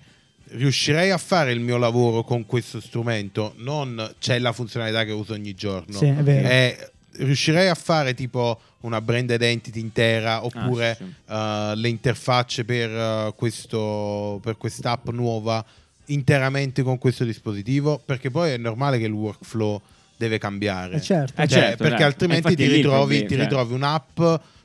riuscirei 0.50 1.11
a 1.11 1.18
fare 1.18 1.52
il 1.52 1.61
mio 1.61 1.76
lavoro 1.76 2.22
con 2.24 2.46
questo 2.46 2.81
strumento? 2.81 3.52
Non 3.59 4.14
c'è 4.18 4.38
la 4.38 4.52
funzionalità 4.52 5.04
che 5.04 5.12
uso 5.12 5.35
ogni 5.35 5.54
giorno. 5.54 5.96
Sì, 5.98 6.07
è 6.07 6.14
vero. 6.22 6.48
È 6.48 6.90
riuscirei 7.18 7.68
a 7.68 7.74
fare 7.74 8.14
tipo 8.14 8.61
una 8.81 9.00
brand 9.00 9.28
identity 9.31 9.81
intera 9.81 10.44
oppure 10.44 10.90
Ah, 10.90 10.94
sì, 10.94 11.14
eh, 11.26 11.72
le 11.76 11.88
interfacce 11.88 12.64
per, 12.64 12.88
eh, 12.90 13.33
questo, 13.37 14.38
per 14.42 14.57
quest'app 14.57 15.09
nuova 15.09 15.64
interamente 16.07 16.83
con 16.83 16.96
questo 16.96 17.24
dispositivo 17.24 18.00
perché 18.02 18.31
poi 18.31 18.52
è 18.52 18.57
normale 18.57 18.98
che 18.98 19.04
il 19.07 19.12
workflow 19.12 19.81
deve 20.18 20.37
cambiare 20.38 20.96
Eh, 20.96 21.00
certo. 21.00 21.40
Eh, 21.40 21.46
Cioè, 21.48 21.59
certo, 21.61 21.85
perché 21.85 22.02
eh. 22.02 22.07
altrimenti 22.07 22.54
ti 22.54 22.66
ritrovi, 22.66 23.16
problema, 23.18 23.26
ti 23.28 23.35
cioè. 23.35 23.42
ritrovi 23.44 23.72
un'app 23.74 24.20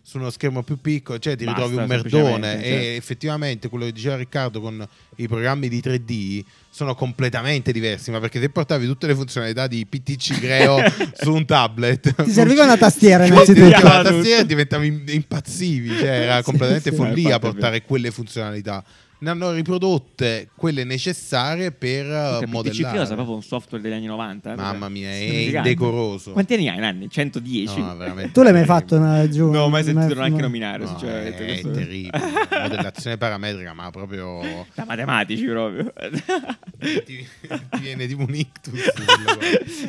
su 0.05 0.17
uno 0.17 0.29
schermo 0.31 0.63
più 0.63 0.81
piccolo, 0.81 1.17
cioè 1.17 1.37
ti 1.37 1.45
Basta, 1.45 1.61
ritrovi 1.61 1.81
un 1.81 1.87
merdone 1.87 2.51
certo. 2.51 2.67
e 2.67 2.95
effettivamente 2.97 3.69
quello 3.69 3.85
che 3.85 3.93
diceva 3.93 4.17
Riccardo 4.17 4.59
con 4.59 4.85
i 5.15 5.27
programmi 5.29 5.69
di 5.69 5.79
3D 5.79 6.43
sono 6.69 6.93
completamente 6.93 7.71
diversi, 7.71 8.11
ma 8.11 8.19
perché 8.19 8.41
se 8.41 8.49
portavi 8.49 8.85
tutte 8.85 9.07
le 9.07 9.15
funzionalità 9.15 9.65
di 9.67 9.85
PTC 9.85 10.39
Creo 10.41 10.77
su 11.21 11.31
un 11.33 11.45
tablet 11.45 12.21
Ti 12.21 12.31
serviva 12.31 12.63
una 12.65 12.75
tastiera 12.77 13.23
Ti 13.25 13.29
innanzitutto. 13.31 13.69
la 13.69 13.79
Tutto. 13.79 14.01
tastiera 14.15 14.41
e 14.41 14.45
diventavi 14.45 14.87
im- 14.87 15.03
impazzivi, 15.07 15.89
cioè 15.97 16.09
era 16.09 16.37
Sì, 16.39 16.43
completamente 16.43 16.89
sì. 16.89 16.95
Follia 16.97 17.39
portare 17.39 17.83
quelle 17.83 18.11
funzionalità. 18.11 18.83
Ne 19.23 19.29
hanno 19.29 19.51
riprodotte 19.53 20.49
quelle 20.53 20.83
necessarie 20.83 21.71
per 21.71 22.05
Perché 22.07 22.45
PTC 22.45 22.51
modellare. 22.51 22.93
Creo 22.93 23.05
sa 23.05 23.13
proprio 23.13 23.35
un 23.35 23.41
software 23.41 23.81
degli 23.81 23.93
anni 23.93 24.05
90. 24.07 24.51
eh, 24.51 24.55
Mamma 24.57 24.89
mia, 24.89 25.07
è 25.09 25.13
indecoroso. 25.13 26.31
Quanti 26.33 26.55
anni 26.55 26.67
hai, 26.67 26.77
Nanni? 26.79 27.09
110? 27.09 27.79
No, 27.79 27.95
veramente 27.95 28.31
Tu 28.33 28.41
l'hai 28.41 28.51
mai 28.51 28.65
fatto 28.65 28.97
una, 28.97 29.29
giù? 29.29 29.49
Non 29.49 29.61
ho 29.61 29.69
mai 29.69 29.85
sentito 29.85 30.13
neanche 30.19 30.41
nominare, 30.41 30.83
No, 30.83 30.97
è 30.99 31.33
questo- 31.35 31.71
terribile. 31.71 32.19
Modellazione 32.63 33.17
parametrica, 33.17 33.73
ma 33.73 33.89
proprio 33.91 34.41
Da 34.75 34.83
matematici 34.85 35.45
proprio. 35.45 35.93
ti, 36.79 37.03
ti 37.05 37.79
viene 37.79 38.05
tipo 38.07 38.23
un 38.27 38.35
ictus. 38.35 38.73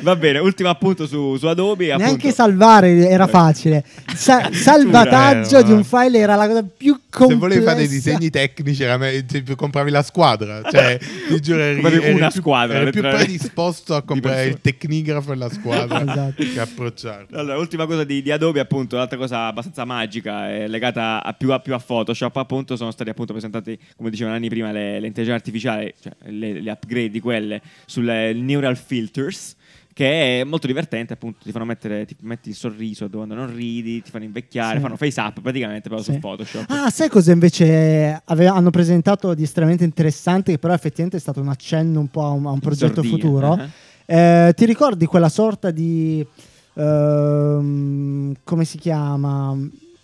Va 0.01 0.15
bene, 0.15 0.39
ultimo 0.39 0.69
appunto 0.69 1.07
su, 1.07 1.35
su 1.35 1.45
Adobe. 1.47 1.87
Neanche 1.87 2.05
appunto. 2.05 2.31
salvare 2.31 3.09
era 3.09 3.27
facile. 3.27 3.83
Sa- 4.15 4.49
salvataggio 4.53 5.57
Eh, 5.57 5.63
di 5.65 5.71
un 5.73 5.83
file 5.83 6.19
era 6.19 6.35
la 6.35 6.47
cosa 6.47 6.63
più 6.63 6.93
Se 6.93 7.01
complessa. 7.09 7.39
volevi 7.39 7.63
fare 7.65 7.77
dei 7.79 7.87
disegni 7.89 8.29
tecnici, 8.29 8.83
era 8.83 8.97
me- 8.97 9.24
ti- 9.25 9.55
compravi 9.55 9.91
la 9.91 10.03
squadra. 10.03 10.61
Cioè, 10.69 10.97
ti 11.27 11.39
giuro, 11.41 11.59
eri, 11.59 11.81
eri 11.81 12.13
una 12.13 12.29
più, 12.29 12.39
squadra, 12.41 12.77
eri 12.79 12.91
più 12.91 13.01
predisposto 13.01 13.95
a 13.95 14.01
comprare 14.03 14.45
il 14.45 14.61
tecnigrafo 14.61 15.31
e 15.31 15.35
la 15.35 15.49
squadra 15.49 16.01
Esatto. 16.05 16.43
che 16.43 16.59
approcciarlo. 16.59 17.37
Allora, 17.37 17.57
ultima 17.57 17.85
cosa 17.85 18.03
di, 18.03 18.21
di 18.21 18.31
Adobe, 18.31 18.59
appunto, 18.59 18.95
l'altra 18.97 19.17
cosa 19.17 19.47
abbastanza 19.47 19.85
magica 19.85 20.49
è 20.49 20.67
legata 20.67 21.23
a 21.23 21.33
più, 21.33 21.51
a 21.51 21.59
più 21.59 21.73
a 21.73 21.79
Photoshop, 21.79 22.35
appunto, 22.37 22.75
sono 22.75 22.91
stati 22.91 23.09
appunto 23.09 23.33
presentati, 23.33 23.77
come 23.95 24.09
dicevano 24.09 24.35
anni 24.35 24.49
prima, 24.49 24.71
le, 24.71 24.99
le 24.99 25.07
intelligenze 25.07 25.31
artificiali, 25.41 25.93
cioè 26.01 26.13
le, 26.31 26.61
le 26.61 26.71
upgrade 26.71 27.09
di 27.09 27.19
quelle 27.19 27.61
sulle 27.85 28.33
neural 28.33 28.77
filters. 28.77 29.55
Che 29.95 30.41
è 30.41 30.43
molto 30.43 30.67
divertente, 30.67 31.13
appunto. 31.13 31.45
Ti 31.45 31.51
fanno 31.53 31.63
mettere, 31.63 32.03
ti 32.05 32.17
metti 32.19 32.49
il 32.49 32.55
sorriso 32.55 33.07
quando 33.09 33.33
non 33.33 33.55
ridi, 33.55 34.01
ti 34.01 34.09
fanno 34.11 34.25
invecchiare, 34.25 34.75
Sì. 34.75 34.81
fanno 34.81 34.97
face 34.97 35.21
up 35.21 35.39
praticamente 35.39 35.87
però 35.87 36.01
Sì. 36.01 36.11
su 36.11 36.19
Photoshop. 36.19 36.65
Ah, 36.69 36.89
sai 36.89 37.07
cosa 37.07 37.31
invece 37.31 38.21
ave- 38.25 38.47
hanno 38.47 38.71
presentato 38.71 39.33
di 39.33 39.43
estremamente 39.43 39.85
interessante, 39.85 40.51
che 40.51 40.57
però 40.59 40.73
effettivamente 40.73 41.15
è 41.15 41.19
stato 41.21 41.39
un 41.39 41.47
accenno 41.47 42.01
un 42.01 42.09
po' 42.09 42.23
a 42.25 42.29
un, 42.31 42.45
a 42.45 42.51
un 42.51 42.59
progetto 42.59 43.01
Sordina, 43.01 43.15
futuro? 43.15 43.57
eh. 44.05 44.47
Eh, 44.47 44.53
ti 44.53 44.65
ricordi 44.65 45.05
quella 45.05 45.29
sorta 45.29 45.71
di... 45.71 46.27
ehm, 46.73 48.33
come 48.43 48.65
si 48.65 48.77
chiama? 48.77 49.57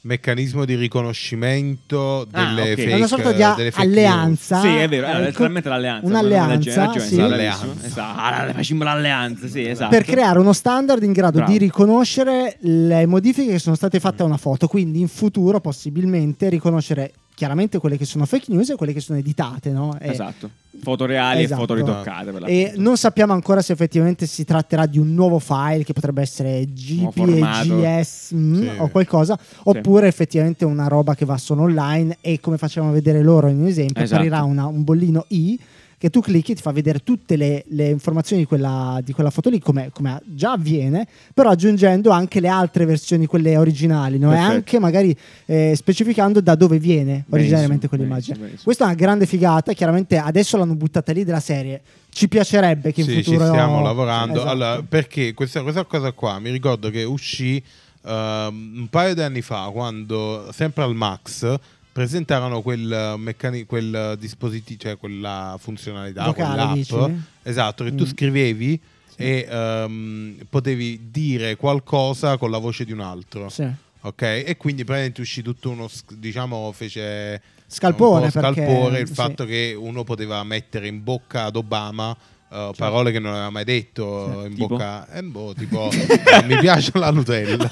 Meccanismo 0.04 0.66
di 0.66 0.74
riconoscimento 0.76 2.28
Ah, 2.32 2.46
delle 2.56 2.72
ok. 2.72 2.76
fake 2.80 2.90
È 2.90 2.96
una 2.96 3.08
sorta 3.08 3.32
di 3.34 3.44
a- 3.44 3.54
delle 3.56 3.70
fake 3.72 3.86
alleanza. 3.88 4.60
Sì, 4.62 4.68
è 4.68 4.88
vero, 4.90 5.06
era 5.06 5.20
eh, 5.20 5.22
letteralmente 5.22 5.70
l'alleanza. 5.70 6.08
Un'alleanza, 6.08 6.86
Ragione, 6.86 7.00
sì. 7.06 7.16
L'alleanza. 7.18 7.68
Esatto. 7.86 8.20
Ah, 8.20 8.54
facciamo 8.54 8.84
l'alleanza, 8.84 9.48
sì, 9.48 9.68
esatto. 9.68 9.90
per 9.92 10.04
creare 10.04 10.40
uno 10.40 10.54
standard 10.54 11.04
in 11.04 11.12
grado 11.12 11.38
Bravo. 11.38 11.52
di 11.52 11.58
riconoscere 11.60 12.58
le 12.62 13.06
modifiche 13.06 13.52
che 13.52 13.60
sono 13.60 13.76
state 13.76 14.00
fatte 14.00 14.24
a 14.24 14.26
una 14.26 14.38
foto, 14.38 14.68
quindi 14.68 15.00
in 15.02 15.08
futuro 15.08 15.60
possibilmente 15.60 16.50
riconoscere 16.50 17.12
chiaramente 17.42 17.80
quelle 17.80 17.98
che 17.98 18.06
sono 18.06 18.28
fake 18.28 18.52
news 18.54 18.70
e 18.70 18.76
quelle 18.76 18.94
che 18.94 19.00
sono 19.00 19.18
editate, 19.18 19.72
no? 19.72 19.98
E- 20.00 20.12
Esatto. 20.12 20.48
Foto 20.84 21.06
reali 21.08 21.42
Esatto. 21.44 21.64
e 21.64 21.66
foto 21.66 21.74
ritoccate. 21.74 22.32
Per 22.32 22.44
E 22.48 22.74
non 22.76 22.98
sappiamo 22.98 23.34
ancora 23.34 23.64
se 23.64 23.74
effettivamente 23.74 24.28
si 24.28 24.46
tratterà 24.46 24.86
di 24.86 25.00
un 25.00 25.12
nuovo 25.16 25.40
file 25.40 25.84
che 25.84 25.94
potrebbe 25.94 26.22
essere. 26.22 26.66
GPGS 26.72 28.34
mm, 28.36 28.62
Sì. 28.62 28.70
o 28.78 28.88
qualcosa, 28.90 29.38
oppure 29.64 30.06
effettivamente 30.08 30.64
una 30.66 30.88
roba 30.88 31.16
che 31.16 31.26
va 31.26 31.38
solo 31.40 31.64
online 31.64 32.18
e 32.22 32.40
come 32.40 32.58
facevano 32.60 32.92
vedere 32.92 33.24
loro 33.24 33.48
in 33.48 33.60
un 33.60 33.66
esempio, 33.66 34.04
Esatto. 34.04 34.22
apparirà 34.22 34.44
una- 34.44 34.68
un 34.68 34.84
bollino 34.84 35.26
I 35.30 35.60
che 36.02 36.10
tu 36.10 36.20
clicchi 36.20 36.54
e 36.54 36.56
ti 36.56 36.64
fa 36.64 36.72
vedere 36.72 37.04
tutte 37.04 37.36
le, 37.36 37.64
le 37.68 37.90
informazioni 37.90 38.42
di 38.42 38.48
quella, 38.48 39.00
di 39.04 39.14
quella 39.14 39.30
foto 39.30 39.52
lì 39.52 39.60
come, 39.60 39.92
come 39.94 40.20
già 40.26 40.54
avviene, 40.54 41.08
però 41.32 41.52
aggiungendo 41.52 42.10
anche 42.10 42.40
le 42.40 42.48
altre 42.48 42.86
versioni, 42.86 43.28
quelle 43.28 43.56
originali, 43.56 44.18
no? 44.18 44.34
e 44.34 44.38
anche 44.38 44.80
magari 44.80 45.16
eh, 45.46 45.74
specificando 45.76 46.42
da 46.42 46.56
dove 46.56 46.80
viene 46.80 47.26
originariamente 47.30 47.86
Benissimo, 47.86 47.90
quell'immagine. 47.90 48.36
benissimo. 48.38 48.62
Questa 48.64 48.84
è 48.84 48.88
una 48.88 48.96
grande 48.96 49.28
figata, 49.28 49.74
chiaramente 49.74 50.18
adesso 50.18 50.58
l'hanno 50.58 50.74
buttata 50.74 51.12
lì 51.12 51.24
della 51.24 51.40
serie. 51.40 51.80
Ci 52.10 52.28
piacerebbe 52.28 52.92
che 52.92 53.02
in 53.02 53.06
Sì, 53.08 53.22
futuro 53.22 53.44
ci 53.44 53.46
stiamo 53.52 53.84
lavorando. 53.84 54.38
Esatto. 54.38 54.50
Allora, 54.50 54.82
perché 54.82 55.36
questa, 55.36 55.62
questa 55.62 55.84
cosa 55.86 56.14
qua 56.14 56.40
mi 56.40 56.50
ricordo 56.50 56.90
che 56.90 57.04
uscì 57.04 57.62
ehm, 58.04 58.74
un 58.76 58.88
paio 58.90 59.14
di 59.14 59.22
anni 59.22 59.44
fa 59.44 59.70
quando 59.72 60.50
sempre 60.52 60.82
al 60.82 60.96
Max 60.96 61.60
presentarono 61.92 62.62
quel, 62.62 63.16
meccani- 63.18 63.66
quel 63.66 64.16
dispositivo, 64.20 64.80
cioè 64.82 64.98
quella 64.98 65.58
funzionalità, 65.60 66.26
Vocale, 66.26 66.84
quell'app, 66.86 67.12
esatto, 67.44 67.84
che 67.84 67.94
tu 67.96 68.04
Mm. 68.04 68.08
scrivevi 68.08 68.80
Sì. 69.10 69.16
e 69.18 69.48
ehm, 69.50 70.36
potevi 70.50 71.10
dire 71.12 71.56
qualcosa 71.58 72.38
con 72.38 72.50
la 72.52 72.58
voce 72.60 72.86
di 72.86 72.92
un 72.92 73.02
altro. 73.02 73.50
Sì. 73.50 73.68
Ok, 74.04 74.22
e 74.24 74.56
quindi 74.58 74.84
praticamente 74.84 75.22
uscì 75.22 75.42
tutto 75.44 75.70
uno, 75.70 75.88
diciamo, 76.16 76.72
fece 76.72 77.40
Scalpone, 77.68 78.26
un 78.26 78.32
po' 78.32 78.40
perché- 78.40 78.64
scalpore 78.66 79.00
il 79.00 79.08
sì. 79.08 79.14
fatto 79.14 79.46
che 79.46 79.76
uno 79.78 80.04
poteva 80.04 80.44
mettere 80.44 80.88
in 80.88 81.04
bocca 81.04 81.44
ad 81.46 81.56
Obama 81.56 82.16
Certo. 82.52 82.74
parole 82.78 83.12
che 83.14 83.20
non 83.20 83.32
aveva 83.32 83.50
mai 83.50 83.64
detto 83.64 84.42
Sì. 84.42 84.48
in 84.48 84.54
Tipo? 84.56 84.68
bocca 84.68 85.08
eh, 85.14 85.24
boh, 85.24 85.54
tipo 85.58 85.90
eh, 85.94 86.44
mi 86.44 86.58
piace 86.58 86.92
la 86.96 87.10
Nutella. 87.12 87.70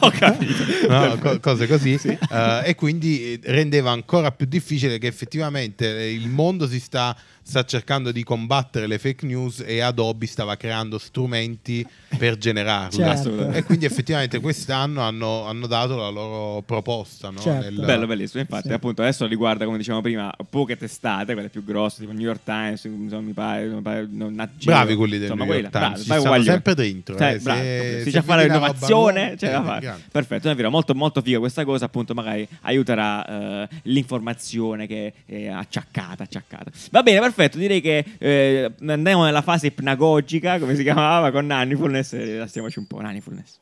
No, 0.88 1.18
co- 1.20 1.39
cose 1.42 1.68
così 1.68 2.00
Eh, 2.02 2.62
e 2.63 2.76
quindi 2.76 3.38
rendeva 3.44 3.92
ancora 3.92 4.32
più 4.32 4.46
difficile 4.46 4.98
che 4.98 5.08
effettivamente 5.08 5.86
il 5.88 6.30
mondo 6.30 6.65
si 6.68 6.80
sta, 6.80 7.15
sta 7.41 7.63
cercando 7.65 8.12
di 8.12 8.23
combattere 8.23 8.86
le 8.88 8.97
fake 8.99 9.25
news 9.25 9.63
e 9.65 9.80
Adobe 9.80 10.28
stava 10.28 10.56
creando 10.56 10.97
strumenti 10.97 11.86
per 12.17 12.38
generarle 12.38 12.91
Certo. 13.15 13.49
e 13.52 13.63
quindi 13.63 13.86
effettivamente 13.86 14.39
quest'anno 14.39 15.02
hanno, 15.02 15.45
hanno 15.45 15.65
dato 15.67 15.95
la 15.95 16.10
loro 16.10 16.62
proposta 16.62 17.30
no? 17.30 17.39
Certo. 17.39 17.63
Nel- 17.69 17.86
Bello, 17.86 18.06
bellissimo. 18.06 18.41
Infatti, 18.41 18.67
Sì. 18.67 18.73
appunto, 18.73 19.02
adesso 19.02 19.25
riguarda, 19.25 19.65
come 19.65 19.78
dicevamo 19.78 20.02
prima, 20.02 20.32
poche 20.49 20.78
testate, 20.78 21.34
quelle 21.34 21.49
più 21.49 21.63
grosse, 21.63 21.99
tipo 22.02 22.12
New 22.12 22.21
York 22.21 22.41
Times, 22.43 22.84
insomma, 22.84 23.21
mi 23.21 23.34
pare, 23.34 23.65
mi 23.67 23.82
pare 23.82 24.08
non 24.10 24.34
Nat 24.34 24.49
Geo. 24.58 24.73
Bravi 24.73 24.95
quelli 24.95 25.13
del 25.17 25.23
insomma, 25.30 25.43
New 25.45 25.54
York 25.54 25.69
quella, 25.69 25.86
Times, 25.86 25.99
ci 25.99 26.06
stanno 26.06 26.21
bravi, 26.23 26.43
sempre 26.43 26.75
dentro, 26.75 27.17
Cioè, 27.17 27.34
eh, 27.34 27.39
bravo, 27.39 27.60
se- 27.62 28.02
si 28.04 28.12
se 28.12 28.19
roba 28.19 28.36
l'innovazione, 28.41 29.36
c'è 29.38 29.52
da 29.52 29.62
eh, 29.62 29.65
fare. 29.65 29.99
Perfetto, 30.12 30.49
è 30.49 30.56
vero, 30.56 30.69
molto, 30.69 30.93
molto 30.95 31.21
figa 31.21 31.39
questa 31.39 31.63
cosa, 31.65 31.86
appunto, 31.86 32.13
magari 32.13 32.47
aiuterà 32.62 33.63
eh, 33.63 33.67
l'informazione 33.84 34.88
che 34.88 35.13
è 35.25 35.47
acciaccata, 35.47 36.23
acciaccata. 36.23 36.71
Va 36.91 37.02
bene, 37.04 37.19
perfetto, 37.19 37.29
direi 37.58 37.82
che 37.82 38.06
eh, 38.18 38.74
andiamo 38.88 39.24
nella 39.26 39.42
fase 39.42 39.68
ipnagogica, 39.68 40.60
come 40.60 40.76
si 40.76 40.84
chiamava, 40.84 41.32
con 41.32 41.46
Nannyfulness, 41.46 42.13
e 42.13 42.24
rilassiamoci 42.24 42.80
un 42.80 42.88
po', 42.88 43.02
Nannyfulness. 43.02 43.60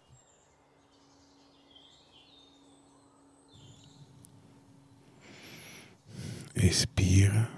Espira. 6.53 7.56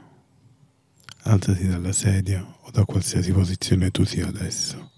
Alzati 1.23 1.67
dalla 1.67 1.91
sedia 1.91 2.45
o 2.61 2.71
da 2.71 2.85
qualsiasi 2.85 3.31
posizione 3.31 3.91
tu 3.91 4.03
sia 4.03 4.27
adesso. 4.27 4.91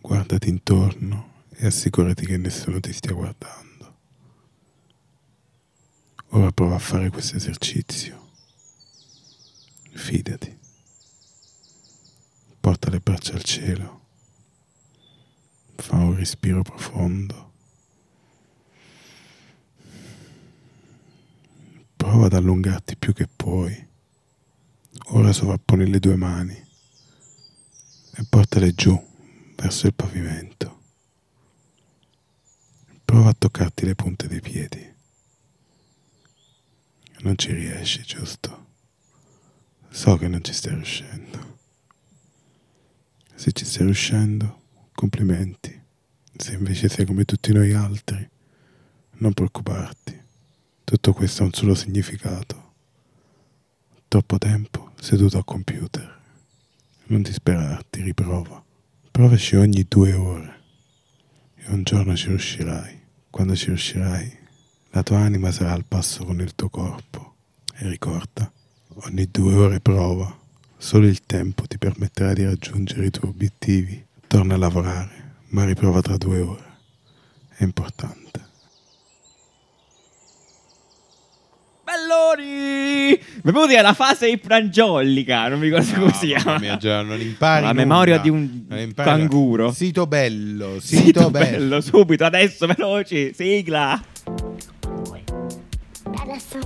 Guardati 0.00 0.48
intorno 0.48 1.44
e 1.56 1.66
assicurati 1.66 2.24
che 2.24 2.36
nessuno 2.36 2.80
ti 2.80 2.92
stia 2.92 3.12
guardando. 3.12 3.68
Ora 6.30 6.50
prova 6.52 6.76
a 6.76 6.78
fare 6.78 7.10
questo 7.10 7.36
esercizio. 7.36 8.19
Fidati. 9.92 10.58
Porta 12.60 12.90
le 12.90 13.00
braccia 13.00 13.34
al 13.34 13.42
cielo. 13.42 14.00
Fa 15.76 15.96
un 15.96 16.14
respiro 16.14 16.62
profondo. 16.62 17.52
Prova 21.96 22.26
ad 22.26 22.34
allungarti 22.34 22.96
più 22.96 23.12
che 23.12 23.28
puoi. 23.28 23.88
Ora 25.12 25.32
sovrapponi 25.32 25.88
le 25.88 25.98
due 25.98 26.16
mani 26.16 26.54
e 26.54 28.26
portale 28.28 28.72
giù 28.74 28.98
verso 29.56 29.86
il 29.86 29.94
pavimento. 29.94 30.78
Prova 33.04 33.30
a 33.30 33.34
toccarti 33.36 33.84
le 33.84 33.94
punte 33.94 34.28
dei 34.28 34.40
piedi. 34.40 34.88
Non 37.20 37.36
ci 37.36 37.52
riesci, 37.52 38.02
giusto? 38.02 38.69
So 39.92 40.16
che 40.16 40.28
non 40.28 40.42
ci 40.42 40.52
stai 40.52 40.74
riuscendo. 40.74 41.58
Se 43.34 43.50
ci 43.52 43.64
stai 43.64 43.86
riuscendo, 43.86 44.62
complimenti. 44.94 45.78
Se 46.36 46.54
invece 46.54 46.88
sei 46.88 47.04
come 47.04 47.24
tutti 47.24 47.52
noi 47.52 47.72
altri, 47.72 48.26
non 49.14 49.34
preoccuparti. 49.34 50.18
Tutto 50.84 51.12
questo 51.12 51.42
ha 51.42 51.46
un 51.46 51.52
solo 51.52 51.74
significato. 51.74 52.72
Troppo 54.06 54.38
tempo 54.38 54.92
seduto 55.00 55.36
al 55.38 55.44
computer. 55.44 56.20
Non 57.06 57.22
disperarti, 57.22 58.02
riprova. 58.02 58.62
Provaci 59.10 59.56
ogni 59.56 59.84
due 59.88 60.12
ore. 60.12 60.60
E 61.56 61.64
un 61.72 61.82
giorno 61.82 62.16
ci 62.16 62.28
riuscirai. 62.28 62.98
Quando 63.28 63.56
ci 63.56 63.66
riuscirai, 63.66 64.38
la 64.90 65.02
tua 65.02 65.18
anima 65.18 65.50
sarà 65.50 65.72
al 65.72 65.84
passo 65.84 66.24
con 66.24 66.40
il 66.40 66.54
tuo 66.54 66.68
corpo. 66.68 67.34
E 67.74 67.88
ricorda, 67.88 68.50
ogni 69.04 69.28
due 69.30 69.54
ore 69.54 69.80
prova. 69.80 70.36
Solo 70.76 71.06
il 71.06 71.20
tempo 71.26 71.64
ti 71.66 71.78
permetterà 71.78 72.32
di 72.32 72.44
raggiungere 72.44 73.06
i 73.06 73.10
tuoi 73.10 73.30
obiettivi. 73.30 74.04
Torna 74.26 74.54
a 74.54 74.58
lavorare, 74.58 75.34
ma 75.48 75.64
riprova 75.64 76.00
tra 76.00 76.16
due 76.16 76.40
ore. 76.40 76.64
È 77.56 77.62
importante. 77.64 78.48
Belloni! 81.84 83.20
Benvenuti 83.42 83.74
alla 83.76 83.94
fase 83.94 84.28
iprangiollica, 84.28 85.48
non 85.48 85.58
mi 85.58 85.68
ricordo 85.68 85.92
come 85.98 86.12
si 86.12 86.26
chiama. 86.28 86.58
Mia, 86.58 86.76
già 86.76 87.02
non 87.02 87.20
impari 87.20 87.62
La 87.64 87.72
nulla. 87.72 87.84
memoria 87.84 88.18
di 88.18 88.28
un 88.30 88.64
impari 88.70 88.92
canguro. 89.08 89.72
Sito 89.72 90.06
bello, 90.06 90.78
sito, 90.80 91.02
Sito 91.04 91.30
bello. 91.30 91.50
bello, 91.58 91.80
subito, 91.80 92.24
adesso, 92.24 92.66
veloci, 92.66 93.32
sigla. 93.34 94.00
Adesso 96.22 96.58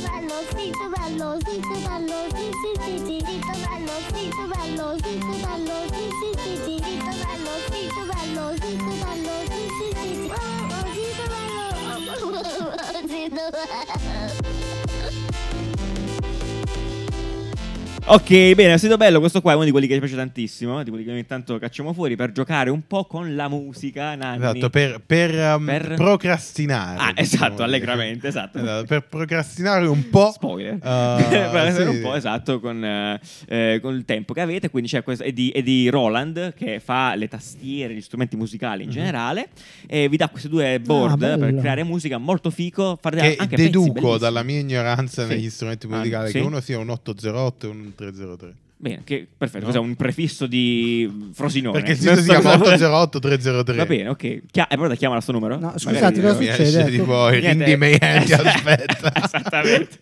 Sito 0.00 0.08
bello, 0.08 0.40
sito 0.56 0.88
bello, 0.88 1.36
sito 1.44 1.76
bello, 1.84 2.18
sì 2.34 2.48
sì 2.60 2.72
sì 2.80 2.94
sì 3.04 3.16
Sito 3.20 3.52
bello, 3.60 3.92
sito 4.14 4.44
bello, 4.48 4.96
sito 4.96 5.34
bello, 5.44 5.76
sì 5.92 6.04
sì 6.18 6.28
sì 6.40 6.52
sì 6.64 6.74
Sito 6.80 7.12
bello, 7.20 7.52
sito 7.68 8.02
bello, 8.08 8.44
sito 8.56 8.92
bello, 8.96 9.34
sì 9.44 9.60
sì 9.76 9.86
sì 10.00 10.08
sì 10.14 10.30
Oh, 10.30 10.40
oh, 10.72 10.88
sito 10.94 11.24
bello 11.28 11.66
Sito 13.08 13.44
bello 13.50 13.99
Ok, 18.12 18.54
bene, 18.54 18.74
è 18.74 18.76
stato 18.76 18.96
bello. 18.96 19.20
Questo 19.20 19.40
qua 19.40 19.52
è 19.52 19.54
uno 19.54 19.64
di 19.64 19.70
quelli 19.70 19.86
che 19.86 19.92
mi 19.94 20.00
piace 20.00 20.16
tantissimo. 20.16 20.82
Di 20.82 20.90
quelli 20.90 21.04
che 21.04 21.12
ogni 21.12 21.26
tanto 21.26 21.58
cacciamo 21.60 21.92
fuori 21.92 22.16
per 22.16 22.32
giocare 22.32 22.68
un 22.68 22.84
po' 22.84 23.04
con 23.04 23.36
la 23.36 23.46
musica. 23.46 24.16
Nanni. 24.16 24.42
Esatto, 24.42 24.68
per, 24.68 25.00
per, 25.06 25.32
um, 25.56 25.64
Per- 25.64 25.94
procrastinare. 25.94 26.98
Ah, 26.98 27.06
diciamo 27.12 27.20
esatto, 27.20 27.50
così. 27.52 27.62
allegramente, 27.62 28.26
esatto. 28.26 28.58
Esatto, 28.60 28.84
per 28.86 29.06
procrastinare 29.06 29.86
un 29.86 30.08
po'. 30.10 30.32
Spoiler. 30.34 30.74
Uh, 30.74 30.78
Per- 31.30 31.72
sì, 31.72 31.82
un 31.82 32.00
po' 32.02 32.14
esatto 32.16 32.58
con, 32.58 32.84
eh, 32.84 33.20
eh, 33.46 33.78
con 33.80 33.94
il 33.94 34.04
tempo 34.04 34.32
che 34.32 34.40
avete. 34.40 34.70
Quindi 34.70 34.88
c'è 34.88 35.04
questo. 35.04 35.22
È 35.22 35.30
di, 35.30 35.50
è 35.50 35.62
di 35.62 35.88
Roland 35.88 36.52
che 36.54 36.80
fa 36.80 37.14
le 37.14 37.28
tastiere, 37.28 37.94
gli 37.94 38.00
strumenti 38.00 38.34
musicali 38.34 38.82
in 38.82 38.88
Mhm. 38.88 38.94
generale. 38.94 39.48
E 39.86 40.08
vi 40.08 40.16
dà 40.16 40.28
questi 40.28 40.48
due 40.48 40.80
board 40.80 41.22
Ah, 41.22 41.38
per 41.38 41.54
creare 41.54 41.84
musica 41.84 42.18
molto 42.18 42.50
fico. 42.50 42.98
Che 43.00 43.36
anche 43.38 43.54
deduco 43.54 44.18
dalla 44.18 44.42
mia 44.42 44.58
ignoranza 44.58 45.22
Sì. 45.22 45.28
negli 45.28 45.48
strumenti 45.48 45.86
Ah, 45.86 45.96
musicali 45.98 46.26
sì? 46.32 46.32
che 46.32 46.44
uno 46.44 46.60
sia 46.60 46.76
un 46.80 46.90
808 46.90 47.66
e 47.66 47.70
un 47.70 47.92
303. 48.00 48.54
Bene, 48.78 49.02
che, 49.04 49.26
perfetto. 49.36 49.66
No? 49.66 49.72
Cos'è 49.72 49.78
un 49.84 49.94
prefisso 49.94 50.46
di 50.46 51.28
Frosinone? 51.34 51.76
Perché 51.76 51.92
il 51.92 51.98
sito 51.98 52.16
si 52.16 52.24
chiama 52.28 52.56
cosa- 52.56 52.72
808 52.72 53.18
303. 53.18 53.76
Va 53.76 53.84
bene, 53.84 54.08
ok. 54.08 54.42
Chia- 54.50 54.68
e 54.68 54.74
allora 54.74 54.94
chiamala 54.94 55.20
sto 55.20 55.32
numero? 55.32 55.58
No, 55.58 55.74
scusate, 55.76 56.20
cosa 56.22 56.34
succede? 56.34 56.62
esce 56.62 56.80
il 56.80 57.40
Niente. 57.40 57.70
Indie 57.70 57.76
Man 57.76 58.24
ti 58.24 58.32
aspetta. 58.32 59.12
Esattamente. 59.22 59.98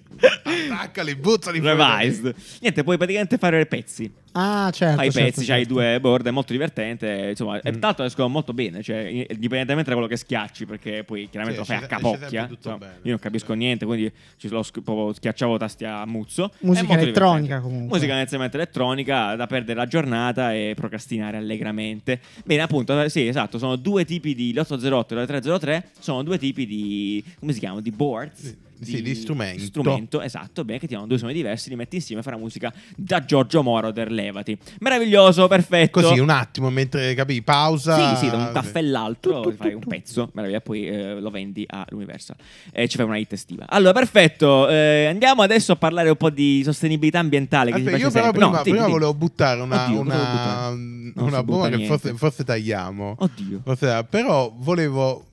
Attaccali, 0.71 1.17
buttali 1.17 1.61
fuori. 1.61 1.77
Revised. 1.77 2.35
Niente, 2.61 2.85
puoi 2.85 2.97
praticamente 2.97 3.37
fare 3.37 3.67
pezzi. 3.67 4.11
Ah, 4.33 4.71
certo. 4.73 4.97
Fai 4.97 5.09
i 5.09 5.11
certo, 5.11 5.27
pezzi, 5.31 5.47
c'hai 5.47 5.59
certo. 5.61 5.75
due 5.75 6.01
board, 6.01 6.27
è 6.27 6.31
molto 6.31 6.53
divertente. 6.53 7.27
Insomma, 7.31 7.57
e 7.61 7.71
Mm. 7.71 7.73
tra 7.75 7.81
l'altro 7.89 8.05
escono 8.05 8.29
molto 8.29 8.53
bene. 8.53 8.83
Cioè, 8.83 8.97
indipendentemente 9.31 9.91
da 9.91 9.93
quello 9.93 10.07
che 10.07 10.17
schiacci, 10.17 10.67
perché 10.67 11.05
poi 11.05 11.29
chiaramente 11.31 11.63
Sì, 11.65 11.71
lo 11.73 11.77
fai 11.79 11.85
a 11.85 11.89
capocchia. 11.89 12.49
insomma, 12.51 12.77
bene. 12.79 12.93
io 13.03 13.11
non 13.11 13.19
capisco 13.19 13.53
niente, 13.55 13.85
quindi 13.87 14.13
ci 14.37 14.49
lo 14.49 14.63
schiacciavo 14.63 15.57
tasti 15.57 15.85
a 15.85 16.05
muzzo. 16.07 16.53
Musica 16.61 16.99
elettronica, 16.99 17.61
comunque. 17.61 17.97
Musica 17.97 18.15
inizialmente 18.15 18.57
elettronica 18.57 19.35
da 19.37 19.47
perdere 19.47 19.79
la 19.79 19.87
giornata 19.87 20.55
e 20.55 20.73
procrastinare 20.77 21.37
allegramente. 21.37 22.21
Bene, 22.45 22.63
appunto, 22.63 23.01
eh, 23.01 23.09
sì, 23.09 23.27
esatto. 23.27 23.59
Sono 23.59 23.77
due 23.77 24.05
tipi 24.05 24.35
di 24.35 24.53
l'808 24.53 25.13
e 25.13 25.15
l'303. 25.25 25.27
303 25.39 25.91
sono 25.99 26.23
due 26.23 26.39
tipi 26.39 26.67
di. 26.67 27.25
come 27.39 27.53
si 27.53 27.59
chiamano? 27.59 27.81
Di 27.81 27.91
boards. 27.91 28.41
Sì, 28.43 28.57
sì, 28.81 29.03
di 29.03 29.15
strumento. 29.15 29.63
strumento, 29.65 30.21
esatto, 30.21 30.65
bene, 30.65 30.79
che 30.79 30.87
ti 30.87 30.95
hanno 30.95 31.07
due 31.07 31.19
suoni 31.19 31.33
diversi, 31.33 31.69
li 31.69 31.77
metti 31.77 31.97
insieme 31.97 32.23
e 32.25 32.31
la 32.31 32.37
musica 32.37 32.73
da 32.97 33.25
Giorgio 33.25 33.63
Moroder, 33.63 34.11
levati. 34.11 34.57
Meraviglioso, 34.81 35.47
perfetto. 35.49 36.01
Così 36.01 36.19
un 36.19 36.31
attimo 36.31 36.71
mentre 36.71 37.15
capi 37.15 37.43
pausa. 37.43 38.15
Sì, 38.17 38.25
sì, 38.25 38.31
da 38.31 38.37
un 38.37 38.51
caffè 38.53 38.79
all'altro 38.81 39.41
ti 39.43 39.57
fai 39.57 39.75
un 39.75 39.81
pezzo, 39.87 40.31
meraviglia, 40.35 40.61
poi 40.61 40.87
eh, 40.87 41.21
lo 41.21 41.31
vendi 41.31 41.65
all'Universal 41.67 42.37
e 42.73 42.89
ci 42.89 42.97
fai 42.97 43.07
una 43.07 43.17
hit 43.17 43.33
estiva. 43.33 43.67
Allora, 43.69 43.93
perfetto, 43.93 44.69
eh, 44.69 45.07
andiamo 45.07 45.43
adesso 45.43 45.73
a 45.73 45.77
parlare 45.77 46.09
un 46.11 46.17
po' 46.17 46.31
di 46.31 46.63
sostenibilità 46.65 47.19
ambientale. 47.19 47.71
Che 47.71 47.79
Aspetta, 47.79 47.97
io 47.97 48.11
però 48.11 48.25
sempre. 48.25 48.41
prima, 48.41 48.57
No, 48.57 48.63
prima 48.63 48.87
volevo 48.89 49.15
buttare 49.15 49.61
una, 49.61 49.85
Oddio, 49.87 50.01
una, 50.01 50.15
buttare? 50.15 51.27
una 51.27 51.43
bomba 51.43 51.69
che 51.69 51.87
forse, 51.87 52.15
forse 52.15 52.45
tagliamo. 52.45 53.17
Oddio, 53.19 53.61
Forse- 53.65 54.07
però 54.09 54.53
volevo 54.57 55.25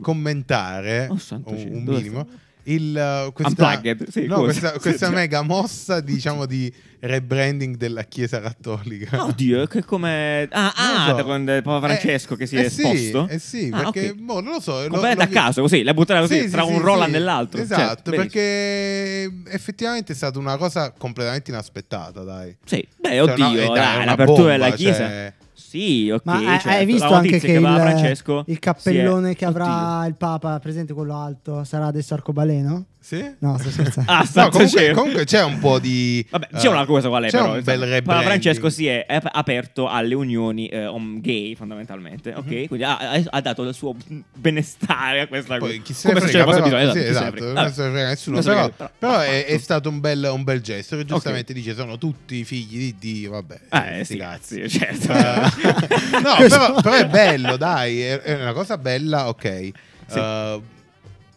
commentare 0.00 1.08
Oh, 1.10 1.18
un, 1.44 1.68
un 1.72 1.82
minimo 1.84 2.26
il, 2.64 3.24
uh, 3.26 3.32
questa, 3.32 3.80
sì, 4.08 4.26
no, 4.26 4.40
questa, 4.40 4.72
questa 4.78 5.06
Sì. 5.08 5.12
mega 5.12 5.42
mossa 5.42 6.00
diciamo 6.00 6.46
di 6.46 6.72
rebranding 7.00 7.76
della 7.76 8.04
Chiesa 8.04 8.40
Cattolica. 8.40 9.24
Oddio, 9.24 9.66
che 9.66 9.84
come. 9.84 10.46
Ah, 10.52 10.72
ah 10.76 11.14
so. 11.18 11.24
con 11.24 11.40
il 11.48 11.62
Papa 11.62 11.86
Francesco 11.86 12.34
Eh, 12.34 12.36
che 12.36 12.46
si 12.46 12.56
eh 12.56 12.66
è 12.66 12.68
sì, 12.68 12.82
esposto. 12.82 13.26
Eh 13.28 13.38
sì, 13.40 13.70
Ah, 13.72 13.82
perché 13.82 14.10
ok. 14.10 14.14
boh, 14.20 14.40
non 14.40 14.52
lo 14.52 14.60
so. 14.60 14.72
lo- 14.74 14.88
Completamente 14.88 15.24
lo- 15.24 15.40
a 15.40 15.42
caso, 15.42 15.60
così, 15.62 15.82
la 15.82 15.94
buttare 15.94 16.20
così 16.20 16.40
Sì, 16.42 16.50
tra 16.50 16.62
sì, 16.62 16.68
un 16.70 16.76
sì, 16.76 16.82
Roland 16.82 17.10
sì. 17.10 17.16
e 17.16 17.20
l'altro. 17.20 17.60
Esatto, 17.60 17.80
Certo, 17.82 18.10
perché 18.12 19.30
effettivamente 19.48 20.12
è 20.12 20.16
stata 20.16 20.38
una 20.38 20.56
cosa 20.56 20.92
completamente 20.96 21.50
inaspettata, 21.50 22.22
dai. 22.22 22.56
Sì, 22.64 22.86
beh, 23.00 23.08
Cioè, 23.08 23.20
oddio, 23.22 23.44
no, 23.44 23.50
eh, 23.52 23.56
dai, 23.56 23.66
dai, 23.74 23.96
una 23.96 24.04
l'apertura 24.04 24.50
della 24.52 24.64
bomba, 24.68 24.76
chiesa. 24.76 24.98
cioè- 24.98 25.32
Sì, 25.72 26.10
ok. 26.10 26.24
Ma 26.26 26.34
hai- 26.34 26.44
certo. 26.60 26.68
hai 26.68 26.84
visto 26.84 27.04
anche 27.06 27.16
notizia 27.30 27.48
che 27.48 27.54
il, 27.54 28.44
il 28.46 28.58
cappellone 28.58 29.30
è- 29.30 29.34
che 29.34 29.44
avrà 29.46 29.96
Oddio. 30.00 30.08
il 30.08 30.14
Papa, 30.16 30.58
presente 30.58 30.92
quello 30.92 31.16
alto, 31.16 31.64
sarà 31.64 31.86
adesso 31.86 32.12
arcobaleno? 32.12 32.84
Sì? 33.04 33.34
No, 33.40 33.58
sto 33.58 33.68
scherzando. 33.70 34.08
Ah, 34.10 34.18
No, 34.20 34.24
santo 34.24 34.50
comunque, 34.58 34.92
comunque 34.92 35.24
c'è 35.24 35.42
un 35.42 35.58
po' 35.58 35.80
di. 35.80 36.24
Vabbè, 36.30 36.48
c'è 36.54 36.66
eh, 36.66 36.70
una 36.70 36.86
cosa 36.86 37.08
qual 37.08 37.24
è 37.24 37.30
c'è 37.30 37.38
però. 37.38 37.54
un 37.54 37.62
bel 37.64 37.78
Papa 37.80 37.84
rebranding. 37.94 38.28
Francesco 38.28 38.70
si 38.70 38.86
è 38.86 39.04
ap- 39.08 39.28
aperto 39.32 39.88
alle 39.88 40.14
unioni 40.14 40.68
eh, 40.68 40.86
om- 40.86 41.20
gay, 41.20 41.56
fondamentalmente. 41.56 42.32
Ok? 42.32 42.46
Mhm. 42.46 42.66
Quindi 42.68 42.84
ha, 42.84 42.96
ha- 43.28 43.40
dato 43.40 43.62
il 43.64 43.74
suo 43.74 43.96
benestare 44.32 45.20
a 45.22 45.26
questa 45.26 45.58
cosa. 45.58 45.72
Chi 45.82 45.92
se 45.92 46.08
ne 46.08 46.14
Come 46.14 46.26
se 46.26 46.32
ce 46.32 46.38
frega, 46.42 46.44
ne 46.44 46.58
fosse 46.58 46.70
però- 46.70 46.76
bisogno. 46.84 46.92
sì, 46.92 46.98
se 46.98 47.04
ne 47.04 47.10
esatto, 47.10 47.36
frega. 47.36 47.62
non 47.62 47.72
se 47.72 47.82
ne 47.82 47.90
frega 47.90 48.08
nessuno. 48.08 48.36
Non 48.36 48.44
Però, 48.44 48.58
frega, 48.68 48.92
però 48.98 49.12
va 49.12 49.24
è, 49.24 49.44
è 49.46 49.58
stato 49.58 49.88
un 49.88 50.00
bel, 50.00 50.30
un 50.32 50.44
bel 50.44 50.60
gesto. 50.60 50.96
Che 50.96 51.04
giustamente 51.04 51.52
dice: 51.52 51.74
sono 51.74 51.98
tutti 51.98 52.44
figli 52.44 52.78
di 52.78 52.94
Dio. 52.98 53.30
Vabbè, 53.32 53.60
Eh, 53.68 54.04
sti 54.04 54.12
sì, 54.14 54.16
cazzi. 54.18 54.68
sì, 54.68 54.78
certo. 54.78 55.12
Eh, 55.12 56.20
no, 56.20 56.34
però, 56.38 56.74
però 56.80 56.94
è 56.96 57.06
bello, 57.06 57.56
dai. 57.56 58.00
È, 58.00 58.20
è 58.20 58.34
una 58.40 58.52
cosa 58.52 58.78
bella, 58.78 59.26
ok. 59.28 59.70
Sì. 60.06 60.18
Uh, 60.18 60.62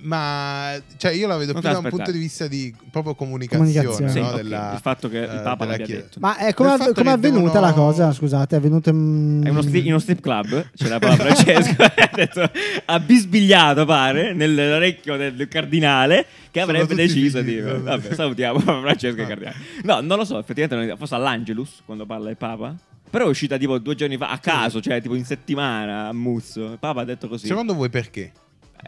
ma 0.06 0.74
cioè, 0.98 1.12
io 1.12 1.28
la 1.28 1.36
vedo 1.38 1.54
Non 1.54 1.62
più 1.62 1.72
da 1.72 1.78
un 1.80 1.90
punto 1.90 2.12
di 2.12 2.20
vista 2.20 2.48
di 2.48 2.74
proprio 2.92 3.16
comunicazione, 3.16 3.72
Comunicazione. 3.74 4.12
Sì, 4.12 4.20
no? 4.20 4.28
ok, 4.28 4.36
della, 4.36 4.72
il 4.74 4.80
fatto 4.80 5.10
che 5.10 5.18
il 5.18 5.24
eh, 5.24 5.42
Papa 5.42 5.66
l'abbia 5.66 5.86
Chiesa. 5.86 6.02
detto. 6.02 6.20
Ma 6.20 6.38
è 6.38 6.54
come 6.54 6.70
fatto 6.78 6.94
come 6.94 7.10
è 7.10 7.14
avvenuta 7.14 7.42
devono- 7.54 7.66
la 7.66 7.74
cosa? 7.74 8.14
Scusate, 8.14 8.56
è 8.56 8.58
avvenuta 8.60 8.90
in... 8.92 9.42
È 9.44 9.50
uno 9.50 9.62
sti- 9.62 9.80
in 9.80 9.88
uno 9.88 10.00
strip 10.00 10.22
club 10.22 10.70
c'era 10.76 11.00
Papa 11.00 11.16
Francesco 11.16 11.84
ha, 11.84 12.10
detto, 12.14 12.50
ha 12.86 13.00
bisbigliato 13.00 13.86
pare 13.86 14.34
nell'orecchio 14.34 15.18
del, 15.18 15.48
cardinale 15.48 16.26
che 16.52 16.62
avrebbe 16.62 16.96
deciso 16.96 17.42
di 17.42 17.60
vabbè. 17.60 18.14
salutiamo 18.14 18.60
Papa 18.60 18.80
Francesco 18.86 19.22
e 19.22 19.26
cardinale 19.28 19.56
no 19.84 20.00
non 20.02 20.18
lo 20.18 20.26
so 20.26 20.38
effettivamente 20.40 20.88
non- 20.88 20.98
forse 20.98 21.16
all'Angelus 21.16 21.82
quando 21.86 22.06
parla 22.06 22.30
il 22.30 22.38
Papa 22.38 22.76
però 23.10 23.26
è 23.26 23.30
uscita 23.30 23.58
tipo 23.58 23.78
due 23.80 23.96
giorni 23.96 24.18
fa 24.18 24.30
a 24.30 24.38
caso 24.40 24.82
cioè 24.82 25.02
tipo 25.02 25.16
in 25.16 25.26
settimana 25.26 26.08
a 26.08 26.14
Muzzo 26.14 26.72
il 26.74 26.78
Papa 26.80 27.02
ha 27.02 27.06
detto 27.06 27.28
così 27.28 27.48
Secondo 27.48 27.74
voi 27.74 27.90
perché? 27.90 28.32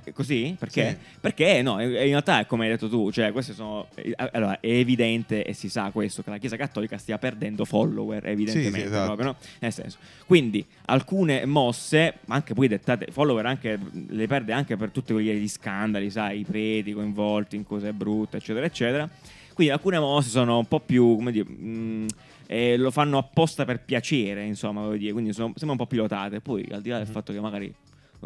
Eh, 0.04 0.14
Così? 0.14 0.56
Perché? 0.58 0.98
Sì. 1.00 1.18
Perché 1.20 1.62
no, 1.62 1.82
in 1.82 1.90
realtà 1.92 2.40
è 2.40 2.46
come 2.46 2.66
hai 2.66 2.72
detto 2.72 2.88
tu, 2.90 3.12
cioè 3.12 3.32
queste 3.32 3.54
sono... 3.54 3.88
eh, 3.96 4.14
Allora, 4.32 4.60
è 4.60 4.68
evidente 4.68 5.44
e 5.44 5.54
si 5.54 5.70
sa 5.70 5.90
questo, 5.92 6.24
che 6.24 6.30
la 6.30 6.38
Chiesa 6.38 6.56
Cattolica 6.56 6.98
stia 6.98 7.18
perdendo 7.18 7.66
follower, 7.66 8.26
evidentemente. 8.28 8.78
Sì, 8.78 8.84
sì, 8.84 8.88
esatto. 8.88 9.06
proprio, 9.06 9.26
no? 9.28 9.36
Nel 9.60 9.74
senso, 9.74 9.98
quindi 10.26 10.66
alcune 10.86 11.46
mosse, 11.46 12.16
ma 12.26 12.36
anche 12.36 12.54
poi 12.54 12.68
dettate, 12.68 13.08
follower 13.12 13.46
anche, 13.46 13.80
le 14.10 14.28
perde 14.28 14.54
anche 14.54 14.76
per 14.78 14.92
tutti 14.92 15.14
quegli 15.14 15.48
scandali, 15.48 16.10
sai, 16.10 16.40
i 16.40 16.44
preti 16.46 16.94
coinvolti 16.94 17.56
in 17.56 17.64
cose 17.64 17.92
brutte, 17.94 18.38
eccetera, 18.38 18.66
eccetera. 18.66 19.10
Quindi 19.54 19.74
alcune 19.74 19.98
mosse 19.98 20.30
sono 20.30 20.58
un 20.60 20.66
po' 20.66 20.80
più, 20.80 21.16
come 21.16 21.32
dire... 21.32 21.50
mh, 21.50 22.06
eh, 22.50 22.78
lo 22.78 22.92
fanno 22.92 23.18
apposta 23.18 23.66
per 23.66 23.82
piacere, 23.82 24.46
insomma, 24.46 24.82
voglio 24.82 24.98
dire, 24.98 25.12
quindi 25.12 25.34
sono, 25.34 25.48
sembrano 25.48 25.72
un 25.74 25.78
po' 25.80 25.86
pilotate. 25.88 26.40
Poi, 26.40 26.66
al 26.72 26.82
di 26.82 26.90
là 26.90 26.98
del 26.98 27.08
Mhm. 27.08 27.12
fatto 27.12 27.34
che 27.34 27.42
magari 27.42 27.74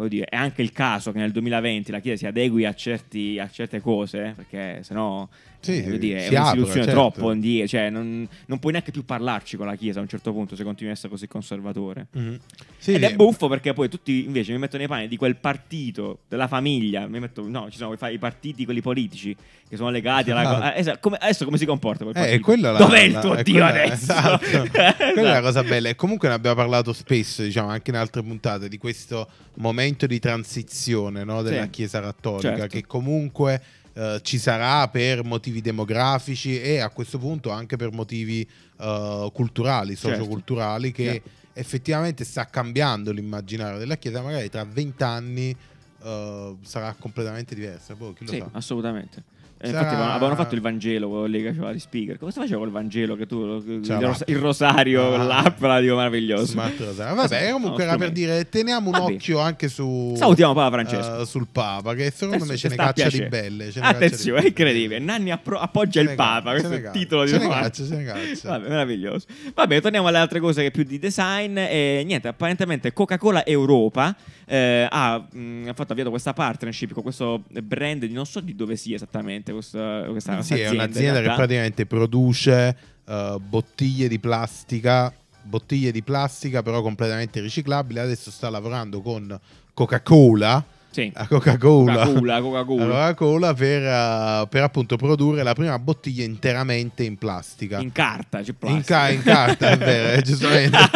dire, 0.07 0.25
è 0.25 0.35
anche 0.35 0.61
il 0.61 0.71
caso 0.71 1.11
che 1.11 1.19
nel 1.19 1.31
2020 1.31 1.91
la 1.91 1.99
Chiesa 1.99 2.17
si 2.17 2.25
adegui 2.25 2.65
a, 2.65 2.73
certi- 2.73 3.37
a 3.39 3.49
certe 3.49 3.81
cose, 3.81 4.27
eh, 4.27 4.31
perché 4.31 4.79
sennò 4.83 5.27
Sì, 5.59 5.83
eh, 5.83 5.97
dire, 5.99 6.21
si 6.21 6.33
è 6.33 6.37
un'istituzione 6.39 6.83
certo. 6.85 6.91
troppo 6.99 7.31
indietro, 7.31 7.67
cioè 7.67 7.89
non, 7.89 8.27
non 8.47 8.59
puoi 8.59 8.71
neanche 8.71 8.91
più 8.91 9.03
parlarci 9.05 9.57
con 9.57 9.65
la 9.67 9.75
Chiesa 9.75 9.99
a 9.99 10.01
un 10.01 10.07
certo 10.07 10.31
punto 10.31 10.55
se 10.55 10.63
continui 10.63 10.91
a 10.91 10.93
essere 10.93 11.09
così 11.09 11.27
conservatore. 11.27 12.07
Mhm. 12.13 12.39
Sì, 12.77 12.93
Ed 12.93 13.03
è 13.03 13.13
buffo 13.15 13.47
perché 13.47 13.73
poi 13.73 13.89
tutti 13.89 14.23
invece 14.25 14.53
mi 14.53 14.57
mettono 14.59 14.79
nei 14.79 14.87
panni 14.87 15.07
di 15.07 15.17
quel 15.17 15.35
partito, 15.35 16.19
della 16.27 16.47
famiglia, 16.47 17.05
mi 17.07 17.19
metto, 17.19 17.47
no, 17.47 17.69
ci 17.69 17.77
sono 17.77 17.93
i 18.09 18.17
partiti, 18.17 18.65
quelli 18.65 18.81
politici, 18.81 19.35
che 19.69 19.75
sono 19.77 19.89
legati 19.89 20.31
alla... 20.31 20.59
Ah. 20.61 20.73
eh, 20.75 20.79
esatto, 20.79 20.97
come- 21.01 21.17
adesso 21.17 21.45
come 21.45 21.57
si 21.57 21.65
comporta 21.65 22.03
quel 22.05 22.15
Eh, 22.15 22.19
partito? 22.19 22.41
quella 22.43 22.71
la- 22.71 22.77
Dov'è 22.79 23.01
il 23.01 23.11
la- 23.11 23.19
tuo 23.21 23.35
è 23.35 23.43
Dio 23.43 23.63
adesso? 23.65 23.93
esatto. 23.93 24.39
Quella 24.71 24.95
è 24.97 25.21
la 25.21 25.21
Esatto. 25.21 25.41
cosa 25.41 25.63
bella. 25.63 25.89
E 25.89 25.95
comunque 25.95 26.27
ne 26.29 26.33
abbiamo 26.33 26.55
parlato 26.55 26.91
spesso, 26.93 27.43
diciamo, 27.43 27.69
anche 27.69 27.91
in 27.91 27.97
altre 27.97 28.23
puntate, 28.23 28.67
di 28.67 28.77
questo 28.77 29.27
momento 29.55 29.79
di 30.07 30.19
transizione 30.19 31.23
no, 31.23 31.41
della 31.41 31.63
Sì. 31.63 31.69
Chiesa 31.69 32.01
Cattolica, 32.01 32.55
Certo. 32.55 32.67
che 32.77 32.85
comunque 32.85 33.61
eh, 33.93 34.19
ci 34.23 34.37
sarà 34.37 34.87
per 34.87 35.23
motivi 35.23 35.59
demografici 35.61 36.61
e 36.61 36.79
a 36.79 36.89
questo 36.89 37.17
punto 37.17 37.49
anche 37.49 37.75
per 37.75 37.91
motivi 37.91 38.47
eh, 38.79 39.29
culturali, 39.33 39.95
Certo. 39.95 40.09
socioculturali, 40.17 40.91
che 40.91 41.03
Certo. 41.05 41.29
effettivamente 41.53 42.23
sta 42.23 42.45
cambiando 42.45 43.11
l'immaginario 43.11 43.77
della 43.79 43.97
Chiesa, 43.97 44.21
magari 44.21 44.49
tra 44.49 44.63
vent'anni 44.63 45.55
eh, 46.03 46.55
sarà 46.61 46.95
completamente 46.97 47.53
diversa. 47.55 47.95
Lo 47.97 48.15
Sì, 48.23 48.37
sa. 48.37 48.49
assolutamente. 48.53 49.23
Eh, 49.63 49.67
Sarà- 49.67 49.79
Infatti 49.81 49.95
avevano, 50.01 50.35
fatto 50.35 50.55
il 50.55 50.61
Vangelo, 50.61 51.07
quello 51.07 51.25
lì 51.25 51.41
che 51.43 51.49
faceva 51.49 51.71
di 51.71 51.79
speaker. 51.79 52.17
Come 52.17 52.31
si 52.31 52.39
faceva 52.39 52.59
col 52.59 52.71
Vangelo? 52.71 53.15
Che 53.15 53.27
tu, 53.27 53.61
il, 53.63 53.81
C'era 53.83 53.99
l'app. 53.99 54.21
il 54.27 54.37
rosario, 54.37 55.13
Ah. 55.13 55.23
l'app, 55.23 55.61
la 55.61 55.79
dico 55.79 55.95
meraviglioso. 55.95 56.55
Vabbè, 56.57 57.51
comunque 57.51 57.83
era 57.83 57.95
per 57.95 58.11
dire 58.11 58.49
teniamo 58.49 58.87
un 58.89 58.97
Vabbè. 58.97 59.13
occhio 59.13 59.39
anche 59.39 59.67
su 59.67 60.13
Salutiamo 60.17 60.53
Papa 60.53 60.71
Francesco. 60.79 61.21
eh, 61.21 61.25
sul 61.25 61.47
Papa, 61.51 61.93
che 61.93 62.11
secondo 62.11 62.45
me 62.45 62.57
ce 62.57 62.69
ne 62.69 62.75
caccia 62.75 63.03
di 63.03 63.17
piacere. 63.17 63.29
belle. 63.29 63.69
di 63.71 63.79
Attenzione, 63.79 64.41
è 64.41 64.47
incredibile. 64.47 64.99
Nanni 64.99 65.31
appro- 65.31 65.59
appoggia 65.59 66.01
il 66.01 66.15
Papa. 66.15 66.51
Questo 66.51 66.71
è 66.71 66.75
il 66.77 66.89
titolo 66.91 67.23
di 67.25 67.31
caccia, 67.37 67.85
ce 67.85 67.95
ne 67.95 68.03
caccia. 68.03 68.49
Vabbè, 68.49 68.67
meraviglioso. 68.67 69.25
Vabbè, 69.53 69.79
torniamo 69.81 70.07
alle 70.07 70.17
altre 70.17 70.39
cose 70.39 70.63
che 70.63 70.71
più 70.71 70.83
di 70.83 70.97
design. 70.97 71.55
E 71.57 72.01
niente, 72.05 72.27
apparentemente 72.27 72.93
Coca-Cola 72.93 73.45
Europa 73.45 74.15
eh, 74.45 74.87
ha, 74.89 75.23
mh, 75.31 75.67
ha 75.69 75.73
fatto 75.73 75.91
avviato 75.91 76.09
questa 76.09 76.33
partnership 76.33 76.93
con 76.93 77.03
questo 77.03 77.43
brand 77.63 78.03
di 78.05 78.13
non 78.13 78.25
so 78.25 78.39
di 78.39 78.55
dove 78.55 78.75
sia 78.75 78.95
esattamente 78.95 79.50
questa, 79.51 80.03
questa 80.09 80.41
Sì, 80.41 80.53
è 80.53 80.63
azienda, 80.63 80.83
in 80.83 80.89
un'azienda 80.89 81.21
che 81.21 81.35
praticamente 81.35 81.85
produce 81.85 82.77
eh, 83.05 83.37
bottiglie 83.39 84.07
di 84.07 84.19
plastica, 84.19 85.13
bottiglie 85.43 85.91
di 85.91 86.01
plastica 86.01 86.61
però 86.61 86.81
completamente 86.81 87.39
riciclabili. 87.39 87.99
Adesso 87.99 88.31
sta 88.31 88.49
lavorando 88.49 89.01
con 89.01 89.39
Coca-Cola. 89.73 90.63
Sì. 90.91 91.09
A 91.15 91.25
Coca-Cola. 91.25 92.05
Coca-Cola, 92.05 92.41
Coca-Cola. 92.41 92.83
A 93.05 93.13
Coca-Cola 93.13 93.53
per, 93.53 93.81
eh, 93.83 94.47
per 94.49 94.61
appunto 94.63 94.97
produrre 94.97 95.41
la 95.41 95.53
prima 95.53 95.79
bottiglia 95.79 96.23
interamente 96.25 97.03
in 97.03 97.17
plastica. 97.17 97.79
In 97.79 97.93
carta, 97.93 98.41
c'è 98.41 98.49
In, 98.49 98.55
plastica. 98.57 98.83
ca- 98.97 99.09
in 99.09 99.21
carta, 99.23 99.69
è 99.69 99.77
vero, 99.77 100.17
eh, 100.17 100.21
giustamente. 100.21 100.77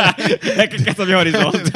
Eh, 0.56 0.68
che 0.68 0.84
cazzo 0.84 1.02
abbiamo 1.04 1.22
risolto? 1.22 1.72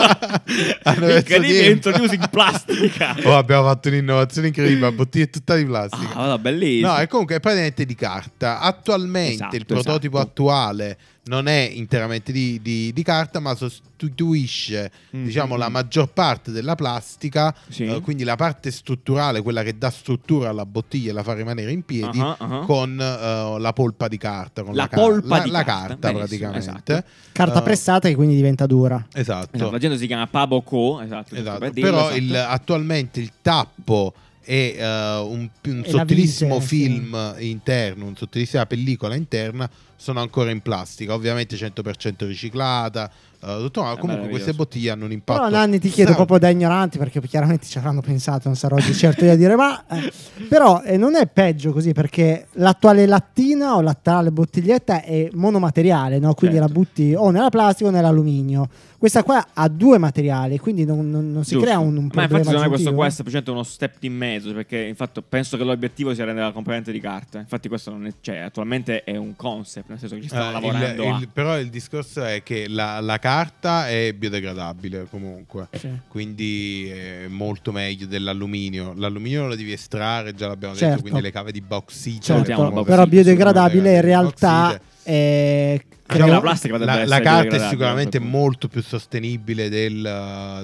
Hanno 0.84 1.06
dentro. 1.06 1.44
introduce 1.44 2.16
in 2.16 2.28
plastica. 2.30 3.16
Oh, 3.30 3.38
abbiamo 3.38 3.64
fatto 3.64 3.88
un'innovazione 3.90 4.48
incredibile, 4.48 4.82
la 4.82 4.92
bottiglia 4.92 5.26
è 5.26 5.30
tutta 5.30 5.56
di 5.56 5.66
plastica. 5.66 6.14
Ah, 6.14 6.28
vabbè, 6.28 6.42
bellissimo. 6.42 6.88
No, 6.88 6.96
è 6.98 7.08
comunque 7.08 7.36
è 7.36 7.40
praticamente 7.40 7.86
di 7.86 7.96
carta. 7.96 8.60
Attualmente 8.60 9.34
Esatto, 9.34 9.56
il 9.56 9.66
prototipo 9.66 10.18
esatto. 10.18 10.30
attuale 10.30 10.98
non 11.30 11.48
è 11.48 11.70
interamente 11.72 12.32
di, 12.32 12.60
di- 12.60 12.92
di 12.92 13.04
carta, 13.04 13.40
ma 13.40 13.54
sostituisce 13.54 14.92
Mm, 15.16 15.26
diciamo, 15.26 15.56
la 15.56 15.70
maggior 15.70 16.12
parte 16.12 16.52
della 16.52 16.76
plastica, 16.76 17.54
Sì. 17.68 17.86
eh, 17.86 18.00
quindi 18.02 18.24
la 18.24 18.36
parte 18.36 18.70
strutturale, 18.72 19.42
quella 19.42 19.64
che 19.64 19.78
dà 19.78 19.90
struttura 19.90 20.50
alla 20.50 20.66
bottiglia 20.66 21.10
e 21.12 21.14
la 21.14 21.24
fa 21.24 21.34
rimanere 21.34 21.72
in 21.72 21.84
piedi, 21.84 22.20
Ah, 22.20 22.36
ah. 22.40 22.60
con 22.66 23.00
eh, 23.00 23.60
la 23.60 23.74
polpa 23.74 24.08
di 24.08 24.18
carta. 24.18 24.64
Con 24.64 24.74
La 24.76 24.84
la, 24.84 24.88
car- 24.88 25.00
polpa 25.00 25.38
la- 25.38 25.44
di 25.44 25.50
la 25.52 25.64
carta, 25.64 25.88
carta, 25.88 26.12
praticamente. 26.12 26.60
esatto. 26.60 27.04
Carta 27.32 27.60
Eh, 27.60 27.64
pressata 27.64 28.08
che 28.08 28.16
quindi 28.16 28.36
diventa 28.36 28.66
dura. 28.66 29.06
Esatto. 29.14 29.56
Esatto, 29.56 29.72
l'azienda 29.72 29.98
si 29.98 30.08
chiama 30.08 30.28
Pabo 30.28 30.62
Co. 30.62 31.02
Esatto, 31.02 31.36
Esatto, 31.36 31.60
per 31.60 31.72
dirlo, 31.72 31.90
però 31.92 32.02
esatto. 32.10 32.18
il- 32.18 32.36
attualmente 32.36 33.20
il 33.20 33.32
tappo 33.42 34.14
è 34.50 34.78
eh, 34.80 35.18
un, 35.20 35.48
un 35.64 35.84
E 35.86 35.90
sottilissimo 35.90 36.56
vite, 36.56 36.66
sì. 36.66 36.76
film 36.76 37.36
interno, 37.38 38.06
un 38.08 38.16
sottilissima 38.16 38.66
pellicola 38.66 39.14
interna, 39.14 39.70
sono 39.96 40.22
ancora 40.22 40.50
in 40.50 40.62
plastica, 40.62 41.14
ovviamente 41.14 41.56
100% 41.56 42.26
riciclata. 42.26 43.12
Eh, 43.42 43.58
tutto, 43.60 43.82
ma 43.84 43.94
È 43.94 43.98
comunque 43.98 44.30
queste 44.30 44.54
bottiglie 44.54 44.90
hanno 44.92 45.06
un 45.06 45.12
impatto. 45.12 45.40
Però 45.40 45.50
Nanni 45.52 45.80
ti 45.80 45.90
chiedo 45.90 46.14
proprio 46.16 46.38
da 46.40 46.50
ignoranti 46.50 46.98
perché 46.98 47.22
chiaramente 47.22 47.66
ci 47.66 47.78
avranno 47.78 48.02
pensato, 48.02 48.42
non 48.50 48.56
sarò 48.56 48.76
di 48.76 48.94
certo 48.94 49.26
io 49.26 49.32
a 49.32 49.36
dire 49.36 49.56
ma 49.56 49.84
eh, 49.88 50.12
però 50.48 50.82
eh, 50.84 50.98
non 50.98 51.16
è 51.16 51.28
peggio 51.28 51.72
così 51.72 51.94
perché 51.94 52.48
l'attuale 52.54 53.06
lattina 53.06 53.76
o 53.76 53.82
l'attuale 53.82 54.32
bottiglietta 54.32 55.02
è 55.04 55.30
monomateriale, 55.34 56.20
no? 56.20 56.34
quindi 56.34 56.58
Certo. 56.58 56.74
la 56.74 56.80
butti 56.80 57.14
o 57.16 57.30
nella 57.30 57.50
plastica 57.50 57.90
o 57.90 57.92
nell'alluminio. 57.92 58.68
Questa 59.00 59.24
qua 59.24 59.48
ha 59.54 59.70
due 59.70 59.98
materiali, 59.98 60.58
quindi 60.60 60.84
non, 60.84 61.10
non- 61.10 61.32
non 61.32 61.46
si 61.46 61.52
Giusto. 61.52 61.66
crea 61.68 61.80
un, 61.80 61.96
un 61.96 62.04
Ma 62.04 62.10
problema 62.10 62.26
infatti 62.40 62.44
secondo 62.44 62.62
me 62.64 62.68
questo 62.68 62.94
qua 62.94 63.06
è 63.06 63.10
semplicemente 63.10 63.52
uno 63.52 63.64
step 63.64 64.04
in 64.04 64.14
mezzo 64.14 64.52
perché 64.52 64.78
infatti 64.78 65.22
penso 65.28 65.56
che 65.56 65.64
l'obiettivo 65.64 66.14
sia 66.14 66.26
rendere 66.26 66.48
la 66.48 66.52
componente 66.52 66.92
di 66.92 67.00
carta. 67.00 67.40
Infatti 67.40 67.70
questo 67.70 67.92
non 67.92 68.06
è, 68.08 68.14
cioè 68.20 68.40
attualmente 68.40 69.06
è 69.06 69.16
un 69.16 69.38
concept, 69.38 69.88
nel 69.88 70.00
senso 70.00 70.16
che 70.16 70.22
ci 70.24 70.28
stanno 70.28 70.50
Eh, 70.50 70.52
lavorando 70.52 71.04
il- 71.04 71.10
a- 71.12 71.18
il- 71.18 71.30
però 71.32 71.58
il 71.58 71.70
discorso 71.70 72.26
è 72.26 72.44
che 72.44 72.68
la, 72.68 73.00
la 73.00 73.14
carta 73.20 73.29
è 73.88 74.14
biodegradabile 74.14 75.06
comunque, 75.10 75.68
Sì. 75.78 75.90
quindi 76.08 76.90
è 76.90 77.28
molto 77.28 77.72
meglio 77.72 78.06
dell'alluminio. 78.08 78.94
L'alluminio 78.96 79.48
lo 79.48 79.56
devi 79.56 79.72
estrare, 79.72 80.34
già 80.34 80.48
l'abbiamo 80.48 80.74
Certo. 80.76 80.88
detto, 80.90 81.02
quindi 81.02 81.22
le 81.22 81.32
cave 81.32 81.52
di 81.52 81.62
bauxite. 81.62 82.22
Certo, 82.22 82.84
però 82.84 83.06
biodegradabile 83.06 83.96
in 83.96 84.02
realtà 84.02 84.80
è 85.04 85.80
Anche 86.12 86.24
creo- 86.24 86.34
la 86.34 86.42
plastica 86.42 86.78
La, 86.78 86.86
la 86.86 86.94
carta 86.96 87.10
è 87.10 87.22
biodegradabile, 87.22 87.70
sicuramente 87.70 88.20
molto 88.20 88.68
più 88.68 88.82
sostenibile 88.82 89.70
del 89.70 90.02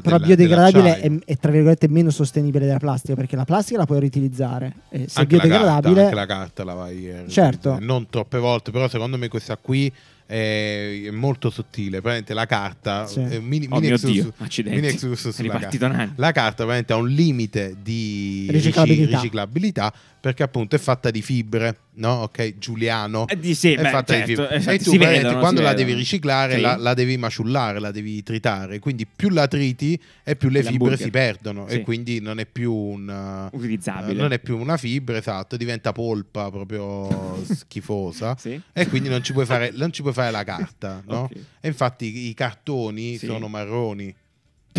però 0.02 0.18
del- 0.18 0.26
biodegradabile 0.28 1.00
è, 1.00 1.12
è, 1.24 1.38
tra 1.38 1.52
virgolette 1.52 1.88
meno 1.88 2.10
sostenibile 2.10 2.66
della 2.66 2.80
plastica 2.80 3.14
perché 3.16 3.36
la 3.36 3.46
plastica 3.46 3.78
la 3.78 3.86
puoi 3.86 4.00
riutilizzare 4.00 4.74
e 4.90 5.08
se 5.08 5.20
è 5.20 5.22
anche 5.22 5.36
la, 5.36 5.42
carta, 5.44 5.58
biodegradabile 5.58 6.02
anche 6.04 6.16
la 6.16 6.26
carta 6.26 6.64
la 6.64 6.74
vai 6.74 7.14
Certo. 7.28 7.78
non 7.80 8.08
troppe 8.10 8.40
volte 8.40 8.72
però 8.72 8.88
secondo 8.88 9.18
me 9.20 9.28
questa 9.28 9.56
qui 9.58 9.92
è, 10.26 11.02
è 11.06 11.12
molto 11.12 11.50
sottile 11.50 12.02
praticamente 12.02 12.34
la 12.34 12.46
carta 12.46 13.06
Sì. 13.06 13.20
è 13.20 13.38
un 13.38 13.46
mini, 13.46 13.68
Oh 13.70 13.76
mini 13.76 13.88
mio 13.88 13.96
excursus- 13.96 14.22
Dio, 14.24 14.34
accidenti. 14.38 14.76
mini 14.80 14.92
È 14.92 14.96
sulla 15.36 15.50
carta. 15.54 16.14
La 16.16 16.32
carta 16.32 16.64
veramente 16.66 16.94
ha 16.94 16.96
un 16.98 17.08
limite 17.10 17.76
di 17.82 18.46
rici- 18.50 18.66
Riciclabilità. 18.66 19.18
riciclabilità 19.18 19.94
perché 20.26 20.42
appunto 20.42 20.76
è 20.76 20.80
fatta 20.80 21.12
di 21.12 21.22
fibre 21.22 21.78
no? 21.98 22.14
ok 22.24 22.58
Giuliano 22.58 23.28
Eh, 23.28 23.38
di 23.38 23.54
sì, 23.54 23.74
è 23.74 23.82
beh, 23.84 23.90
fatta 23.90 24.14
certo, 24.16 24.26
di 24.28 24.36
fibre 24.36 24.56
esatto, 24.56 24.76
e 24.76 24.80
tu 24.80 24.92
veramente 24.92 25.22
vedono, 25.22 25.40
quando 25.40 25.62
la 25.62 25.70
vedono. 25.70 25.86
devi 25.88 26.00
riciclare 26.00 26.56
Sì. 26.56 26.62
la, 26.62 26.76
la 26.78 26.94
devi 26.96 27.18
maciullare 27.18 27.80
la 27.80 27.92
devi 27.92 28.24
tritare 28.24 28.80
quindi 28.80 29.06
più 29.06 29.30
la 29.30 29.48
triti 29.48 30.02
e 30.24 30.36
più 30.36 30.50
le 30.50 30.64
fibre 30.64 30.98
si 30.98 31.12
perdono 31.12 31.68
Sì. 31.68 31.76
e 31.76 31.82
quindi 31.82 32.20
non 32.22 32.40
è 32.40 32.46
più 32.48 32.74
un 32.74 33.50
Utilizzabile. 33.52 34.14
eh, 34.14 34.22
non 34.22 34.32
è 34.32 34.40
più 34.40 34.58
una 34.58 34.78
fibra, 34.78 35.18
esatto, 35.18 35.58
diventa 35.58 35.92
polpa 35.92 36.50
proprio 36.50 37.44
schifosa. 37.44 38.36
Sì. 38.38 38.60
E 38.74 38.88
quindi 38.88 39.10
non 39.10 39.24
ci 39.24 39.34
puoi 39.34 39.46
fare, 39.46 39.72
non 39.76 39.92
ci 39.92 40.02
puoi 40.02 40.14
fare 40.14 40.32
la 40.32 40.44
carta, 40.44 41.02
no? 41.06 41.22
Ok. 41.24 41.36
E 41.62 41.68
infatti 41.68 42.28
i, 42.30 42.34
cartoni 42.34 43.18
sono 43.18 43.48
marroni 43.48 44.14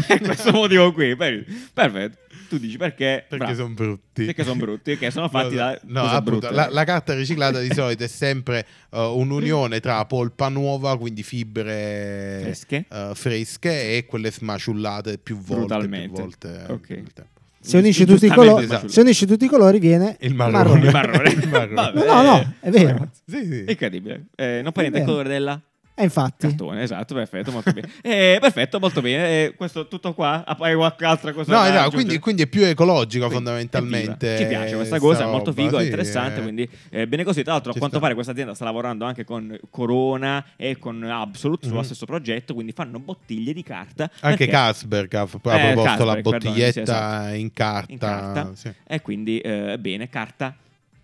questo 0.22 0.52
motivo 0.52 0.92
qui. 0.92 1.16
per- 1.16 1.44
Perfetto. 1.72 2.18
Tu 2.48 2.58
dici 2.58 2.76
perché? 2.76 3.24
perché 3.28 3.54
sono 3.56 3.74
brutti. 3.74 4.24
Perché 4.24 4.44
sono 4.44 4.54
brutti? 4.56 4.90
Perché 4.92 5.10
sono 5.10 5.28
fatti 5.28 5.56
da 5.56 5.76
No, 5.86 6.02
appunto, 6.02 6.48
la, 6.50 6.68
la 6.70 6.84
carta 6.84 7.12
riciclata 7.14 7.58
di 7.60 7.72
solito 7.74 8.04
è 8.04 8.06
sempre 8.06 8.64
eh, 8.92 9.00
un'unione 9.00 9.80
tra 9.80 10.04
polpa 10.04 10.48
nuova, 10.48 10.96
quindi 10.96 11.24
fibre 11.24 12.38
Fresche. 12.42 12.84
eh, 12.88 13.10
fresche, 13.14 13.96
e 13.96 14.06
quelle 14.06 14.30
smaciullate 14.30 15.18
più 15.18 15.38
volte. 15.38 15.88
Più 15.88 16.08
volte 16.08 16.66
Ok. 16.68 16.88
nel 16.90 17.12
tempo. 17.12 17.30
se 17.60 17.78
unisci, 17.78 18.04
tutti 18.04 18.26
i 18.26 18.30
colori, 18.30 18.62
esatto. 18.64 18.86
se 18.88 19.00
unisci 19.00 19.26
tutti 19.26 19.44
i 19.46 19.48
colori 19.48 19.80
viene 19.80 20.16
Il 20.20 20.34
marrone. 20.34 20.84
Il 20.86 20.92
marrone. 20.92 21.30
Il 21.30 21.48
marrone. 21.48 22.04
No, 22.04 22.22
no, 22.22 22.54
è 22.60 22.70
vero. 22.70 23.10
Sì, 23.26 23.44
sì. 23.44 23.64
Incredibile. 23.66 24.26
Eh, 24.36 24.60
non 24.62 24.70
del 24.72 24.90
vero. 24.92 25.04
colore 25.04 25.28
della 25.28 25.60
E 25.98 26.02
infatti, 26.02 26.46
cartone, 26.46 26.82
esatto, 26.82 27.14
perfetto, 27.14 27.50
molto 27.50 27.72
bene. 27.72 27.88
Eh, 28.02 28.36
perfetto, 28.38 28.78
molto 28.78 29.00
bene. 29.00 29.28
Eh, 29.44 29.54
questo 29.56 29.88
tutto 29.88 30.12
qua? 30.12 30.44
Ah, 30.46 30.54
Hai 30.60 30.74
qualche 30.74 31.04
altra 31.06 31.32
cosa 31.32 31.50
No, 31.50 31.58
esatto, 31.62 31.72
aggiungere? 31.78 31.94
quindi, 32.02 32.18
quindi 32.18 32.42
è 32.42 32.46
più 32.46 32.64
ecologico 32.64 33.26
Quindi, 33.28 33.44
fondamentalmente. 33.44 34.36
Ci 34.36 34.46
piace 34.46 34.74
questa 34.74 34.96
sta 34.96 35.04
cosa, 35.06 35.24
è 35.24 35.26
molto 35.26 35.52
figo, 35.54 35.76
è 35.78 35.80
sì, 35.80 35.84
interessante. 35.86 36.40
eh. 36.40 36.42
Quindi, 36.42 36.68
eh, 36.90 37.06
bene 37.08 37.24
così. 37.24 37.42
Tra 37.42 37.52
l'altro, 37.52 37.70
a 37.70 37.74
quanto 37.74 37.96
sta. 37.96 38.00
pare, 38.04 38.12
questa 38.14 38.32
azienda 38.32 38.52
sta 38.54 38.64
lavorando 38.64 39.06
anche 39.06 39.24
con 39.24 39.58
Corona 39.70 40.44
e 40.56 40.76
con 40.78 41.02
Absolute 41.02 41.66
sullo 41.66 41.78
Mhm. 41.78 41.84
stesso 41.86 42.04
progetto. 42.04 42.52
Quindi 42.52 42.72
fanno 42.72 42.98
bottiglie 42.98 43.54
di 43.54 43.62
carta. 43.62 44.10
Anche 44.20 44.46
Carlsberg 44.48 45.14
ha, 45.14 45.20
ha 45.22 45.26
proposto 45.26 46.02
Eh, 46.02 46.04
la 46.04 46.16
bottiglietta 46.16 46.82
perdonami, 46.82 47.32
sì, 47.34 47.40
in 47.40 47.52
carta. 47.54 47.92
in 47.92 47.98
carta. 47.98 48.50
sì. 48.54 48.70
E 48.86 49.00
quindi, 49.00 49.38
eh, 49.38 49.78
bene, 49.78 50.10
carta 50.10 50.54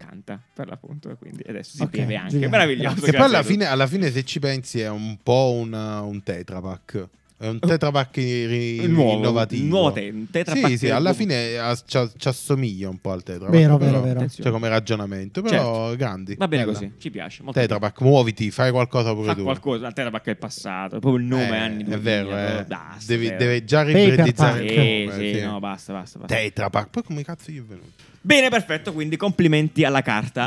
canta 0.05 0.41
per 0.55 0.67
l'appunto. 0.69 1.11
e 1.11 1.17
Quindi 1.17 1.43
adesso 1.49 1.77
si 1.77 1.83
Ok, 1.83 1.91
beve 1.91 2.17
anche. 2.17 2.31
Giuliano, 2.31 2.51
Meraviglioso. 2.53 3.01
Che 3.05 3.13
poi 3.13 3.21
alla 3.25 3.43
fine, 3.43 3.65
alla 3.67 3.87
fine, 3.87 4.11
se 4.11 4.25
ci 4.25 4.39
pensi, 4.39 4.81
è 4.81 4.89
un 4.89 5.17
po' 5.23 5.53
una- 5.57 6.01
un 6.01 6.23
Tetra 6.23 6.61
Pak. 6.61 7.09
È 7.43 7.49
un 7.49 7.59
tetrapack 7.59 8.15
ri- 8.19 8.87
Nuovo, 8.87 9.17
innovativo. 9.17 9.67
nuovo 9.67 9.91
te- 9.93 10.11
un 10.15 10.31
tetrapack 10.31 10.65
Sì, 10.69 10.77
sì, 10.79 10.91
alla 10.91 11.13
fine 11.13 11.55
eh, 11.55 11.77
ci, 11.87 12.29
assomiglia 12.29 12.89
un 12.89 13.01
po' 13.01 13.11
al 13.11 13.25
tetrapack. 13.25 13.51
Vero, 13.59 13.79
però- 13.79 14.01
vero, 14.01 14.21
vero. 14.21 14.29
Cioè 14.31 14.53
come 14.53 14.69
ragionamento, 14.69 15.43
però 15.43 15.89
Certo. 15.89 15.97
grandi. 15.97 16.37
Va 16.37 16.47
bene 16.47 16.65
Bella. 16.67 16.79
così, 16.79 16.93
ci 16.99 17.11
piace. 17.11 17.43
Molto 17.43 17.59
Tetrapack, 17.59 18.01
muoviti, 18.03 18.53
fai 18.53 18.71
qualcosa 18.71 19.13
pure 19.13 19.27
Fa 19.27 19.35
tu. 19.35 19.43
qualcosa, 19.43 19.89
il 19.89 19.93
Tetrapack 19.93 20.27
è 20.27 20.31
il 20.31 20.37
passato, 20.37 20.97
è 20.97 21.01
proprio 21.01 21.21
il 21.21 21.27
nome 21.29 21.49
Eh, 21.49 21.57
anni 21.57 21.83
2000, 21.83 21.97
È 21.97 21.99
vero, 21.99 22.29
eh. 22.61 22.65
basta, 22.65 23.05
Devi- 23.13 23.25
vero. 23.27 23.39
deve 23.39 23.65
già 23.65 23.83
Paper 23.85 24.05
ribrezzizzare 24.05 24.65
il 24.65 25.07
nome. 25.09 25.19
sì, 25.19 25.35
sì. 25.35 25.45
no, 25.45 25.59
basta, 25.59 25.93
basta, 25.95 26.19
basta. 26.21 26.35
Tetrapack, 26.37 26.91
poi 26.91 27.03
come 27.03 27.25
cazzo 27.25 27.51
gli 27.51 27.59
è 27.59 27.63
venuto? 27.65 28.11
Bene, 28.25 28.51
perfetto, 28.51 28.93
quindi 28.93 29.17
complimenti 29.17 29.83
alla 29.83 30.01
carta. 30.01 30.47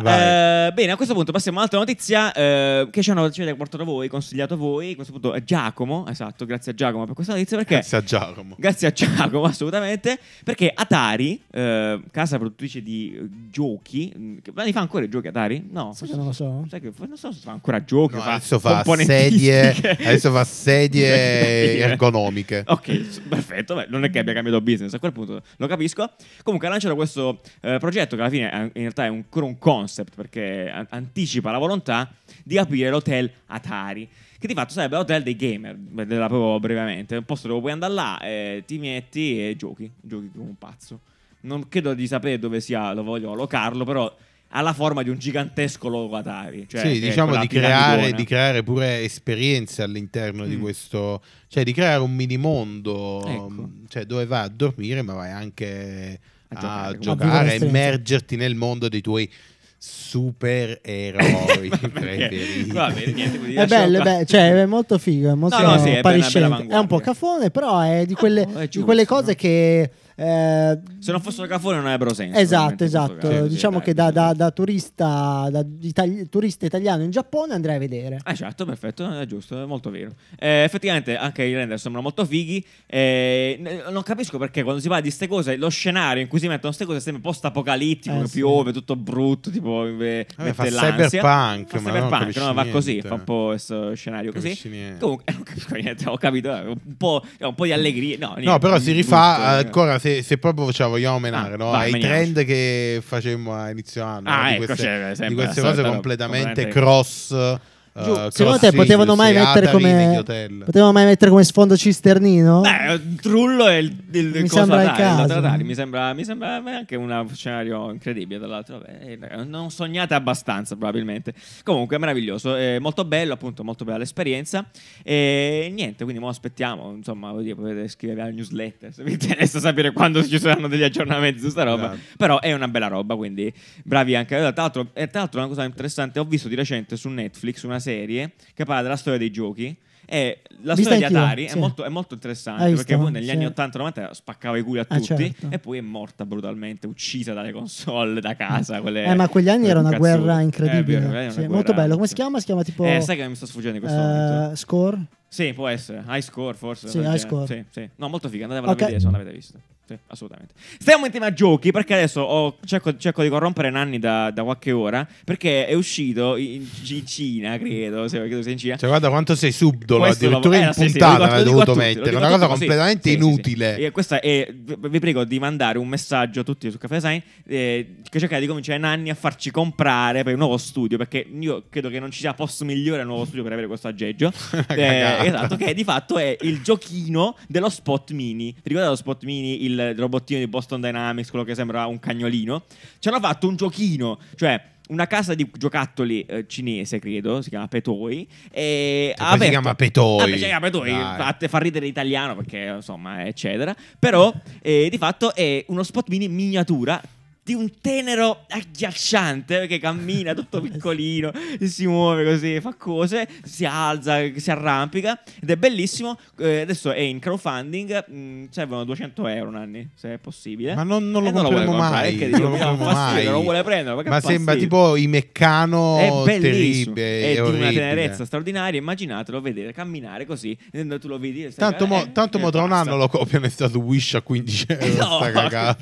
Eh, 0.68 0.72
bene, 0.72 0.94
a 0.94 0.96
questo 0.96 1.14
punto 1.14 1.34
passiamo 1.34 1.58
a 1.58 1.60
un'altra 1.60 1.80
notizia 1.80 2.32
eh, 2.32 2.88
che 2.90 3.02
ci 3.02 3.12
hanno 3.12 3.30
ci 3.30 3.42
avete 3.42 3.58
portato 3.58 3.84
voi, 3.84 4.08
consigliato 4.08 4.56
voi. 4.56 4.94
A 4.94 4.96
questo 4.96 5.12
punto 5.12 5.34
è 5.34 5.44
Giacomo, 5.44 6.08
esatto, 6.08 6.46
grazie 6.46 6.72
a 6.72 6.76
Giacomo 6.76 7.04
per 7.04 7.14
questa 7.14 7.34
notizia 7.34 7.58
perché... 7.58 7.74
Grazie 7.74 7.98
a 7.98 8.04
Giacomo. 8.04 8.56
Grazie 8.58 8.88
a 8.88 8.92
Giacomo, 8.92 9.44
assolutamente. 9.46 10.18
Perché 10.46 10.72
Atari, 10.74 11.42
eh, 11.52 12.02
casa 12.12 12.38
produttrice 12.38 12.82
di 12.82 13.20
giochi, 13.52 14.40
ma 14.54 14.64
li 14.64 14.72
fa 14.72 14.80
ancora 14.80 15.04
i 15.04 15.10
giochi 15.10 15.28
Atari? 15.28 15.68
No, 15.70 15.94
che 16.00 16.16
non 16.16 16.28
lo 16.28 16.32
so. 16.32 16.66
Sai 16.70 16.80
che 16.80 16.94
non 16.98 17.18
so 17.18 17.34
se 17.34 17.42
fa 17.44 17.52
ancora 17.52 17.84
giochi. 17.84 18.16
No, 18.16 18.22
fa 18.22 18.36
adesso 18.36 18.58
fa 18.58 18.86
sedie, 18.86 19.76
adesso 20.00 20.32
fa 20.32 20.46
sedie 20.46 21.78
ergonomiche. 21.84 22.64
Ok, 22.68 23.20
perfetto. 23.28 23.76
Beh, 23.76 23.88
non 23.90 24.06
è 24.06 24.10
che 24.10 24.20
abbia 24.20 24.32
cambiato 24.32 24.62
business 24.62 24.94
a 24.94 25.00
quel 25.00 25.12
punto, 25.12 25.42
lo 25.58 25.68
capisco. 25.68 26.10
Comunque 26.42 26.70
ha 26.70 26.72
lanciato 26.72 26.96
questo 26.96 27.42
eh, 27.74 27.78
progetto 27.80 28.16
che 28.16 28.22
alla 28.22 28.32
fine 28.32 28.50
è- 28.50 28.62
in 28.64 28.72
realtà 28.74 29.04
è 29.06 29.08
ancora 29.08 29.46
un 29.46 29.58
concept 29.58 30.16
perché 30.16 30.70
a- 30.70 30.86
anticipa 30.90 31.52
la 31.52 31.58
volontà 31.58 32.12
di 32.44 32.58
aprire 32.58 32.90
l'hotel 32.90 33.30
Atari. 33.48 34.08
Che 34.38 34.48
di 34.48 34.54
fatto 34.54 34.74
sarebbe 34.74 34.98
l'hotel 34.98 35.24
dei 35.24 35.36
gamer, 35.36 35.76
vedrà 35.80 36.28
proprio 36.28 36.60
brevemente. 36.60 37.16
Un 37.16 37.24
posto 37.24 37.48
dove 37.48 37.62
puoi 37.62 37.72
andare 37.72 37.94
là, 37.94 38.20
eh, 38.22 38.64
ti 38.68 38.78
metti 38.78 39.40
e 39.50 39.56
giochi. 39.56 39.90
Giochi 40.02 40.30
come 40.34 40.50
un 40.50 40.58
pazzo. 40.58 41.00
Non 41.42 41.68
credo 41.70 41.94
di 41.94 42.06
sapere 42.08 42.38
dove 42.38 42.60
sia, 42.60 42.94
lo 42.94 43.04
voglio 43.04 43.32
allocarlo, 43.32 43.84
però 43.86 44.14
ha 44.50 44.62
la 44.62 44.74
forma 44.74 45.04
di 45.04 45.10
un 45.10 45.18
gigantesco 45.18 45.88
logo 45.88 46.16
Atari. 46.18 46.66
Cioè, 46.68 46.82
sì, 46.82 46.98
è 46.98 47.08
diciamo 47.08 47.36
di 47.38 47.48
creare, 47.48 48.12
di 48.14 48.24
creare 48.26 48.62
pure 48.64 49.02
esperienze 49.04 49.82
all'interno 49.82 50.46
di 50.46 50.58
Mm. 50.58 50.62
questo, 50.62 51.22
cioè 51.48 51.64
di 51.64 51.74
creare 51.74 52.02
un 52.02 52.14
mini 52.14 52.38
mondo, 52.38 53.24
Ecco. 53.26 53.70
cioè 53.88 54.06
dove 54.06 54.26
vai 54.26 54.44
a 54.46 54.48
dormire 54.50 55.02
ma 55.02 55.14
vai 55.14 55.32
anche 55.32 56.20
A 56.50 56.58
a, 56.58 56.60
giocare, 56.60 56.92
come- 56.98 57.00
giocare, 57.04 57.48
A 57.50 57.52
a 57.52 57.66
immergerti 57.66 58.36
nel 58.36 58.56
mondo 58.56 58.88
dei 58.90 59.02
tuoi 59.02 59.30
supereroi 59.78 61.70
preferiti. 61.92 62.72
Va 62.72 62.90
bene, 62.92 63.12
niente, 63.12 63.38
È 63.62 63.66
bello, 63.68 64.02
bello, 64.02 64.26
cioè 64.26 64.54
è 64.54 64.66
molto 64.66 64.98
figo, 64.98 65.32
è 65.32 65.36
molto 65.36 65.58
No, 65.60 65.72
no, 65.74 65.78
sì, 65.80 65.90
è 65.90 66.02
bella- 66.02 66.28
bella 66.32 66.58
È, 66.68 66.78
un 66.78 66.88
po' 66.88 67.00
cafone, 67.00 67.52
però 67.52 67.80
è 67.82 68.06
di 68.06 68.14
quelle, 68.16 68.42
Oh, 68.42 68.58
è 68.58 68.62
di 68.62 68.70
giusto, 68.70 68.86
quelle 68.86 69.06
cose 69.06 69.32
no? 69.32 69.36
che... 69.38 69.92
eh, 70.16 70.80
Se 71.00 71.12
non 71.12 71.22
fossero 71.22 71.48
cafone 71.48 71.76
non 71.78 71.86
avrebbero 71.86 72.14
senso. 72.14 72.40
Esatto, 72.40 72.84
esatto. 72.84 73.30
Sì, 73.44 73.48
diciamo 73.50 73.78
dai, 73.78 73.86
che 73.86 73.94
da, 73.94 74.12
da- 74.12 74.34
da 74.34 74.52
turista, 74.52 75.48
da 75.52 75.66
itali- 75.82 76.28
turista 76.30 76.66
italiano 76.66 77.04
in 77.04 77.12
Giappone 77.12 77.54
andrei 77.54 77.76
a 77.76 77.80
vedere. 77.80 78.20
Ah, 78.24 78.34
certo, 78.34 78.66
perfetto, 78.66 79.20
è 79.20 79.26
giusto, 79.26 79.62
è 79.62 79.66
molto 79.66 79.90
vero. 79.90 80.12
Eh, 80.40 80.64
effettivamente 80.64 81.18
anche 81.18 81.44
i 81.44 81.54
render 81.54 81.80
sembrano 81.80 82.08
molto 82.08 82.26
fighi. 82.26 82.66
eh, 82.88 83.82
non 83.90 84.04
capisco 84.04 84.38
perché 84.38 84.64
quando 84.64 84.82
si 84.82 84.88
parla 84.88 85.02
di 85.04 85.10
queste 85.10 85.28
cose, 85.28 85.56
lo 85.58 85.70
scenario 85.70 86.22
in 86.22 86.28
cui 86.28 86.40
si 86.40 86.46
mettono 86.48 86.68
queste 86.74 86.86
cose 86.86 87.00
sembra 87.00 87.22
post-apocalittico, 87.22 88.22
Eh, 88.22 88.28
sì. 88.28 88.40
piove, 88.40 88.72
tutto 88.74 88.96
brutto, 88.96 89.50
tipo 89.50 89.86
eh, 89.86 90.26
fa 90.54 90.70
l'ansia. 90.70 90.92
cyberpunk, 91.10 91.68
Fa 91.70 91.80
ma 91.82 91.90
cyberpunk, 91.90 92.20
capisci 92.20 92.40
no, 92.40 92.54
va 92.54 92.66
così, 92.68 93.02
fa 93.02 93.14
un 93.16 93.24
po' 93.24 93.46
questo 93.48 93.94
scenario 93.96 94.32
così. 94.32 94.58
Comunque, 95.00 95.26
non 95.34 95.44
capisco 95.44 95.76
niente, 95.76 96.08
ho 96.10 96.18
capito, 96.18 96.56
eh, 96.56 96.62
un 96.68 96.98
po', 96.98 97.24
un 97.40 97.54
po' 97.56 97.66
di 97.66 97.72
allegria. 97.72 98.18
No, 98.20 98.28
No, 98.30 98.36
niente, 98.38 98.60
però 98.60 98.80
si 98.80 98.92
rifà 98.92 99.58
ancora 99.58 99.98
se, 100.06 100.22
se 100.22 100.38
proprio 100.38 100.72
ce 100.72 100.84
la 100.84 100.90
vogliamo 100.90 101.18
menare 101.20 101.56
Ah, 101.56 101.58
no? 101.58 101.72
vai, 101.72 101.86
ai 101.88 101.92
meniamoci. 101.94 102.32
trend 102.34 102.46
che 102.46 103.02
facemmo 103.04 103.56
a 103.56 103.70
inizio 103.72 104.04
anno 104.04 104.30
Ah, 104.30 104.42
no? 104.44 104.48
di 104.50 104.54
ecco, 104.56 104.66
queste, 104.66 104.84
c'è 105.18 105.28
di 105.28 105.34
queste 105.34 105.62
cose 105.62 105.82
completamente 105.84 106.68
componente- 106.68 106.80
cross. 106.80 107.58
Eh, 107.98 108.04
Giù, 108.04 108.12
cross 108.12 108.36
secondo 108.36 108.60
te 108.60 108.74
potevano 108.74 109.16
mai 109.16 109.34
mettere 109.34 109.72
come 109.72 110.22
potevano 110.66 110.92
mai 110.92 111.06
mettere 111.06 111.32
come 111.32 111.46
sfondo 111.46 111.78
cisternino? 111.78 112.60
Beh, 112.60 113.16
Trullo 113.22 113.68
è 113.68 113.76
il, 113.76 113.96
il, 114.12 114.26
Mi 114.32 114.40
il 114.40 114.50
sembra 114.50 114.82
il 114.82 114.90
Atari, 114.90 115.02
caso. 115.02 115.34
Atari. 115.34 115.64
Mi 115.64 115.74
sembra, 115.74 116.14
mi 116.14 116.26
sembra 116.26 116.56
anche 116.56 116.98
un 116.98 117.26
scenario 117.34 117.90
incredibile. 117.92 118.40
Tra 118.40 118.50
l'altro, 118.50 118.80
Vabbè, 118.80 119.18
eh, 119.32 119.44
non 119.46 119.72
sognate 119.72 120.14
abbastanza, 120.14 120.76
probabilmente. 120.76 121.34
Comunque, 121.64 121.98
meraviglioso, 121.98 122.56
è 122.56 122.80
molto 122.80 123.06
bello, 123.06 123.32
appunto, 123.32 123.64
molto 123.64 123.86
bella 123.86 124.00
l'esperienza. 124.00 124.66
E 125.02 125.72
niente, 125.74 126.04
quindi 126.04 126.22
mo 126.22 126.28
aspettiamo. 126.28 126.92
Insomma, 126.94 127.34
dire, 127.42 127.56
potete 127.56 127.88
scrivervi 127.88 128.22
alla 128.22 128.32
newsletter 128.32 128.94
se 128.94 129.04
vi 129.04 129.14
interessa 129.14 129.60
sapere 129.60 129.94
quando 129.94 130.22
ci 130.22 130.38
saranno 130.38 130.68
degli 130.68 130.84
aggiornamenti 130.84 131.40
su 131.40 131.48
sta 131.50 131.64
roba. 131.64 131.94
Esatto. 131.94 132.16
Però 132.18 132.42
è 132.42 132.52
una 132.52 132.68
bella 132.68 132.88
roba, 132.88 133.16
quindi 133.16 133.54
bravi 133.84 134.16
anche. 134.16 134.36
Tra 134.36 134.52
l'altro, 134.54 134.90
e 134.92 135.08
tra 135.08 135.20
l'altro, 135.20 135.40
una 135.40 135.48
cosa 135.48 135.64
interessante, 135.64 136.20
ho 136.20 136.26
visto 136.26 136.50
di 136.50 136.56
recente 136.56 136.98
su 136.98 137.08
Netflix 137.08 137.64
una 137.64 137.80
serie 137.86 138.34
che 138.54 138.66
parla 138.66 138.82
della 138.84 138.96
storia 138.96 139.20
dei 139.20 139.32
giochi. 139.32 139.76
E 140.08 140.42
la 140.62 140.76
Vista 140.76 140.92
storia 140.94 141.08
di 141.10 141.16
Atari 141.16 141.46
è, 141.46 141.50
sì. 141.50 141.58
molto, 141.58 141.84
è 141.84 141.90
molto 141.90 142.14
interessante 142.14 142.62
Hai 142.62 142.76
perché 142.76 142.94
visto? 142.96 143.02
poi 143.02 143.12
negli 143.12 143.26
Sì. 143.26 143.32
anni 143.32 143.46
80-90 143.48 144.12
spaccava 144.12 144.56
i 144.58 144.62
culi 144.62 144.78
a 144.78 144.86
Ah, 144.88 144.98
tutti 145.00 145.16
certo. 145.16 145.48
e 145.50 145.58
poi 145.58 145.80
è 145.80 145.82
morta 145.82 146.28
brutalmente, 146.28 146.86
uccisa 146.86 147.34
dalle 147.34 147.52
console 147.52 148.22
da 148.22 148.36
casa. 148.36 148.82
Quelle, 148.82 149.04
Eh, 149.04 149.16
ma 149.16 149.28
quegli 149.28 149.50
anni 149.50 149.68
era 149.68 149.80
una 149.80 149.98
guerra 149.98 150.40
Eh, 150.42 150.44
incredibile. 150.44 151.00
è 151.00 151.02
era 151.02 151.08
una 151.22 151.30
Sì, 151.32 151.36
guerra- 151.38 151.54
molto 151.54 151.74
bello. 151.74 151.96
Come 151.96 152.06
si 152.08 152.14
chiama? 152.14 152.38
Si 152.40 152.46
chiama 152.46 152.62
tipo 152.64 152.86
Eh, 152.86 153.02
sai 153.02 153.16
che 153.18 153.28
mi 153.28 153.34
sto 153.36 153.48
sfuggendo 153.48 153.78
in 153.78 153.82
questo 153.84 154.00
momento. 154.00 154.52
eh, 154.52 154.56
Score? 154.56 155.06
Sì, 155.28 155.54
può 155.54 155.68
essere. 155.68 156.04
High 156.08 156.22
score, 156.22 156.56
forse. 156.56 156.88
Sì, 156.88 156.98
high 156.98 157.04
genere. 157.18 157.18
score. 157.18 157.90
No, 157.96 158.08
molto 158.08 158.30
figa. 158.30 158.44
Andatevela 158.44 158.74
Ok. 158.74 158.82
a 158.82 158.86
vedere 158.86 159.00
se 159.02 159.10
non 159.10 159.18
l'avete 159.18 159.36
visto. 159.36 159.60
Sì, 159.88 159.96
assolutamente. 160.08 160.54
Stiamo 160.80 161.06
in 161.06 161.12
tema 161.12 161.32
giochi 161.32 161.72
perché 161.72 161.94
adesso 161.94 162.22
ho- 162.22 162.58
cerco, 162.66 162.98
cerco 162.98 163.22
di 163.22 163.30
corrompere 163.30 163.70
Nanni 163.70 164.00
da, 164.00 164.32
da 164.32 164.44
qualche 164.44 164.72
ora 164.72 165.08
perché 165.24 165.68
è 165.68 165.74
uscito 165.76 166.38
in, 166.38 166.66
in 166.90 167.06
Cina, 167.06 167.58
credo. 167.60 168.08
Se 168.08 168.18
credo 168.18 168.42
sia 168.42 168.52
in 168.52 168.58
Cina. 168.58 168.78
Cioè, 168.78 168.90
guarda 168.90 169.10
quanto 169.10 169.36
sei 169.36 169.52
subdolo, 169.52 170.06
Questo 170.06 170.24
lo- 170.30 170.38
addirittura 170.38 170.58
eh, 170.58 170.68
in 170.68 170.74
sì, 170.74 170.80
sì, 170.90 170.98
puntata 170.98 171.18
lo 171.18 171.26
l'hai 171.26 171.38
lo 171.38 171.44
dovuto 171.44 171.66
tutti, 171.66 171.78
lo 171.78 171.84
mettere. 171.84 172.16
Una 172.16 172.28
cosa 172.30 172.38
tutti 172.48 172.50
completamente 172.58 173.10
Sì, 173.10 173.16
sì, 173.16 173.22
sì. 173.22 173.26
inutile. 173.28 173.92
Questa 173.92 174.20
è, 174.20 174.52
vi 174.54 175.00
prego 175.00 175.24
di 175.24 175.38
mandare 175.40 175.78
un 175.78 175.88
messaggio 175.88 176.40
a 176.40 176.44
tutti 176.44 176.72
su 176.72 176.78
Caffè 176.80 176.96
Design 176.96 177.20
eh, 177.46 177.96
che 178.10 178.20
cercate 178.20 178.42
di 178.42 178.48
convincere 178.48 178.80
Nanni 178.80 179.12
a 179.12 179.16
farci 179.16 179.52
comprare 179.52 180.24
per 180.24 180.32
il 180.32 180.40
nuovo 180.40 180.58
studio 180.58 180.98
perché 180.98 181.24
io 181.40 181.66
credo 181.70 181.90
che 181.90 182.00
non 182.00 182.10
ci 182.10 182.22
sia 182.22 182.34
posto 182.34 182.66
migliore 182.66 183.02
al 183.02 183.08
nuovo 183.08 183.26
studio 183.26 183.44
per 183.44 183.52
avere 183.52 183.68
questo 183.68 183.88
aggeggio. 183.88 184.32
cagata. 184.66 185.26
esatto, 185.26 185.56
che 185.58 185.74
di 185.76 185.84
fatto 185.84 186.18
è 186.18 186.36
il 186.42 186.62
giochino 186.64 187.36
dello 187.48 187.70
Spot 187.70 188.12
Mini. 188.14 188.52
Ti 188.54 188.62
ricordate 188.64 188.90
lo 188.90 188.96
Spot 188.96 189.24
Mini, 189.26 189.64
il 189.64 189.74
robottino 189.96 190.40
di 190.40 190.48
Boston 190.48 190.82
Dynamics, 190.82 191.30
quello 191.30 191.46
che 191.46 191.56
sembra 191.56 191.86
un 191.86 192.00
cagnolino? 192.00 192.64
Ci 193.00 193.08
hanno 193.08 193.20
fatto 193.20 193.48
un 193.48 193.56
giochino, 193.56 194.20
cioè 194.36 194.74
una 194.88 195.08
casa 195.08 195.34
di 195.34 195.50
giocattoli 195.58 196.22
eh, 196.22 196.46
cinese, 196.48 197.00
credo, 197.00 197.42
si 197.42 197.50
chiama 197.50 197.68
Petoi. 197.68 198.28
E 198.52 199.14
ha 199.16 199.18
poi 199.18 199.28
si 199.28 199.34
aperto- 199.36 199.50
chiama 199.50 199.76
Petoi. 199.76 200.22
Ah, 200.22 200.38
si 200.38 200.44
chiama 200.44 200.66
Petoi, 200.66 200.92
fa, 200.92 201.38
fa 201.48 201.58
ridere 201.58 201.86
l'italiano 201.86 202.36
perché 202.36 202.74
insomma, 202.76 203.26
eccetera. 203.26 203.76
Però 203.98 204.34
eh, 204.62 204.88
di 204.90 204.98
fatto 204.98 205.34
è 205.34 205.64
uno 205.68 205.84
spot 205.84 206.10
mini 206.10 206.28
miniatura 206.28 207.02
di 207.46 207.54
un 207.54 207.70
tenero 207.80 208.46
agghiacciante 208.50 209.68
che 209.68 209.78
cammina 209.78 210.34
tutto 210.34 210.62
piccolino, 210.66 211.32
si 211.62 211.86
muove 211.86 212.24
così, 212.26 212.60
fa 212.60 212.74
cose, 212.74 213.28
si 213.44 213.66
alza, 213.66 214.18
si 214.36 214.50
arrampica 214.50 215.22
ed 215.40 215.52
è 215.52 215.56
bellissimo. 215.56 216.18
Eh, 216.40 216.62
adesso 216.62 216.92
è 216.92 217.00
in 217.02 217.20
crowdfunding, 217.20 218.10
mh, 218.10 218.46
servono 218.50 218.84
200 218.84 219.28
euro 219.28 219.52
Nanni, 219.52 219.88
se 219.94 220.14
è 220.14 220.18
possibile. 220.18 220.74
Ma 220.74 220.82
non, 220.82 221.12
non 221.12 221.24
lo 221.24 221.30
non 221.30 221.44
lo 221.44 221.52
mai. 221.74 222.18
Non 222.18 222.30
lo 222.30 222.50
compreremo 222.50 222.84
mai. 222.84 223.26
non 223.26 223.44
vuole 223.44 223.64
prenderlo, 223.64 223.96
perché 223.96 224.10
Ma 224.10 224.20
sembra 224.22 224.56
tipo 224.56 224.96
i 224.96 225.06
meccano 225.06 225.98
È 226.00 226.10
bellissimo, 226.26 226.96
terribili. 226.96 227.02
è 227.02 227.34
di 227.34 227.40
una 227.40 227.48
orribile. 227.50 227.74
tenerezza 227.74 228.26
straordinaria. 228.26 228.80
Immaginatelo 228.80 229.40
vedere 229.40 229.72
camminare 229.72 230.26
così. 230.26 230.58
e 230.72 230.84
Tu 231.00 231.08
lo 231.08 231.20
vedi. 231.20 231.54
Tanto, 231.56 231.86
mo, 231.86 232.02
eh, 232.02 232.12
tanto 232.12 232.40
mo 232.40 232.50
tra 232.50 232.64
un 232.64 232.72
anno 232.72 232.96
lo 232.98 233.08
copiano 233.08 233.46
è 233.46 233.50
stato 233.50 233.78
Wish 233.80 234.16
a 234.16 234.22
15 234.22 234.66
euro. 234.70 234.84
No, 235.06 235.20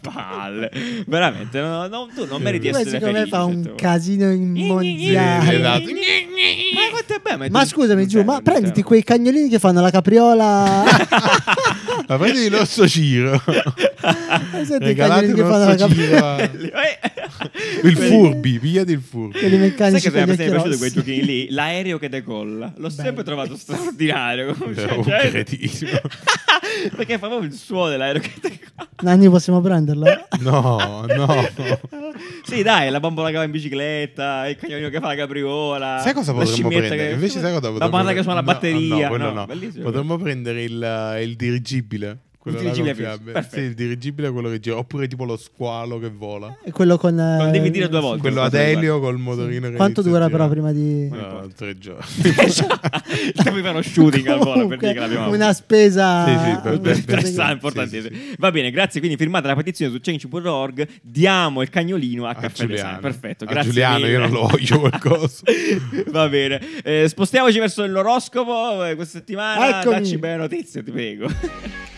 palle. 0.02 0.72
Veramente, 1.08 1.53
no, 1.62 1.88
no, 1.88 2.08
tu 2.14 2.26
non 2.26 2.42
meriti 2.42 2.68
Come 2.70 2.82
essere 2.82 2.98
secondo 3.00 3.20
me 3.20 3.26
felice. 3.26 3.36
fa 3.38 3.44
un 3.46 3.62
volte. 3.62 3.82
casino 3.82 4.32
immondiale. 4.32 5.58
Esatto. 5.58 5.84
Ma 5.84 6.90
quanto 6.92 7.14
è 7.14 7.20
bello, 7.22 7.46
ma 7.52 7.62
tu- 7.62 7.68
scusami 7.68 8.08
giù, 8.08 8.24
ma 8.24 8.42
prenditi 8.42 8.82
quei 8.84 9.04
cagnolini 9.04 9.50
che 9.50 9.60
fanno 9.60 9.82
la 9.82 9.90
capriola. 9.92 10.84
Ma 12.06 12.18
prendi 12.18 12.50
l'osso 12.50 12.86
Ciro. 12.88 13.42
Senti 14.66 14.90
i 14.90 14.94
cagnolini 14.96 15.34
che 15.34 15.42
fanno 15.44 15.66
la 15.68 15.76
capriola. 15.76 16.50
Ciro. 16.52 16.72
Eh. 17.84 17.88
Il 17.88 17.96
furbi, 17.98 18.60
pigliati 18.60 18.92
il 18.92 19.02
furbi. 19.02 19.38
Quelli 19.40 19.58
Sai 19.58 19.60
meccanici 19.60 20.10
che 20.10 20.12
con 20.12 20.22
gli 20.22 20.26
mi 20.28 20.34
è 20.36 20.50
piaciuto 20.50 20.78
quei 20.78 20.92
giochini 20.92 21.24
lì? 21.26 21.50
L'aereo 21.50 21.98
che 21.98 22.10
decolla. 22.10 22.72
L'ho 22.78 22.90
sempre 22.90 23.24
trovato 23.24 23.56
straordinario. 23.56 24.56
cioè-. 24.76 25.44
Perché 26.96 27.18
fa 27.18 27.28
proprio 27.28 27.50
il 27.50 27.54
suono 27.54 27.90
dell'aereo 27.90 28.22
che 28.22 28.32
decolla. 28.42 28.90
Nanni 29.02 29.30
possiamo 29.30 29.62
prenderlo? 29.62 30.06
No, 30.40 31.06
no. 31.08 31.43
Sì, 32.44 32.62
dai, 32.62 32.90
la 32.90 33.00
bambola 33.00 33.30
che 33.30 33.38
va 33.38 33.44
in 33.44 33.52
bicicletta, 33.52 34.48
il 34.48 34.56
cagnolino 34.56 34.90
che 34.90 35.00
fa 35.00 35.08
la 35.08 35.16
capriola. 35.16 36.00
Sai 36.00 36.14
cosa 36.14 36.34
la 36.34 36.44
potremmo 36.44 36.68
prendere? 36.70 37.08
Che... 37.08 37.14
Invece 37.14 37.40
sai 37.40 37.54
cosa 37.54 37.68
La 37.68 37.72
potremmo 37.72 37.92
banda 37.92 38.14
che 38.14 38.22
suona 38.22 38.36
la 38.36 38.44
batteria. 38.44 39.10
No, 39.10 39.18
no, 39.18 39.32
no, 39.32 39.46
no. 39.46 39.82
Potremmo 39.82 40.18
prendere 40.18 40.64
il, 40.64 41.18
il 41.22 41.36
dirigibile. 41.36 42.18
Quello 42.44 42.58
Il 42.58 42.64
dirigibile 42.64 42.94
fiamme. 42.94 43.32
perfetto. 43.32 43.56
Sì, 43.56 43.62
il 43.62 43.74
dirigibile 43.74 44.28
è 44.28 44.32
quello 44.34 44.50
che 44.50 44.60
gira. 44.60 44.76
Oppure 44.76 45.08
tipo 45.08 45.24
lo 45.24 45.38
squalo 45.38 45.98
che 45.98 46.10
vola. 46.10 46.58
E 46.62 46.72
quello 46.72 46.98
con... 46.98 47.16
Non 47.16 47.48
eh, 47.48 47.52
devi 47.52 47.72
dire 47.72 47.88
due 47.88 48.02
volte. 48.02 48.20
Quello 48.20 48.42
ad 48.42 48.54
elio 48.54 49.00
col 49.00 49.18
motorino 49.18 49.70
che 49.70 49.76
Quanto 49.78 50.02
a 50.02 50.04
dura 50.04 50.30
però 50.30 50.50
prima 50.50 50.74
di... 50.74 51.08
No, 51.08 51.48
tre 51.56 51.78
giorni. 51.78 52.04
Il 52.18 53.32
tempo 53.34 53.56
di 53.56 53.62
fare 53.62 53.70
uno 53.70 53.82
shooting 53.82 54.28
al 54.28 54.40
volo 54.40 54.68
per 54.68 54.78
dire 54.78 54.92
che 54.92 55.00
l'abbiamo 55.00 55.30
una 55.34 55.54
spesa... 55.54 56.26
Sì, 56.26 56.32
sì, 56.32 56.60
per- 56.62 57.52
importantissimo. 57.54 58.10
Sì, 58.10 58.14
sì, 58.14 58.36
Va 58.38 58.52
bene, 58.52 58.72
grazie. 58.72 59.00
Quindi 59.00 59.16
firmate 59.16 59.48
la 59.48 59.56
petizione 59.56 59.94
su 59.94 60.00
change.org. 60.02 60.86
Diamo 61.02 61.62
il 61.62 61.70
cagnolino 61.70 62.26
a, 62.26 62.32
A 62.32 62.36
Caffè 62.36 62.66
Giuliano. 62.66 62.88
Design. 62.90 63.02
Perfetto, 63.02 63.44
A 63.46 63.48
grazie. 63.48 63.70
Giuliano, 63.70 63.96
mille. 64.00 64.10
io 64.12 64.20
non 64.20 64.32
lo 64.32 64.48
voglio 64.48 64.80
qualcosa. 64.82 65.44
Va 66.12 66.28
bene, 66.28 66.60
Eh, 66.84 67.08
spostiamoci 67.08 67.58
verso 67.58 67.86
l'oroscopo 67.86 68.84
eh, 68.84 68.96
questa 68.96 69.20
settimana. 69.20 69.80
Eccomi. 69.80 69.96
Dacci 69.96 70.18
belle 70.18 70.36
notizie, 70.36 70.84
ti 70.84 70.92
prego. 70.92 71.28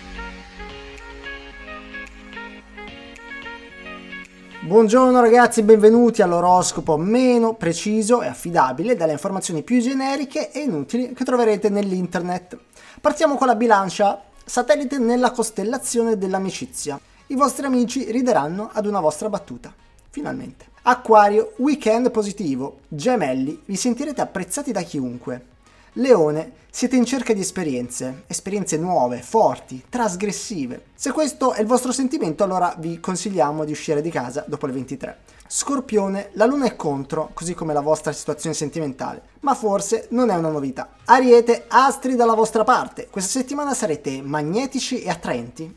Buongiorno 4.66 5.22
ragazzi, 5.22 5.62
benvenuti 5.62 6.24
all'oroscopo 6.24 6.98
meno 6.98 7.54
preciso 7.54 8.24
e 8.24 8.28
affidabile 8.28 8.96
dalle 8.96 9.12
informazioni 9.12 9.62
più 9.62 9.80
generiche 9.80 10.52
e 10.52 10.62
inutili 10.62 11.14
che 11.14 11.24
troverete 11.24 11.70
nell'internet. 11.70 12.58
Partiamo 13.00 13.36
con 13.36 13.46
la 13.46 13.54
bilancia, 13.54 14.24
satellite 14.44 14.98
nella 14.98 15.30
costellazione 15.30 16.18
dell'amicizia. 16.18 17.00
I 17.28 17.36
vostri 17.36 17.68
amici 17.68 18.10
rideranno 18.12 18.72
ad 18.74 18.88
una 18.88 19.00
vostra 19.00 19.30
battuta. 19.30 19.72
Finalmente. 20.10 20.66
Acquario, 20.82 21.54
weekend 21.58 22.10
positivo. 22.10 22.80
Gemelli, 22.88 23.62
vi 23.66 23.76
sentirete 23.76 24.22
apprezzati 24.22 24.72
da 24.72 24.82
chiunque. 24.82 25.54
Leone, 25.98 26.52
siete 26.70 26.98
in 26.98 27.06
cerca 27.06 27.32
di 27.32 27.40
esperienze, 27.40 28.24
esperienze 28.28 28.76
nuove, 28.76 29.22
forti, 29.22 29.82
trasgressive. 29.88 30.88
Se 30.94 31.14
questo 31.14 31.54
è 31.54 31.62
il 31.62 31.68
vostro 31.68 31.94
sentimento, 31.94 32.44
allora 32.44 32.76
vi 32.80 33.00
consigliamo 33.00 33.64
di 33.64 33.72
uscire 33.72 34.02
di 34.02 34.10
casa 34.10 34.44
dopo 34.46 34.66
le 34.66 34.74
23. 34.74 35.18
Scorpione, 35.48 36.32
la 36.34 36.46
luna 36.46 36.66
è 36.66 36.76
contro, 36.76 37.30
così 37.34 37.54
come 37.54 37.72
la 37.72 37.80
vostra 37.80 38.12
situazione 38.12 38.54
sentimentale, 38.54 39.22
ma 39.40 39.56
forse 39.56 40.08
non 40.10 40.30
è 40.30 40.36
una 40.36 40.50
novità. 40.50 40.90
Ariete, 41.06 41.64
astri 41.70 42.16
dalla 42.16 42.34
vostra 42.34 42.66
parte. 42.66 43.08
Questa 43.10 43.40
settimana 43.40 43.74
sarete 43.74 44.22
magnetici 44.22 45.02
e 45.02 45.10
attraenti 45.10 45.74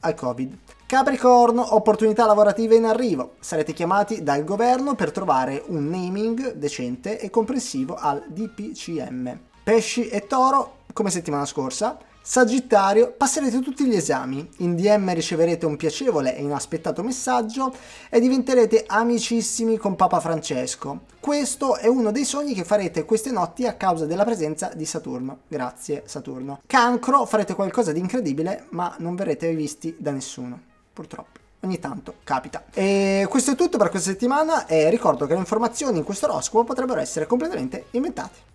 al 0.00 0.14
Covid. 0.14 0.56
Capricorno, 0.84 1.76
opportunità 1.76 2.26
lavorative 2.26 2.74
in 2.74 2.86
arrivo. 2.86 3.34
Sarete 3.38 3.72
chiamati 3.72 4.24
dal 4.24 4.42
governo 4.42 4.96
per 4.96 5.12
trovare 5.12 5.62
un 5.68 5.88
naming 5.88 6.54
decente 6.54 7.20
e 7.20 7.30
comprensivo 7.30 7.94
al 7.94 8.24
DPCM. 8.26 9.48
Pesci 9.62 10.08
e 10.08 10.26
Toro, 10.26 10.78
come 10.92 11.10
settimana 11.10 11.44
scorsa. 11.44 11.98
Sagittario, 12.22 13.12
passerete 13.16 13.60
tutti 13.60 13.84
gli 13.84 13.94
esami. 13.94 14.48
In 14.58 14.74
DM 14.74 15.12
riceverete 15.12 15.66
un 15.66 15.76
piacevole 15.76 16.36
e 16.36 16.42
inaspettato 16.42 17.02
messaggio 17.02 17.74
e 18.08 18.20
diventerete 18.20 18.84
amicissimi 18.86 19.76
con 19.76 19.96
Papa 19.96 20.20
Francesco. 20.20 21.00
Questo 21.20 21.76
è 21.76 21.86
uno 21.88 22.10
dei 22.10 22.24
sogni 22.24 22.54
che 22.54 22.64
farete 22.64 23.04
queste 23.04 23.30
notti 23.30 23.66
a 23.66 23.74
causa 23.74 24.06
della 24.06 24.24
presenza 24.24 24.70
di 24.74 24.84
Saturno. 24.86 25.40
Grazie 25.48 26.02
Saturno. 26.06 26.60
Cancro, 26.66 27.26
farete 27.26 27.54
qualcosa 27.54 27.92
di 27.92 28.00
incredibile, 28.00 28.66
ma 28.70 28.94
non 28.98 29.14
verrete 29.14 29.54
visti 29.54 29.94
da 29.98 30.10
nessuno. 30.10 30.58
Purtroppo. 30.92 31.38
Ogni 31.62 31.78
tanto 31.78 32.14
capita. 32.24 32.64
E 32.72 33.26
questo 33.28 33.50
è 33.50 33.54
tutto 33.54 33.76
per 33.76 33.90
questa 33.90 34.10
settimana 34.10 34.66
e 34.66 34.88
ricordo 34.88 35.26
che 35.26 35.34
le 35.34 35.40
informazioni 35.40 35.98
in 35.98 36.04
questo 36.04 36.26
oroscopo 36.26 36.64
potrebbero 36.64 37.00
essere 37.00 37.26
completamente 37.26 37.86
inventate. 37.90 38.49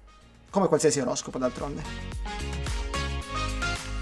Come 0.50 0.68
qualsiasi 0.68 1.00
oroscopo 1.00 1.38
d'altronde. 1.38 2.65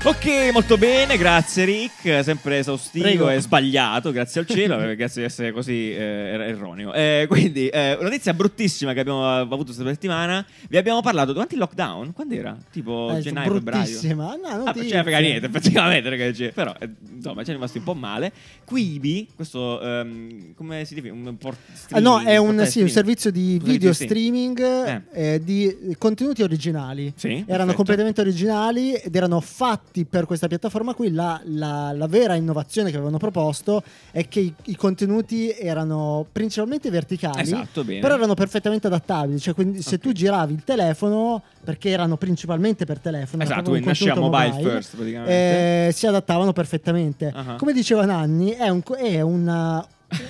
Ok, 0.06 0.52
molto 0.52 0.78
bene, 0.78 1.16
grazie 1.18 1.64
Rick, 1.64 2.24
sempre 2.26 2.58
esaustivo 2.58 3.06
Prego. 3.06 3.30
e 3.30 3.40
sbagliato, 3.40 4.12
grazie 4.12 4.42
al 4.42 4.48
cielo, 4.48 4.78
eh, 4.84 4.98
grazie 4.98 5.22
di 5.22 5.28
essere 5.28 5.54
così 5.54 5.94
eh, 5.94 5.96
er- 6.34 6.42
erroneo. 6.42 6.92
Eh, 6.94 7.24
quindi, 7.30 7.70
eh, 7.70 7.94
una 7.94 8.10
notizia 8.10 8.34
bruttissima 8.34 8.92
che 8.92 9.00
abbiamo 9.00 9.26
avuto 9.40 9.72
questa 9.72 9.86
settimana, 9.86 10.46
vi 10.68 10.76
abbiamo 10.76 11.00
parlato 11.00 11.32
durante 11.32 11.54
il 11.54 11.62
lockdown, 11.62 12.12
quando 12.12 12.34
era? 12.36 12.58
Tipo 12.70 13.14
Eh, 13.16 13.22
gennaio, 13.22 13.54
febbraio? 13.54 13.82
bruttissima. 13.84 14.36
No, 14.36 14.48
Ah, 14.66 14.74
non 14.74 14.74
ce 14.76 14.94
ne 14.94 15.02
frega 15.04 15.20
niente, 15.20 15.46
effettivamente, 15.46 16.10
ragazzi. 16.10 16.52
Però, 16.54 16.76
eh, 16.80 16.90
insomma, 17.16 17.44
ci 17.46 17.52
è 17.52 17.54
rimasti 17.54 17.78
un 17.78 17.84
po' 17.86 17.94
male. 17.94 18.34
Quibi, 18.66 19.30
questo, 19.34 19.80
ehm, 19.82 20.54
come 20.56 20.84
si 20.84 20.96
definisce? 20.96 21.28
Un 21.30 21.38
port 21.38 21.58
Ah, 21.92 22.00
no, 22.02 22.18
streaming, 22.20 22.28
è 22.28 22.38
un, 22.38 22.50
sì, 22.50 22.60
un 22.60 22.66
streaming. 22.90 22.92
servizio 22.94 23.32
di 23.32 23.58
Un 23.62 23.70
video 23.72 23.94
streaming. 23.94 24.58
streaming 24.58 25.04
eh, 25.14 25.42
di 25.42 25.96
contenuti 25.98 26.44
originali. 26.44 27.14
Sì, 27.16 27.28
Erano 27.30 27.46
perfetto. 27.46 27.74
completamente 27.76 28.20
originali 28.20 28.94
ed 28.96 29.16
erano 29.16 29.40
fatti 29.40 29.92
per 30.06 30.26
questa 30.26 30.48
piattaforma 30.48 30.94
qui. 30.94 31.12
La, 31.12 31.40
la- 31.46 31.92
la 31.94 32.08
vera 32.08 32.34
innovazione 32.36 32.90
che 32.90 32.96
avevano 32.96 33.18
proposto 33.18 33.84
è 34.12 34.28
che 34.28 34.40
i, 34.40 34.54
i 34.66 34.76
contenuti 34.76 35.52
erano 35.52 36.26
principalmente 36.32 36.90
verticali, 36.90 37.42
Esatto, 37.42 37.84
però 37.86 38.16
erano 38.16 38.34
perfettamente 38.34 38.88
adattabili. 38.88 39.40
Cioè, 39.40 39.54
quindi 39.54 39.82
se 39.82 39.96
Ok. 39.96 40.02
tu 40.02 40.12
giravi 40.12 40.54
il 40.54 40.64
telefono, 40.64 41.42
perché 41.64 41.90
erano 41.90 42.18
principalmente 42.18 42.86
per 42.86 43.00
telefono, 43.00 43.44
Esatto, 43.44 43.70
quindi 43.70 43.88
nasceva 43.88 44.16
contenuto 44.16 44.46
mobile 44.54 44.70
first, 44.72 44.96
praticamente. 44.96 45.88
eh, 45.88 45.92
si 45.94 46.08
adattavano 46.08 46.52
perfettamente. 46.54 47.32
Ah. 47.34 47.56
Come 47.58 47.74
diceva 47.74 48.06
Nanni, 48.06 48.50
è, 48.52 48.70
un 48.70 48.82
è 48.98 49.22
una. 49.22 49.86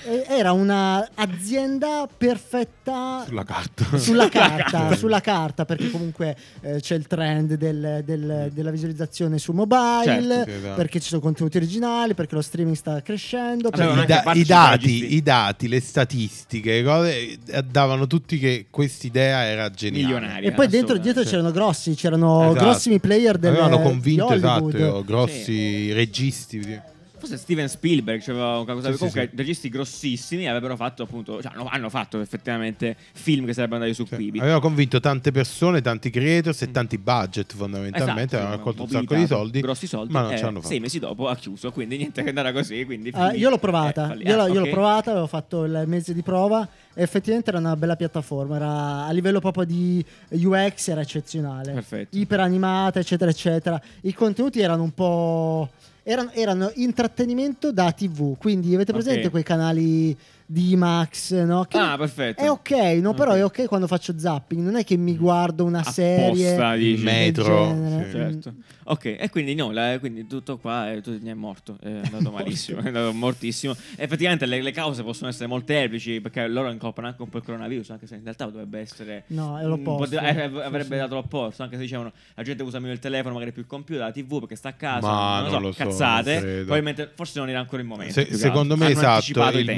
Eh, 0.05 0.25
Era 0.27 0.51
un'azienda 0.53 2.07
perfetta 2.15 3.23
Sulla 3.27 3.43
carta. 3.43 3.97
sulla 3.97 4.29
carta, 4.29 4.95
sulla 4.95 5.21
carta, 5.21 5.65
perché 5.65 5.89
comunque 5.91 6.35
eh, 6.61 6.79
c'è 6.79 6.95
il 6.95 7.07
trend 7.07 7.53
del- 7.55 8.01
del- 8.05 8.49
della 8.53 8.71
visualizzazione 8.71 9.37
su 9.37 9.51
mobile, 9.51 10.03
Certo, 10.03 10.43
sì, 10.51 10.57
esatto. 10.57 10.75
perché 10.75 10.99
ci 10.99 11.07
sono 11.09 11.21
contenuti 11.21 11.57
originali, 11.57 12.13
perché 12.13 12.35
lo 12.35 12.41
streaming 12.41 12.75
sta 12.75 13.01
crescendo. 13.01 13.69
Ma 13.75 14.03
I, 14.03 14.05
da- 14.05 14.31
i 14.33 14.43
dati, 14.43 15.13
i 15.15 15.21
dati, 15.23 15.67
le 15.67 15.79
statistiche, 15.81 16.83
cose, 16.83 17.37
eh, 17.45 17.63
davano 17.63 18.07
tutti 18.07 18.37
che 18.39 18.67
quest'idea 18.69 19.43
era 19.45 19.69
geniale. 19.69 20.03
Milionaria. 20.03 20.49
E 20.49 20.53
poi 20.53 20.67
dentro, 20.67 20.97
dietro 20.97 21.23
c'erano 21.23 21.51
grossi, 21.51 21.93
c'erano 21.95 22.49
Esatto. 22.49 22.63
grossimi 22.65 22.99
player 22.99 23.37
del, 23.37 23.51
Avevano 23.51 23.79
convinto 23.81 24.25
Hollywood. 24.25 24.73
esatto, 24.75 25.03
grossi 25.03 25.91
registi. 25.93 26.91
Forse 27.23 27.37
Steven 27.37 27.69
Spielberg 27.69 28.21
c'aveva 28.21 28.57
una 28.59 28.73
cosa 28.73 28.91
Sì, 28.91 28.97
comunque 28.97 29.27
sì, 29.31 29.37
registi 29.37 29.69
grossissimi 29.69 30.45
avrebbero 30.47 30.75
fatto 30.75 31.03
appunto 31.03 31.41
cioè, 31.41 31.53
hanno, 31.53 31.67
hanno 31.71 31.89
fatto 31.89 32.19
effettivamente 32.19 32.97
film 33.13 33.45
che 33.45 33.53
sarebbero 33.53 33.79
andati 33.81 33.95
su 33.95 34.05
Sì. 34.05 34.15
Quibi 34.15 34.39
Aveva 34.39 34.59
convinto 34.59 34.99
tante 34.99 35.31
persone, 35.31 35.81
tanti 35.81 36.09
creators 36.09 36.61
e 36.63 36.71
tanti 36.71 36.97
budget 36.97 37.53
fondamentalmente. 37.55 38.21
Esatto, 38.23 38.35
avevano 38.35 38.55
raccolto 38.57 38.81
un 38.83 38.89
sacco 38.89 39.15
di 39.15 39.25
soldi, 39.25 39.59
grossi 39.61 39.87
soldi 39.87 40.11
ma 40.11 40.21
non 40.21 40.33
eh, 40.33 40.37
ce 40.37 40.43
l'hanno 40.43 40.59
sei 40.61 40.69
fatto. 40.69 40.81
mesi 40.81 40.99
dopo 40.99 41.27
ha 41.29 41.35
chiuso 41.37 41.71
quindi 41.71 41.95
niente 41.97 42.21
che 42.23 42.29
andare 42.29 42.51
così 42.51 42.83
quindi 42.83 43.11
finì. 43.13 43.37
io 43.37 43.47
l'ho 43.49 43.55
Eh, 43.55 43.59
provata, 43.59 44.07
falli- 44.07 44.25
io, 44.27 44.35
l'ho- 44.35 44.47
io 44.47 44.59
l'ho 44.59 44.69
provata, 44.69 45.11
avevo 45.11 45.27
fatto 45.27 45.63
il 45.63 45.83
mese 45.87 46.13
di 46.13 46.21
prova. 46.23 46.67
e 46.93 47.01
Effettivamente 47.03 47.49
era 47.51 47.59
una 47.59 47.75
bella 47.75 47.95
piattaforma. 47.95 48.55
Era 48.57 49.05
a 49.05 49.11
livello 49.11 49.39
proprio 49.39 49.63
di 49.63 50.03
UX 50.31 50.89
era 50.89 51.01
eccezionale. 51.01 51.71
Perfetto. 51.73 52.17
Iper 52.17 52.39
animata, 52.41 52.99
eccetera, 52.99 53.31
eccetera. 53.31 53.81
I 54.01 54.13
contenuti 54.13 54.59
erano 54.59 54.83
un 54.83 54.91
po'. 54.93 55.69
Erano, 56.03 56.31
erano 56.33 56.71
intrattenimento 56.75 57.71
da 57.71 57.91
TV. 57.91 58.37
Quindi 58.37 58.75
avete 58.75 58.91
presente 58.91 59.25
Ok. 59.25 59.31
quei 59.31 59.43
canali 59.43 60.15
di 60.53 60.75
Max, 60.75 61.33
no? 61.43 61.65
Che 61.65 61.77
ah 61.77 61.97
perfetto 61.97 62.41
è 62.41 62.49
ok, 62.49 62.69
no? 63.01 63.13
Però 63.15 63.31
Ok. 63.31 63.37
è 63.37 63.43
ok 63.43 63.65
quando 63.67 63.87
faccio 63.87 64.13
zapping. 64.17 64.61
Non 64.61 64.75
è 64.75 64.83
che 64.83 64.95
mi 64.97 65.17
guardo 65.17 65.63
una 65.65 65.83
serie. 65.83 66.49
Apposta, 66.49 66.75
dici. 66.75 66.89
Il 66.99 67.03
metro, 67.03 67.75
sì. 68.03 68.11
Certo. 68.11 68.53
Ok, 68.85 69.05
e 69.17 69.29
quindi 69.31 69.55
no, 69.55 69.71
la- 69.71 69.97
quindi 69.99 70.27
tutto 70.27 70.57
qua 70.57 70.91
è, 70.91 71.01
tutto, 71.01 71.25
è 71.25 71.33
morto, 71.33 71.77
è 71.81 71.87
andato 72.03 72.29
malissimo, 72.31 72.81
è 72.81 72.87
andato 72.87 73.11
mortissimo. 73.13 73.75
Effettivamente 73.95 74.45
le, 74.45 74.61
le 74.61 74.71
cause 74.71 75.01
possono 75.03 75.29
essere 75.29 75.47
molteplici 75.47 76.21
perché 76.21 76.47
loro 76.47 76.69
incoppano 76.69 77.07
anche 77.07 77.21
un 77.21 77.29
po' 77.29 77.37
il 77.37 77.43
coronavirus, 77.43 77.89
anche 77.91 78.05
se 78.07 78.15
in 78.15 78.23
realtà 78.23 78.45
dovrebbe 78.45 78.79
essere... 78.79 79.23
No, 79.27 79.57
è 79.57 79.63
l'opposto. 79.63 80.03
po' 80.03 80.21
di- 80.21 80.27
eh, 80.27 80.43
avrebbe 80.43 80.83
Sì, 80.83 80.89
sì. 80.91 80.95
dato 80.97 81.15
l'opposto, 81.15 81.63
anche 81.63 81.75
se 81.77 81.81
dicevano 81.81 82.11
la 82.35 82.43
gente 82.43 82.61
usa 82.63 82.79
meno 82.79 82.93
il 82.93 82.99
telefono, 82.99 83.33
magari 83.33 83.51
più 83.53 83.61
il 83.61 83.67
computer, 83.67 84.03
la 84.03 84.11
tv 84.11 84.39
perché 84.39 84.55
sta 84.55 84.69
a 84.69 84.73
casa, 84.73 85.07
Ma 85.07 85.39
non, 85.41 85.51
non 85.51 85.61
lo 85.61 85.67
lo 85.67 85.73
so, 85.73 85.77
so, 85.79 85.89
cazzate. 85.89 86.39
Probabilmente 86.41 87.09
forse 87.15 87.39
non 87.39 87.49
era 87.49 87.59
ancora 87.59 87.81
il 87.81 87.87
momento. 87.87 88.13
Se- 88.13 88.33
secondo 88.35 88.75
me 88.77 88.89
esatto, 88.89 89.29
il 89.29 89.33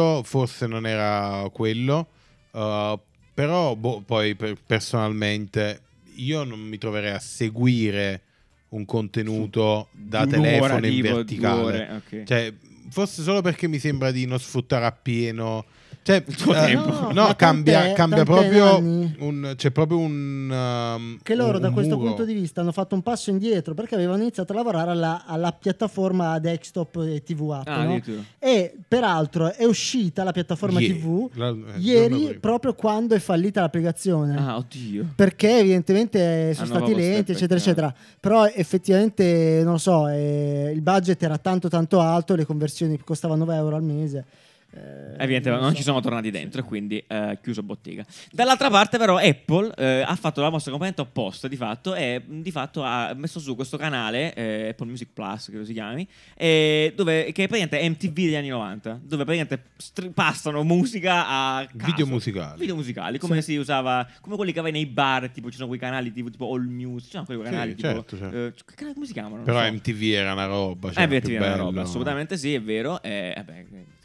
Momento 0.00 0.22
forse 0.22 0.66
non 0.66 0.86
era 0.86 1.48
quello, 1.52 2.08
uh, 2.52 2.98
però 3.32 3.74
boh, 3.74 4.02
poi 4.04 4.34
per- 4.34 4.58
personalmente 4.64 5.82
io 6.16 6.44
non 6.44 6.60
mi 6.60 6.78
troverei 6.78 7.12
a 7.12 7.18
seguire 7.18 8.22
un 8.70 8.84
contenuto 8.84 9.88
da 9.92 10.26
telefono 10.26 10.86
in 10.86 11.02
tipo, 11.02 11.14
verticale. 11.14 11.62
ore, 11.62 12.02
ok. 12.04 12.22
Cioè, 12.24 12.54
forse 12.90 13.22
solo 13.22 13.40
perché 13.40 13.68
mi 13.68 13.78
sembra 13.78 14.10
di 14.10 14.26
non 14.26 14.38
sfruttare 14.38 14.84
appieno 14.84 15.64
Cioè, 16.02 16.24
Il 16.26 16.34
tuo 16.36 16.54
eh, 16.54 16.60
tempo. 16.66 16.90
No, 17.12 17.26
no, 17.26 17.34
cambia, 17.36 17.92
cambia 17.92 18.24
proprio 18.24 18.78
un, 18.78 19.52
c'è 19.56 19.70
proprio 19.70 19.98
un 19.98 20.50
um, 20.50 21.18
che 21.22 21.34
loro 21.34 21.56
un- 21.56 21.60
da 21.60 21.68
un 21.68 21.74
questo 21.74 21.96
muro. 21.96 22.08
punto 22.08 22.24
di 22.24 22.32
vista 22.32 22.62
hanno 22.62 22.72
fatto 22.72 22.94
un 22.94 23.02
passo 23.02 23.28
indietro 23.30 23.74
perché 23.74 23.96
avevano 23.96 24.22
iniziato 24.22 24.52
a 24.52 24.56
lavorare 24.56 24.90
alla, 24.92 25.24
alla 25.26 25.52
piattaforma 25.52 26.38
desktop 26.38 27.04
e 27.06 27.22
TV 27.22 27.50
app 27.52 27.68
Ah, 27.68 27.84
no? 27.84 28.00
e 28.38 28.74
peraltro 28.88 29.52
è 29.52 29.64
uscita 29.66 30.24
la 30.24 30.32
piattaforma 30.32 30.80
Ieri. 30.80 30.98
TV 30.98 31.28
La- 31.34 31.48
eh, 31.50 31.78
ieri 31.78 32.38
proprio 32.40 32.74
quando 32.74 33.14
è 33.14 33.18
fallita 33.18 33.60
l'applicazione 33.60 34.36
Ah, 34.38 34.56
oddio. 34.56 35.06
perché 35.14 35.58
evidentemente 35.58 36.54
sono 36.54 36.66
Hanno 36.74 36.76
stati 36.86 36.94
lenti 36.94 37.32
eccetera 37.32 37.46
back, 37.58 37.66
eccetera 37.66 37.94
però 38.18 38.46
effettivamente 38.46 39.60
non 39.62 39.72
lo 39.72 39.78
so 39.78 40.08
eh, 40.08 40.72
il 40.74 40.80
budget 40.80 41.22
era 41.22 41.36
tanto 41.38 41.68
tanto 41.68 42.00
alto 42.00 42.34
le 42.34 42.46
conversioni 42.46 42.98
costavano 42.98 43.44
9 43.44 43.56
euro 43.58 43.76
al 43.76 43.82
mese 43.82 44.24
Evidentemente 44.72 45.50
non 45.50 45.70
so. 45.70 45.76
ci 45.76 45.82
sono 45.82 46.00
tornati 46.00 46.30
dentro 46.30 46.60
e 46.60 46.64
quindi 46.64 47.02
eh, 47.06 47.38
chiuso 47.42 47.62
bottega. 47.62 48.04
Dall'altra 48.30 48.70
parte 48.70 48.98
però 48.98 49.16
Apple 49.16 49.72
eh, 49.76 50.02
ha 50.06 50.14
fatto 50.16 50.40
la 50.40 50.50
mossa 50.50 50.70
completamente 50.70 51.00
opposta 51.00 51.48
di 51.48 51.56
fatto 51.56 51.94
e 51.94 52.22
di 52.26 52.50
fatto 52.50 52.82
ha 52.82 53.12
messo 53.14 53.40
su 53.40 53.54
questo 53.56 53.76
canale 53.76 54.32
eh, 54.34 54.68
Apple 54.68 54.86
Music 54.86 55.08
Plus, 55.12 55.46
credo 55.46 55.64
si 55.64 55.72
chiami, 55.72 56.06
eh, 56.36 56.92
dove, 56.94 57.32
che 57.32 57.44
è 57.44 57.48
praticamente 57.48 57.88
MTV 57.88 58.14
degli 58.14 58.34
anni 58.36 58.48
90, 58.48 59.00
dove 59.02 59.24
praticamente 59.24 59.70
str- 59.76 60.10
passano 60.10 60.62
musica 60.62 61.26
a 61.28 61.66
caso. 61.66 61.90
Video 61.90 62.06
musicali. 62.06 62.58
Video 62.60 62.74
musicali, 62.76 63.18
come 63.18 63.42
Sì. 63.42 63.52
si 63.52 63.56
usava, 63.56 64.06
come 64.20 64.36
quelli 64.36 64.52
che 64.52 64.60
avevi 64.60 64.76
nei 64.78 64.86
bar, 64.86 65.30
tipo 65.30 65.50
ci 65.50 65.56
sono 65.56 65.68
quei 65.68 65.80
canali 65.80 66.12
tipo, 66.12 66.30
tipo 66.30 66.52
All 66.52 66.66
Music, 66.66 67.04
ci 67.04 67.10
sono 67.10 67.24
quei 67.24 67.40
canali 67.42 67.74
tipo... 67.74 67.88
certo, 67.88 68.16
certo. 68.16 68.36
eh, 68.36 68.92
come 68.94 69.06
si 69.06 69.12
chiamano? 69.12 69.36
Non 69.36 69.44
Però 69.44 69.64
so. 69.64 69.72
MTV 69.72 70.02
era 70.12 70.32
una 70.32 70.46
roba. 70.46 70.92
Cioè, 70.92 71.02
Eh, 71.12 71.20
ti 71.20 71.28
viene 71.30 71.46
una 71.46 71.56
roba, 71.56 71.82
assolutamente 71.82 72.36
sì, 72.36 72.54
è 72.54 72.62
vero. 72.62 73.02
Eh, 73.02 73.32
vabbè, 73.36 73.66
eh, 73.72 73.99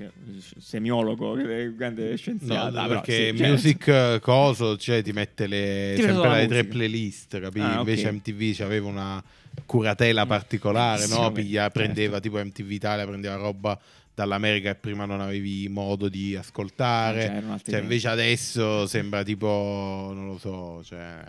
semiologo, 0.58 1.36
grande 1.76 2.10
No, 2.12 2.16
scienziato. 2.18 2.78
ah, 2.78 2.88
però 2.88 3.02
perché 3.02 3.30
sì, 3.32 3.38
cioè- 3.38 3.50
music 3.50 3.88
eh, 3.88 4.20
coso, 4.22 4.78
cioè 4.78 5.02
ti 5.02 5.12
mette 5.12 5.48
le, 5.48 5.94
Ti 5.96 6.02
sempre 6.02 6.42
le 6.42 6.48
tre 6.48 6.64
playlist, 6.66 7.40
capisci? 7.40 7.66
Ah. 7.68 7.80
Invece 7.80 8.12
MTV 8.12 8.62
aveva 8.62 8.88
una 8.88 9.24
curatela 9.66 10.26
particolare, 10.26 11.08
no? 11.08 11.32
Piglia- 11.32 11.64
certo. 11.64 11.80
prendeva 11.80 12.20
tipo 12.20 12.38
MTV 12.38 12.72
Italia, 12.72 13.06
prendeva 13.06 13.36
roba 13.36 13.80
dall'America 14.16 14.72
che 14.72 14.80
prima 14.80 15.06
non 15.06 15.20
avevi 15.20 15.68
modo 15.70 16.08
di 16.08 16.36
ascoltare. 16.36 17.22
Cioè, 17.26 17.44
altri 17.52 17.72
Cioè, 17.74 17.82
invece 17.82 18.08
adesso 18.08 18.88
sembra 18.88 19.24
tipo, 19.24 20.12
non 20.16 20.26
lo 20.28 20.38
so, 20.38 20.82
cioè... 20.84 21.20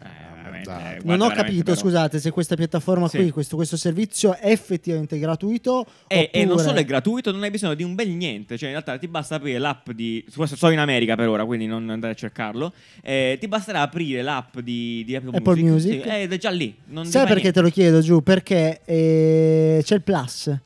eh, 0.65 1.01
non 1.03 1.21
ho 1.21 1.29
capito, 1.31 1.65
però. 1.65 1.77
scusate, 1.77 2.21
se 2.21 2.31
questa 2.31 2.55
piattaforma 2.55 3.09
Sì. 3.09 3.19
qui, 3.19 3.31
questo, 3.31 3.57
questo 3.57 3.77
servizio 3.77 4.37
è 4.37 4.51
effettivamente 4.51 5.19
gratuito. 5.19 5.85
E, 6.07 6.31
e 6.33 6.41
non 6.45 6.53
oppure- 6.53 6.69
solo 6.69 6.79
è 6.79 6.85
gratuito, 6.85 7.33
non 7.33 7.43
hai 7.43 7.51
bisogno 7.51 7.75
di 7.75 7.83
un 7.83 7.95
bel 7.95 8.09
niente. 8.09 8.57
Cioè, 8.57 8.69
in 8.69 8.75
realtà 8.75 8.97
ti 8.99 9.09
basta 9.09 9.35
aprire 9.35 9.59
l'app 9.59 9.91
di. 9.91 10.25
Questo 10.35 10.55
solo 10.57 10.73
in 10.73 10.79
America 10.79 11.17
per 11.17 11.29
ora, 11.29 11.45
quindi 11.45 11.67
non 11.67 11.91
andare 11.91 12.13
a 12.13 12.17
cercarlo. 12.17 12.73
Eh, 13.03 13.37
ti 13.41 13.49
basterà 13.49 13.81
aprire 13.81 14.23
l'app 14.23 14.59
di, 14.61 15.03
di 15.05 15.17
Apple, 15.17 15.37
Apple 15.37 15.61
Music. 15.61 15.93
Music. 15.93 16.03
Sì, 16.05 16.09
ed 16.21 16.33
è 16.33 16.39
già 16.39 16.51
lì. 16.51 16.75
Non 16.87 17.05
Sai 17.07 17.27
perché 17.27 17.53
te 17.53 17.61
lo 17.61 17.69
chiedo 17.69 18.01
giù? 18.01 18.23
Perché 18.23 18.81
eh, 18.85 19.81
c'è 19.83 19.95
il 19.97 20.03
Plus. 20.03 20.57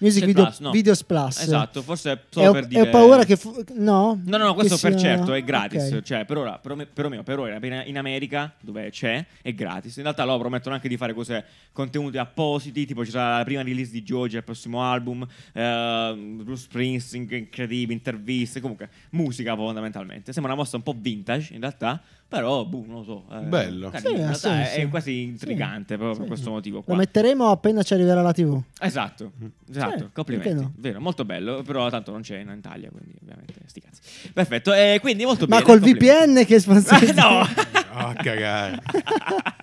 Music 0.00 0.24
Video, 0.24 0.44
Plus, 0.44 0.58
no. 0.60 0.70
Videos 0.70 1.02
Plus. 1.04 1.40
Esatto, 1.40 1.82
forse 1.82 2.10
E 2.12 2.18
solo 2.30 2.48
ho, 2.48 2.52
per 2.52 2.64
e 2.64 2.66
dire. 2.68 2.80
ho 2.82 2.90
paura 2.90 3.24
che. 3.24 3.36
fu- 3.36 3.64
no? 3.74 4.20
No, 4.24 4.36
no, 4.36 4.44
no, 4.44 4.54
questo 4.54 4.76
Che 4.76 4.80
per 4.88 4.98
sia- 4.98 5.08
certo 5.16 5.32
è 5.34 5.42
gratis. 5.42 5.90
ok. 5.92 6.02
Cioè, 6.02 6.24
per 6.24 6.36
ora, 6.36 6.58
per, 6.58 6.88
perlomeno 6.92 7.22
per 7.22 7.38
ora, 7.38 7.56
in- 7.84 7.96
America, 7.98 8.54
dove 8.60 8.90
c'è, 8.90 9.24
è 9.42 9.52
gratis. 9.54 9.96
In 9.96 10.02
realtà 10.04 10.24
loro 10.24 10.38
promettono 10.38 10.74
anche 10.74 10.88
di 10.88 10.96
fare 10.96 11.12
cose, 11.14 11.44
contenuti 11.72 12.16
appositi. 12.18 12.86
Tipo, 12.86 13.04
ci 13.04 13.10
sarà 13.10 13.38
la 13.38 13.44
prima 13.44 13.62
release 13.62 13.90
di 13.90 14.02
Georgia, 14.02 14.36
il 14.38 14.44
prossimo 14.44 14.82
album. 14.82 15.26
eh, 15.52 16.14
Bruce 16.42 16.62
Springsteen, 16.62 17.26
incredibili, 17.30 17.92
interviste. 17.92 18.60
Comunque, 18.60 18.88
musica 19.10 19.54
fondamentalmente. 19.56 20.32
Sembra 20.32 20.52
una 20.52 20.62
mossa 20.62 20.76
un 20.76 20.82
po' 20.82 20.94
vintage, 20.96 21.54
in 21.54 21.60
realtà. 21.60 22.00
Però, 22.28 22.64
boh, 22.66 22.84
non 22.86 22.96
lo 22.96 23.04
so. 23.04 23.24
eh, 23.34 23.40
Bello. 23.40 23.88
carino. 23.88 24.10
Sì, 24.10 24.16
realtà 24.16 24.70
è, 24.70 24.74
è 24.82 24.88
quasi 24.90 25.22
intrigante 25.22 25.96
proprio 25.96 26.18
per 26.18 26.26
questo 26.26 26.50
motivo 26.50 26.76
Lo 26.76 26.82
qua. 26.82 26.96
metteremo 26.96 27.50
appena 27.50 27.82
ci 27.82 27.94
arriverà 27.94 28.20
la 28.20 28.32
TV. 28.32 28.60
Esatto, 28.80 29.32
esatto, 29.70 29.98
Sì, 29.98 30.06
complimenti. 30.12 30.52
no? 30.52 30.72
Vero, 30.76 31.00
molto 31.00 31.24
bello, 31.24 31.62
però 31.62 31.88
tanto 31.88 32.10
non 32.12 32.20
c'è 32.20 32.38
in 32.40 32.52
Italia, 32.54 32.90
quindi 32.90 33.14
ovviamente 33.22 33.54
sti 33.64 33.80
cazzi. 33.80 34.00
Perfetto, 34.32 34.74
e 34.74 34.98
quindi 35.00 35.24
molto 35.24 35.46
Ma 35.48 35.56
bene. 35.60 35.62
col 35.66 35.80
complimenti. 35.80 36.34
VPN 36.34 36.44
che 36.44 36.60
sponsorizza. 36.60 37.14
no! 37.28 37.46
Ah, 37.92 38.12
cagare. 38.14 38.78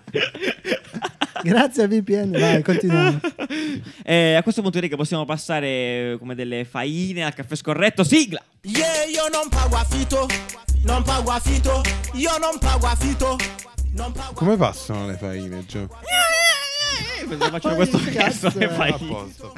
Grazie 1.43 1.83
al 1.83 1.89
VPN. 1.89 2.31
Vai, 2.31 2.63
continuiamo. 2.63 3.19
Eh, 4.03 4.33
a 4.33 4.41
questo 4.41 4.61
punto 4.61 4.77
direi 4.77 4.89
che 4.89 4.95
possiamo 4.95 5.25
passare 5.25 5.67
eh, 6.13 6.15
come 6.17 6.33
delle 6.33 6.65
faine 6.65 7.23
al 7.23 7.33
caffè 7.35 7.55
scorretto. 7.55 8.03
Sigla! 8.03 8.41
Yeah, 8.61 9.03
io 9.05 9.27
non 9.31 9.49
pago 9.49 9.75
affitto, 9.75 10.25
non 10.85 11.03
pago 11.03 11.31
affitto, 11.31 11.81
io 12.13 12.31
non 12.39 12.57
pago 12.59 12.85
affitto, 12.87 13.35
non 13.93 14.11
pago 14.11 14.33
Come 14.33 14.55
passano 14.57 15.07
le 15.07 15.17
faine, 15.17 15.65
Gio? 15.65 15.89
Mentre 17.27 17.49
faccio 17.49 17.73
questo 17.73 17.97
Che 17.97 18.11
cazzo 18.11 18.51
cazzo 18.51 18.81
a 18.81 18.97
posto. 18.99 19.53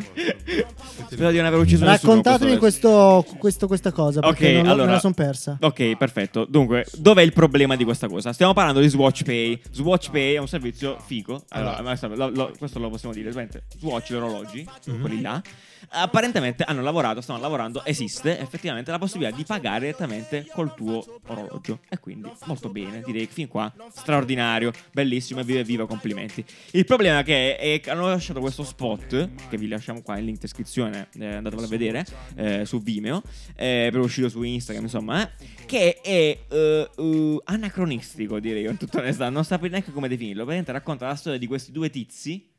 Spero 1.12 1.32
di 1.32 1.38
non 1.38 1.46
aver 1.48 1.60
ucciso 1.60 1.84
nessuno. 1.84 2.14
Raccontatemi 2.16 2.58
questo, 2.58 3.26
questo- 3.38 3.68
questa 3.68 3.92
cosa. 3.92 4.22
Perché 4.22 4.48
Ok, 4.48 4.54
non, 4.56 4.64
lo- 4.66 4.72
allora- 4.72 4.86
me 4.88 4.92
la 4.94 5.00
sono 5.00 5.14
persa. 5.14 5.58
Ok, 5.60 5.98
perfetto. 5.98 6.46
Dunque, 6.50 6.86
dov'è 6.94 7.22
il 7.24 7.34
problema 7.34 7.76
di 7.76 7.84
questa 7.84 8.08
cosa? 8.08 8.32
Stiamo 8.32 8.54
parlando 8.54 8.80
di 8.80 8.88
Swatch 8.88 9.24
Pay. 9.24 9.62
Swatch 9.72 10.10
Pay 10.12 10.36
è 10.36 10.38
un 10.38 10.48
servizio 10.48 10.98
figo. 11.06 11.44
Allora, 11.50 11.96
sta- 11.98 12.08
lo- 12.08 12.30
lo- 12.30 12.54
questo 12.58 12.80
lo 12.80 12.90
possiamo 12.90 13.14
dire. 13.14 13.32
Swatch, 13.32 14.12
gli 14.12 14.16
orologi, 14.16 14.68
Mhm. 14.86 15.02
quelli 15.02 15.22
là, 15.22 15.42
apparentemente 15.90 16.64
hanno 16.64 16.82
lavorato, 16.82 17.22
stanno 17.22 17.40
lavorando. 17.40 17.84
Esiste 17.86 18.40
effettivamente 18.40 18.92
la 18.92 19.00
possibilità 19.00 19.36
di 19.36 19.44
pagare 19.44 19.80
direttamente 19.80 20.46
col 20.52 20.74
tuo 20.74 21.20
orologio. 21.28 21.80
E 21.90 22.00
quindi, 22.00 22.30
molto 22.46 22.70
bene. 22.70 23.02
Direi 23.06 23.28
che 23.28 23.34
fin 23.34 23.48
qua, 23.48 23.72
straordinario, 23.92 24.72
bellissimo. 24.92 25.42
E 25.42 25.44
viva 25.44 25.62
viva, 25.62 25.88
complimenti. 25.88 26.44
Il 26.72 26.86
problema 26.86 27.20
è 27.20 27.24
che 27.24 27.58
è- 27.58 27.82
hanno 27.90 28.08
lasciato 28.08 28.40
questo 28.40 28.64
spot, 28.64 29.30
che 29.50 29.58
vi 29.58 29.68
lasciamo 29.68 30.02
qua 30.02 30.18
in 30.18 30.26
link 30.26 30.36
in 30.38 30.42
descrizione, 30.42 31.08
eh, 31.18 31.36
andatevelo 31.36 31.68
a 31.68 31.70
vedere, 31.70 32.06
eh, 32.36 32.66
su 32.66 32.82
Vimeo, 32.82 33.22
eh, 33.56 33.90
per 33.92 34.00
uscire 34.00 34.30
su 34.30 34.42
Instagram, 34.44 34.86
insomma, 34.86 35.24
eh, 35.24 35.66
che 35.66 36.00
è 36.02 36.40
eh, 36.48 36.90
eh, 36.96 37.40
anacronistico, 37.44 38.40
direi, 38.40 38.66
con 38.66 38.78
tutta 38.78 39.00
onestà, 39.00 39.30
non 39.30 39.44
saprei 39.44 39.70
neanche 39.70 39.92
come 39.92 40.08
definirlo, 40.08 40.44
praticamente 40.44 40.72
racconta 40.72 41.08
la 41.08 41.16
storia 41.16 41.40
di 41.40 41.48
questi 41.48 41.72
due 41.72 41.90
tizi 41.90 42.50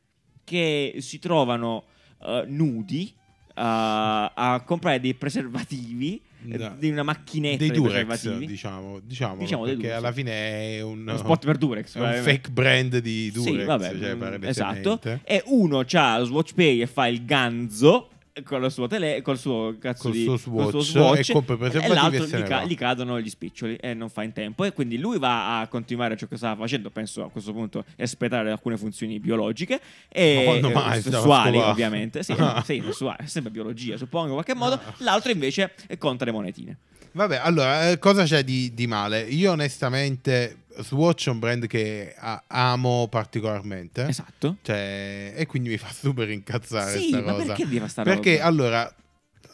che 0.45 0.97
si 0.99 1.19
trovano 1.19 1.85
eh, 2.25 2.45
nudi 2.47 3.13
a- 3.55 4.33
a 4.35 4.61
comprare 4.63 5.01
dei 5.01 5.15
preservativi 5.15 6.21
eh, 6.49 6.57
No. 6.57 6.77
di 6.79 6.89
una 6.91 7.03
macchinetta 7.03 7.57
Dei 7.59 7.71
di 7.71 7.77
Durex, 7.77 8.05
preservativi. 8.07 8.47
diciamo, 8.47 9.01
diciamo, 9.03 9.37
Diciamo 9.39 9.65
perché 9.65 9.77
Durex, 9.79 9.97
alla 9.97 10.13
fine 10.13 10.31
è 10.77 10.81
un, 10.83 11.01
Uno 11.01 11.17
spot 11.17 11.45
per 11.45 11.57
Durex, 11.59 11.97
è 11.97 12.17
un 12.17 12.23
fake 12.23 12.51
brand 12.51 12.99
di 12.99 13.33
Durex, 13.33 13.59
Sì, 13.59 13.65
vabbè, 13.65 13.99
cioè, 13.99 14.15
mm, 14.15 14.45
esatto. 14.45 15.01
E 15.25 15.43
uno 15.47 15.83
c'ha 15.85 16.19
lo 16.19 16.25
Swatch 16.27 16.55
Pay 16.55 16.81
e 16.83 16.87
fa 16.87 17.09
il 17.09 17.25
ganzo 17.25 18.11
con 18.43 18.65
il 18.65 18.71
suo, 18.71 18.87
tele, 18.87 19.23
col 19.23 19.39
suo 19.39 19.77
cazzo 19.79 20.03
Col 20.05 20.13
di 20.13 20.25
suo 20.25 20.37
col 20.51 20.83
Swatch. 20.83 20.85
Swatch, 20.85 21.29
e 21.29 21.33
compra 21.33 21.57
l'altro 21.95 22.25
e 22.25 22.27
se 22.27 22.39
gli, 22.39 22.43
ca- 22.43 22.65
gli 22.65 22.77
cadono 22.77 23.21
gli 23.21 23.29
spiccioli 23.29 23.77
e 23.77 23.95
non 23.95 24.09
fa 24.09 24.23
in 24.23 24.33
tempo. 24.33 24.65
E 24.65 24.73
quindi 24.73 24.99
lui 24.99 25.19
va 25.19 25.61
a 25.61 25.67
continuare 25.69 26.17
ciò 26.17 26.27
che 26.27 26.37
stava 26.37 26.61
facendo 26.63 26.91
penso 26.91 27.25
a 27.25 27.31
questo 27.31 27.53
punto 27.53 27.85
espletare 27.97 28.51
alcune 28.51 28.77
funzioni 28.77 29.19
biologiche 29.21 29.81
e 30.09 30.61
eh, 30.63 30.73
mai 30.73 31.01
sessuali 31.03 31.59
ovviamente. 31.59 32.23
Sì, 32.23 32.33
Ah. 32.39 32.63
sì, 32.65 32.83
sessuali, 32.85 33.27
sempre 33.27 33.51
biologia 33.51 33.97
suppongo 33.97 34.27
in 34.29 34.33
qualche 34.35 34.55
modo. 34.55 34.81
L'altro 34.99 35.31
invece 35.33 35.73
conta 35.99 36.25
le 36.25 36.33
monetine. 36.33 36.77
Vabbè, 37.13 37.41
allora, 37.43 37.91
eh, 37.91 37.99
cosa 37.99 38.25
c'è 38.25 38.45
di, 38.45 38.73
di 38.75 38.87
male? 38.87 39.23
Io 39.23 39.51
onestamente 39.53 40.65
Swatch 40.83 41.27
è 41.29 41.31
un 41.31 41.39
brand 41.39 41.67
che 41.67 42.15
a- 42.19 42.43
amo 42.47 43.07
particolarmente. 43.11 44.07
esatto 44.09 44.57
Cioè, 44.63 45.33
e 45.37 45.47
quindi 45.47 45.69
mi 45.71 45.77
fa 45.79 45.89
super 45.93 46.29
incazzare 46.31 46.99
sì 46.99 47.09
sta 47.09 47.21
ma 47.23 47.33
cosa. 47.33 47.45
perché 47.47 47.65
devi 47.65 47.77
fare 47.79 47.91
sta 47.91 48.03
Perché 48.03 48.33
roba? 48.37 48.45
allora, 48.45 48.95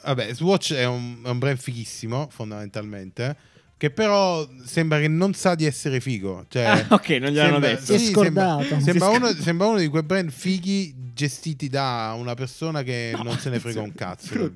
vabbè, 0.04 0.34
Swatch 0.34 0.72
è 0.74 0.84
un, 0.86 1.20
è 1.24 1.28
un 1.28 1.38
brand 1.38 1.58
fighissimo, 1.58 2.28
fondamentalmente. 2.30 3.36
Che 3.76 3.90
però 3.90 4.48
sembra 4.64 5.00
che 5.00 5.08
non 5.08 5.34
sa 5.34 5.54
di 5.54 5.66
essere 5.66 6.00
figo. 6.00 6.46
Cioè, 6.48 6.64
Ah, 6.64 6.86
ok 6.94 7.08
non 7.10 7.30
gliel'hanno 7.30 7.60
sembra- 7.60 7.68
detto 7.70 7.84
Si 7.84 7.94
è 7.94 7.98
sì, 7.98 8.12
scordato. 8.12 8.62
Sembra, 8.62 8.80
sembra 8.80 9.08
uno, 9.08 9.32
sembra 9.34 9.66
uno 9.66 9.78
di 9.78 9.88
quei 9.88 10.02
brand 10.04 10.30
fighi 10.30 10.94
gestiti 11.14 11.68
da 11.68 12.14
una 12.18 12.34
persona 12.34 12.82
che 12.82 13.12
No, 13.14 13.22
non 13.22 13.38
se 13.38 13.48
ne 13.48 13.60
frega 13.60 13.80
un 13.80 13.94
cazzo. 13.96 14.52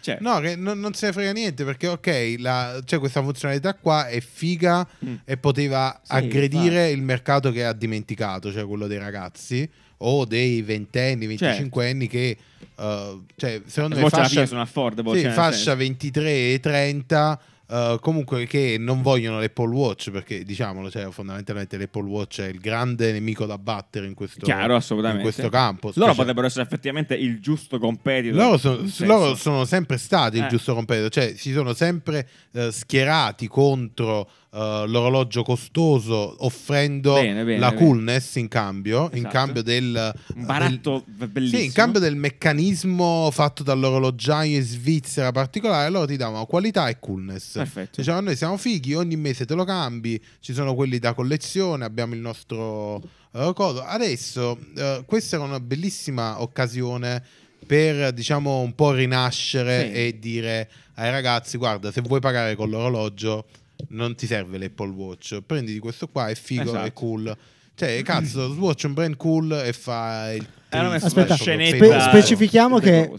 cioè 0.00 0.18
No, 0.20 0.40
che 0.40 0.56
non, 0.56 0.78
non 0.80 0.94
se 0.94 1.06
ne 1.06 1.12
frega 1.12 1.32
niente 1.32 1.64
perché, 1.64 1.88
ok, 1.88 2.34
la- 2.38 2.80
c'è 2.84 2.98
questa 2.98 3.20
funzionalità 3.22 3.74
qua 3.74 4.06
è 4.08 4.20
figa 4.20 4.86
Mm. 5.04 5.14
e 5.24 5.36
poteva 5.36 6.00
Sì, 6.02 6.12
aggredire 6.12 6.90
il 6.90 7.02
mercato 7.02 7.50
che 7.50 7.64
ha 7.64 7.72
dimenticato, 7.72 8.52
cioè 8.52 8.64
quello 8.64 8.86
dei 8.86 8.98
ragazzi. 8.98 9.68
o 10.04 10.24
dei 10.24 10.62
ventenni, 10.62 11.28
Certo. 11.28 11.44
venticinquenni 11.44 12.08
che 12.08 12.36
eh, 12.76 13.18
cioè, 13.36 13.62
secondo 13.66 13.94
me 13.96 14.08
fascia, 14.08 14.46
sono 14.46 14.60
affordable, 14.60 15.14
sì, 15.16 15.22
cioè, 15.22 15.30
fascia 15.30 15.56
senso. 15.56 15.76
23 15.76 16.52
e 16.54 16.58
30 16.60 17.40
eh, 17.72 17.98
comunque 18.00 18.44
che 18.46 18.76
non 18.78 19.00
vogliono 19.00 19.40
l'Apple 19.40 19.74
Watch 19.74 20.10
perché 20.10 20.44
diciamolo 20.44 20.90
cioè, 20.90 21.08
fondamentalmente 21.10 21.78
l'Apple 21.78 22.02
Watch 22.04 22.40
è 22.40 22.48
il 22.48 22.58
grande 22.58 23.12
nemico 23.12 23.46
da 23.46 23.56
battere 23.56 24.06
in 24.06 24.12
questo, 24.14 24.44
Chiaro, 24.44 24.74
in 24.74 25.18
questo 25.20 25.48
campo 25.48 25.86
Loro 25.88 26.00
Specie- 26.02 26.14
potrebbero 26.16 26.46
essere 26.46 26.64
effettivamente 26.64 27.14
il 27.14 27.40
giusto 27.40 27.78
competitor. 27.78 28.36
loro, 28.38 28.58
senso. 28.58 29.04
loro 29.06 29.34
sono 29.34 29.64
sempre 29.64 29.96
stati 29.96 30.36
il 30.36 30.44
Eh. 30.44 30.48
giusto 30.48 30.74
competitor, 30.74 31.10
cioè 31.10 31.34
si 31.34 31.52
sono 31.52 31.72
sempre 31.72 32.28
eh, 32.52 32.70
schierati 32.70 33.48
contro 33.48 34.28
eh, 34.54 34.84
l'orologio 34.86 35.42
costoso 35.42 36.36
offrendo 36.44 37.14
Bene, 37.14 37.42
bene, 37.44 37.58
la 37.58 37.70
bene. 37.70 37.80
coolness 37.82 38.34
in 38.36 38.48
cambio, 38.48 39.04
in 39.12 39.18
Esatto. 39.18 39.32
cambio 39.34 39.62
del, 39.62 40.14
Un 40.34 40.44
baratto 40.44 41.04
del- 41.06 41.28
bellissimo. 41.28 41.60
sì, 41.60 41.66
in 41.66 41.72
cambio 41.72 42.00
del 42.00 42.16
meccanismo 42.16 43.30
fatto 43.32 43.62
dall'orologiaio 43.62 44.56
in 44.58 44.62
Svizzera 44.62 45.32
particolare, 45.32 45.88
loro 45.90 46.06
ti 46.06 46.16
davano 46.16 46.44
qualità 46.46 46.88
e 46.88 46.98
coolness. 47.00 47.52
Perfetto. 47.54 47.92
Dicevano 48.00 48.26
noi 48.26 48.36
siamo 48.36 48.56
fighi, 48.58 48.94
ogni 48.94 49.16
mese 49.16 49.46
te 49.46 49.54
lo 49.54 49.64
cambi, 49.64 50.22
ci 50.40 50.52
sono 50.52 50.74
quelli 50.74 50.98
da 50.98 51.14
collezione, 51.14 51.84
abbiamo 51.84 52.12
il 52.14 52.20
nostro 52.20 53.00
eh, 53.32 53.52
coso. 53.54 53.82
Adesso 53.82 54.58
eh, 54.76 55.02
questa 55.06 55.36
era 55.36 55.44
una 55.46 55.60
bellissima 55.60 56.42
occasione 56.42 57.24
per 57.66 58.12
diciamo 58.12 58.58
un 58.60 58.74
po' 58.74 58.90
rinascere 58.90 59.86
Sì. 59.86 59.92
e 59.92 60.16
dire 60.18 60.68
ai 60.96 61.10
ragazzi 61.10 61.56
guarda 61.56 61.92
se 61.92 62.00
vuoi 62.02 62.18
pagare 62.20 62.56
con 62.56 62.68
l'orologio 62.68 63.46
non 63.88 64.14
ti 64.14 64.26
serve 64.26 64.58
l'Apple 64.58 64.90
Watch 64.90 65.40
prenditi 65.44 65.78
questo 65.78 66.08
qua 66.08 66.28
è 66.28 66.34
figo 66.34 66.62
Esatto. 66.62 66.84
è 66.86 66.92
cool 66.92 67.36
cioè 67.74 68.02
cazzo 68.02 68.52
Swatch 68.52 68.84
è 68.84 68.86
un 68.86 68.92
brand 68.94 69.16
cool 69.16 69.52
e 69.64 69.72
fa 69.72 70.32
il 70.32 70.46
Eh, 70.68 70.78
Aspetta, 70.78 71.36
Spe- 71.36 72.00
specifichiamo 72.00 72.78
che 72.78 73.10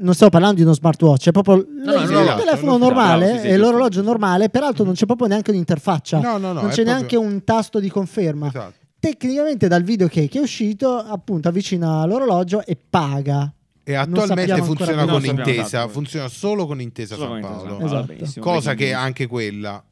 non 0.00 0.14
stiamo 0.14 0.30
parlando 0.30 0.56
di 0.56 0.62
uno 0.62 0.72
smartwatch, 0.72 1.28
è 1.28 1.30
proprio 1.30 1.56
no, 1.56 1.94
il 1.94 2.10
no, 2.10 2.22
no, 2.24 2.36
telefono 2.36 2.72
no, 2.72 2.78
no, 2.78 2.84
normale 2.86 3.24
bravo, 3.26 3.40
sì, 3.40 3.46
sì, 3.46 3.52
e 3.52 3.56
l'orologio 3.56 4.02
normale, 4.02 4.48
peraltro 4.50 4.84
non 4.84 4.94
c'è 4.94 5.06
proprio 5.06 5.28
neanche 5.28 5.50
un'interfaccia, 5.52 6.18
No, 6.18 6.38
no, 6.38 6.52
no, 6.52 6.60
non 6.60 6.70
c'è 6.70 6.74
proprio- 6.82 6.84
neanche 6.84 7.16
un 7.16 7.44
tasto 7.44 7.78
di 7.78 7.88
conferma. 7.88 8.48
Esatto. 8.48 8.74
Tecnicamente 8.98 9.68
dal 9.68 9.82
video 9.84 10.08
che, 10.08 10.28
che 10.28 10.38
è 10.38 10.40
uscito, 10.42 10.96
appunto, 10.96 11.48
avvicina 11.48 12.04
l'orologio 12.04 12.64
e 12.64 12.76
paga. 12.88 13.52
E 13.84 13.94
attualmente 13.94 14.62
funziona 14.62 15.04
con 15.06 15.24
Intesa 15.24 15.60
esatto. 15.62 15.88
funziona 15.88 16.28
solo 16.28 16.66
con 16.66 16.80
Intesa 16.80 17.16
Solo 17.16 17.32
San 17.32 17.40
Paolo 17.40 17.72
Intesa 17.74 17.88
San 17.88 18.06
Paolo, 18.06 18.22
Esatto. 18.22 18.40
cosa 18.40 18.74
quindi- 18.74 18.84
che 18.84 18.92
anche 18.92 19.26
quella 19.26 19.84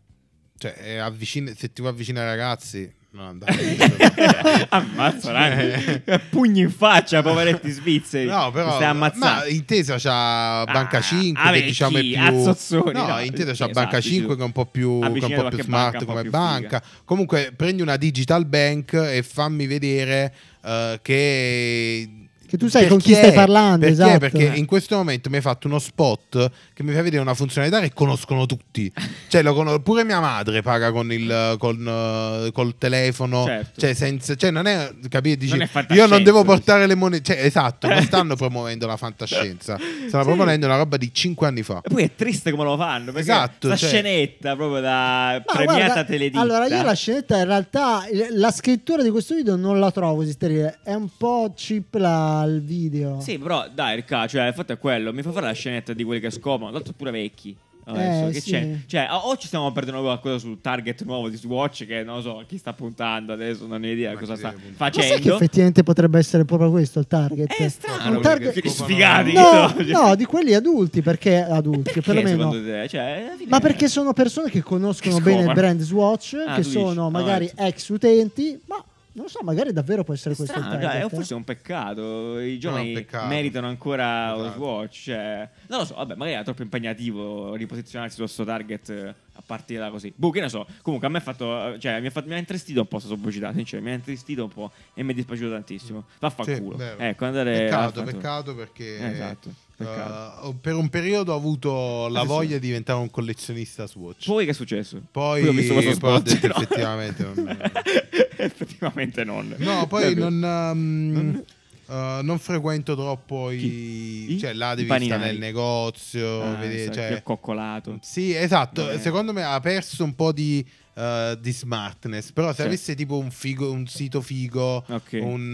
cioè 0.59 0.74
è 0.74 0.97
avvicina- 0.97 1.53
se 1.57 1.72
ti 1.72 1.80
vuoi 1.80 1.93
avvicinare 1.93 2.30
ai 2.30 2.36
ragazzi 2.36 2.93
non 3.12 3.26
andare 3.26 3.57
Ammazza, 4.70 5.32
Rani. 5.32 6.03
Pugni 6.30 6.61
in 6.61 6.70
faccia, 6.70 7.22
poveretti 7.22 7.68
svizzeri. 7.70 8.26
No, 8.28 8.53
però 8.53 8.74
Stai 8.76 8.84
ammazzando. 8.86 9.26
ma 9.41 9.47
Intesa 9.49 9.97
c'ha 9.99 10.62
Banca 10.64 10.99
Ah, 10.99 11.03
5 11.03 11.43
ah, 11.43 11.51
che 11.53 11.62
diciamo 11.62 11.99
è 11.99 12.03
più 12.03 12.18
Azzozzoni, 12.20 12.93
No, 12.93 13.07
no, 13.09 13.18
Intesa 13.20 13.47
c'ha 13.47 13.53
esatto, 13.53 13.72
Banca 13.72 14.01
sì, 14.01 14.09
5 14.11 14.30
sì. 14.30 14.36
che 14.36 14.43
è 14.43 14.45
un 14.45 14.53
po' 14.53 14.66
più, 14.66 14.99
che 15.01 15.07
è 15.07 15.09
un 15.09 15.18
po' 15.43 15.49
più 15.49 15.57
banca 15.57 15.62
smart 15.64 15.99
po' 15.99 16.05
come 16.05 16.22
più 16.22 16.30
banca. 16.30 16.82
Comunque 17.05 17.53
prendi 17.57 17.82
una 17.82 17.97
digital 17.97 18.47
bank 18.47 18.93
e 18.93 19.24
fammi 19.24 19.66
vedere 19.66 20.32
eh, 20.64 20.99
che 21.03 22.09
Che 22.51 22.57
tu 22.59 22.66
sai 22.66 22.82
per 22.82 22.90
con 22.90 22.98
chi 22.98 23.14
stai 23.14 23.32
parlando, 23.32 23.86
Perché? 23.86 23.92
esatto. 23.92 24.18
Perché 24.18 24.44
in 24.57 24.66
questo 24.66 24.96
momento 24.96 25.30
mi 25.30 25.36
hai 25.36 25.40
fatto 25.42 25.68
uno 25.68 25.78
spot 25.78 26.51
che 26.74 26.82
mi 26.82 26.92
fa 26.92 27.01
vedere 27.01 27.22
una 27.22 27.34
funzionalità 27.34 27.78
che 27.80 27.92
conoscono 27.94 28.44
tutti. 28.46 28.92
Cioè, 29.28 29.42
lo 29.42 29.55
conos- 29.55 29.80
pure 29.84 30.03
mia 30.03 30.18
madre 30.18 30.61
paga 30.61 30.90
con 30.90 31.12
il 31.12 31.55
con, 31.61 31.86
eh, 31.86 32.51
col 32.53 32.74
telefono. 32.76 33.44
Certo. 33.44 33.80
Cioè, 33.80 33.94
senza, 33.94 34.34
cioè, 34.34 34.51
non 34.51 34.66
è 34.66 34.90
capire, 35.09 35.36
dici, 35.36 35.57
Non 35.57 35.68
è 35.72 35.92
io 35.94 36.07
non 36.09 36.24
devo 36.24 36.42
portare 36.42 36.88
le 36.88 36.96
monete. 36.96 37.34
Cioè, 37.34 37.44
esatto, 37.44 37.86
non 37.86 38.03
stanno 38.03 38.34
promuovendo 38.34 38.84
la 38.88 38.96
fantascienza. 38.96 39.76
Stanno 40.09 40.22
Sì. 40.24 40.28
proponendo 40.28 40.66
una 40.66 40.76
roba 40.76 40.96
di 40.96 41.09
5 41.14 41.46
anni 41.46 41.62
fa. 41.62 41.82
E 41.84 41.88
poi 41.88 42.03
è 42.03 42.11
triste 42.16 42.51
come 42.51 42.64
lo 42.64 42.76
fanno. 42.76 43.12
Perché 43.12 43.20
Esatto, 43.20 43.68
sta 43.68 43.76
cioè- 43.76 43.88
scenetta 43.90 44.57
proprio 44.57 44.80
da 44.80 45.40
Ma 45.46 45.53
premiata 45.55 45.84
guarda, 45.84 46.05
teleditta. 46.05 46.40
Allora, 46.40 46.66
io 46.66 46.82
la 46.82 46.94
scenetta 46.94 47.38
in 47.38 47.44
realtà 47.44 48.03
la 48.32 48.51
scrittura 48.51 49.05
di 49.05 49.11
questo 49.11 49.36
video 49.36 49.55
non 49.55 49.78
la 49.78 49.92
trovo 49.92 50.16
così 50.16 50.32
sterile. 50.32 50.80
È 50.82 50.94
un 50.94 51.09
po' 51.16 51.53
cheap 51.57 51.94
la- 51.94 52.39
il 52.45 52.62
video. 52.62 53.20
Sì, 53.20 53.38
però 53.38 53.66
dai, 53.72 53.97
Ricca, 53.97 54.26
cioè, 54.26 54.47
il 54.49 54.55
fatto 54.55 54.72
è 54.72 54.78
quello. 54.78 55.12
Mi 55.12 55.22
fa 55.22 55.32
fare 55.32 55.47
la 55.47 55.53
scenetta 55.53 55.93
di 55.93 56.05
quelli 56.05 56.20
che 56.20 56.30
scopano. 56.30 56.70
Tanto 56.72 56.93
pure 56.93 57.11
vecchi. 57.11 57.57
Adesso, 57.82 58.28
Eh, 58.28 58.30
che 58.32 58.41
sì. 58.41 58.51
c'è? 58.51 58.76
Cioè, 58.86 59.09
o 59.11 59.36
ci 59.36 59.47
stiamo 59.49 59.72
perdendo 59.72 60.03
qualcosa 60.03 60.38
sul 60.38 60.61
target 60.61 61.03
nuovo 61.05 61.28
di 61.28 61.36
Swatch 61.36 61.86
che 61.86 62.05
non 62.05 62.20
so 62.22 62.45
chi 62.47 62.57
sta 62.59 62.72
puntando 62.72 63.32
adesso, 63.32 63.66
non 63.66 63.82
ho 63.82 63.86
idea 63.86 64.12
Ma 64.12 64.18
cosa 64.18 64.36
sta 64.36 64.51
puntare? 64.53 64.74
Ma 64.76 64.93
sai 64.93 65.03
che 65.03 65.09
facendo. 65.14 65.34
effettivamente 65.34 65.82
potrebbe 65.82 66.18
essere 66.18 66.45
proprio 66.45 66.70
questo 66.70 67.01
il 67.01 67.07
target? 67.09 67.53
È 67.53 67.68
strano, 67.68 68.16
Un 68.16 68.22
target- 68.22 68.64
sfigati. 68.68 69.32
No, 69.32 69.74
no, 69.78 70.14
di 70.14 70.24
quelli 70.24 70.55
adulti, 70.55 71.01
perché 71.03 71.41
adulti, 71.43 71.91
Perché, 71.91 72.01
perlomeno. 72.03 72.53
Cioè, 72.86 73.30
Ma 73.49 73.59
perché 73.59 73.88
sono 73.88 74.12
persone 74.12 74.51
che 74.51 74.62
conoscono 74.62 75.16
Che 75.16 75.22
bene 75.22 75.45
il 75.45 75.53
brand 75.55 75.80
Swatch, 75.80 76.34
Ah, 76.47 76.55
che 76.57 76.62
sono 76.62 77.09
dici. 77.09 77.24
magari 77.24 77.51
Ah, 77.57 77.66
ex 77.66 77.88
utenti, 77.88 78.61
ma 78.66 78.84
non 79.12 79.24
lo 79.24 79.28
so, 79.28 79.40
magari 79.42 79.72
davvero 79.72 80.04
può 80.04 80.14
essere 80.14 80.34
questo 80.34 80.54
Strano, 80.54 80.74
il 80.74 80.80
target. 80.80 81.08
forse 81.08 81.34
è 81.34 81.36
un 81.36 81.44
peccato. 81.44 82.38
I 82.40 82.58
giovani 82.58 82.92
peccato. 82.92 83.26
meritano 83.26 83.66
ancora 83.66 84.34
lo 84.34 84.42
Esatto. 84.46 84.56
Swatch. 84.56 85.02
Cioè, 85.02 85.48
non 85.68 85.78
lo 85.80 85.84
so, 85.84 85.94
vabbè, 85.94 86.14
magari 86.14 86.32
era 86.34 86.44
troppo 86.44 86.62
impegnativo 86.62 87.54
riposizionarsi 87.54 88.16
sul 88.16 88.28
suo 88.28 88.44
target 88.44 88.88
eh, 88.90 89.08
a 89.08 89.42
partire 89.44 89.80
da 89.80 89.90
così. 89.90 90.12
Boh, 90.14 90.30
che 90.30 90.40
ne 90.40 90.48
so. 90.48 90.66
Comunque, 90.82 91.08
a 91.08 91.11
me 91.11 91.18
ha 91.18 91.22
fatto. 91.22 91.78
Cioè, 91.78 92.00
mi 92.00 92.06
ha, 92.06 92.11
fatto, 92.11 92.28
mi 92.28 92.34
ha 92.34 92.38
intristito 92.38 92.80
un 92.80 92.86
po' 92.86 92.96
questa 92.98 93.14
pubblicità. 93.14 93.52
Sinceramente, 93.52 93.82
mi 93.88 93.90
ha 93.90 93.94
intristito 93.98 94.44
un 94.44 94.50
po' 94.50 94.70
e 94.94 95.02
mi 95.02 95.12
è 95.12 95.14
dispiaciuto 95.14 95.50
tantissimo. 95.50 96.04
Vaffanculo. 96.18 96.72
Sì, 96.72 96.84
vero. 96.84 96.98
ecco, 96.98 97.24
andare. 97.24 97.58
Peccato, 97.64 98.02
peccato 98.02 98.54
perché 98.54 99.11
Esatto, 99.12 99.50
eh, 99.81 100.55
per 100.61 100.74
un 100.74 100.89
periodo 100.89 101.33
ho 101.33 101.37
avuto 101.37 102.09
la 102.09 102.22
voglia 102.22 102.59
di 102.59 102.66
diventare 102.66 102.99
un 102.99 103.11
collezionista 103.11 103.87
Swatch. 103.87 104.26
Poi 104.26 104.45
che 104.45 104.51
è 104.51 104.55
successo? 104.55 105.01
Poi, 105.11 105.41
Poi 105.41 105.49
ho 105.49 105.53
visto 105.53 105.72
questo 105.74 105.91
ho 105.91 105.95
spot, 105.95 106.22
detto 106.22 106.47
no. 106.49 106.55
effettivamente 106.57 107.22
non- 107.35 107.59
effettivamente 108.37 109.24
non. 109.24 109.55
No, 109.59 109.87
poi 109.87 110.14
non, 110.14 110.35
um, 110.35 111.11
Non- 111.12 111.45
uh, 111.87 112.22
non 112.24 112.39
frequento 112.39 112.95
troppo 112.95 113.51
i... 113.51 114.33
I? 114.35 114.39
Cioè, 114.39 114.53
là 114.55 114.72
I 114.72 114.76
devi 114.85 115.05
stare 115.07 115.24
nel 115.24 115.39
negozio, 115.39 116.43
Ah, 116.43 116.55
vedere, 116.55 116.93
cioè- 116.93 117.07
più 117.09 117.16
accoccolato. 117.16 117.99
Sì, 118.03 118.35
esatto. 118.35 118.85
Vabbè. 118.85 118.99
Secondo 118.99 119.33
me 119.33 119.43
ha 119.43 119.59
perso 119.61 120.05
un 120.05 120.14
po' 120.14 120.33
di, 120.33 120.64
uh, 120.95 121.35
di 121.39 121.53
smartness. 121.53 122.33
Però 122.33 122.49
se 122.51 122.61
Sì. 122.61 122.62
avesse 122.62 122.95
tipo 122.95 123.18
un, 123.18 123.31
figo, 123.31 123.70
un 123.70 123.87
sito 123.87 124.20
figo, 124.20 124.85
Ok. 124.89 125.18
un, 125.20 125.51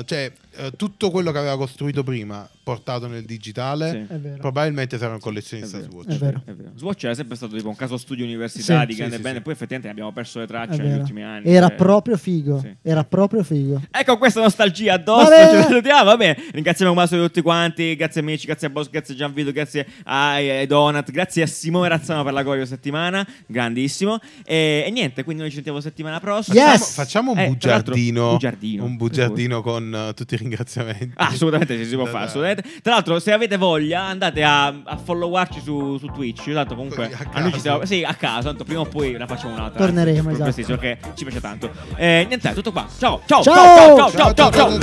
uh, 0.00 0.02
cioè 0.04 0.32
uh, 0.58 0.70
tutto 0.76 1.10
quello 1.10 1.32
che 1.32 1.38
aveva 1.38 1.56
costruito 1.56 2.02
prima 2.02 2.48
portato 2.62 3.06
nel 3.06 3.24
digitale, 3.24 3.90
Sì. 4.08 4.14
È 4.14 4.18
probabilmente 4.38 4.98
sarà 4.98 5.12
un 5.12 5.18
È 5.18 5.20
collezionista 5.20 5.78
vero. 5.78 5.90
Swatch. 5.90 6.08
È 6.08 6.18
vero. 6.18 6.42
È 6.44 6.52
vero. 6.52 6.70
Swatch 6.74 7.04
era 7.04 7.14
sempre 7.14 7.36
stato 7.36 7.54
tipo 7.56 7.68
un 7.68 7.76
caso 7.76 7.96
studio 7.96 8.24
università 8.24 8.80
Sì. 8.80 8.86
di 8.86 8.92
Sì, 8.92 8.98
grande 8.98 9.16
sì, 9.16 9.22
bene, 9.22 9.36
sì. 9.36 9.42
poi 9.42 9.52
effettivamente 9.52 9.86
ne 9.86 9.92
abbiamo 9.92 10.12
perso 10.12 10.38
le 10.38 10.44
È 10.44 10.48
tracce 10.48 10.82
negli 10.82 10.98
ultimi 10.98 11.22
anni. 11.22 11.46
Era 11.48 11.68
cioè- 11.68 11.76
proprio 11.76 12.16
figo. 12.16 12.58
Sì. 12.60 12.74
Era 12.82 13.04
proprio 13.04 13.44
figo. 13.44 13.82
Ecco 13.90 14.18
questa 14.18 14.40
nostalgia 14.40 14.94
addosso, 14.94 15.30
Vabbè. 15.30 15.60
ci 15.62 15.68
salutiamo, 15.68 16.04
va 16.04 16.16
bene. 16.16 16.36
Ringraziamo 16.52 16.92
solito 17.06 17.26
tutti 17.28 17.42
quanti, 17.42 17.94
grazie 17.94 18.20
amici, 18.20 18.46
grazie 18.46 18.66
a 18.66 18.70
Boss, 18.70 18.90
grazie 18.90 19.14
a 19.14 19.16
Gianvito, 19.16 19.52
grazie 19.52 19.86
ai, 20.04 20.50
ai 20.50 20.66
Donat, 20.66 21.10
grazie 21.12 21.42
a 21.44 21.46
Simone 21.46 21.88
Razzano 21.88 22.24
per 22.24 22.32
la 22.32 22.42
coreo 22.42 22.64
settimana, 22.66 23.24
grandissimo. 23.46 24.18
E, 24.44 24.82
e 24.86 24.90
niente, 24.90 25.22
quindi 25.22 25.42
noi 25.42 25.50
ci 25.50 25.56
sentiamo 25.56 25.80
settimana 25.80 26.18
prossima. 26.20 26.56
Yes! 26.56 26.94
Facciamo, 26.94 26.94
facciamo 26.94 27.30
un 27.32 27.38
Eh, 27.38 27.46
bugiardino, 27.48 28.30
bugiardino. 28.32 28.84
un 28.84 28.96
bugiardino 28.96 29.62
con 29.62 30.06
uh, 30.10 30.14
tutti 30.14 30.34
i 30.34 30.36
ringraziamenti. 30.48 31.12
Ah, 31.16 31.26
assolutamente 31.28 31.76
sì, 31.76 31.84
si 31.84 31.94
può 31.94 32.04
Da- 32.04 32.10
fare. 32.10 32.24
assolutamente. 32.24 32.62
Tra 32.82 32.92
l'altro, 32.94 33.18
se 33.18 33.32
avete 33.32 33.56
voglia, 33.56 34.02
andate 34.02 34.42
a, 34.42 34.66
a 34.66 34.96
followarci 34.96 35.60
su, 35.60 35.96
su 35.98 36.06
Twitch. 36.06 36.52
Tanto 36.52 36.74
comunque 36.74 37.04
a 37.04 37.08
a 37.32 37.40
noi 37.40 37.46
ci 37.46 37.50
caso. 37.50 37.58
stiamo- 37.58 37.84
sì, 37.84 38.02
a 38.04 38.14
caso. 38.14 38.48
Tanto 38.48 38.64
prima 38.64 38.80
o 38.80 38.84
poi 38.86 39.12
la 39.16 39.26
facciamo 39.26 39.54
un'altra. 39.54 39.78
Torneremo, 39.84 40.28
esatto. 40.30 40.42
prestissimo, 40.44 40.76
che 40.78 40.98
ci 41.14 41.24
piace 41.24 41.40
tanto. 41.40 41.70
Eh, 41.96 42.24
niente, 42.28 42.52
tutto 42.52 42.72
qua. 42.72 42.86
Ciao, 42.98 43.20
ciao, 43.26 43.42
Ciao! 43.42 43.54
ciao, 43.54 44.10
ciao, 44.10 44.32
ciao, 44.34 44.50
ciao, 44.50 44.50
ciao. 44.52 44.78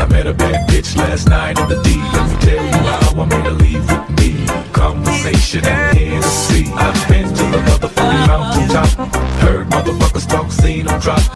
I 0.00 0.06
met 0.06 0.26
a 0.26 0.32
bad 0.32 0.66
bitch 0.66 0.96
last 0.96 1.28
night 1.28 1.58
in 1.58 1.68
the 1.68 1.76
D. 1.82 1.96
Let 2.12 2.28
me 2.30 2.36
tell 2.40 2.64
you 2.64 2.69
I 2.90 3.24
made 3.26 3.44
her 3.44 3.52
leave 3.52 3.86
with 3.90 4.10
me. 4.18 4.46
Conversation 4.72 5.64
and 5.64 5.98
Hennessy. 5.98 6.72
I've 6.74 7.08
been 7.08 7.28
to 7.28 7.44
the 7.54 7.58
motherfucking 7.68 8.26
mountaintop. 8.26 8.88
Heard 9.40 9.66
motherfuckers 9.68 10.28
talk, 10.28 10.50
seen 10.50 10.86
them 10.86 11.00
drop. 11.00 11.20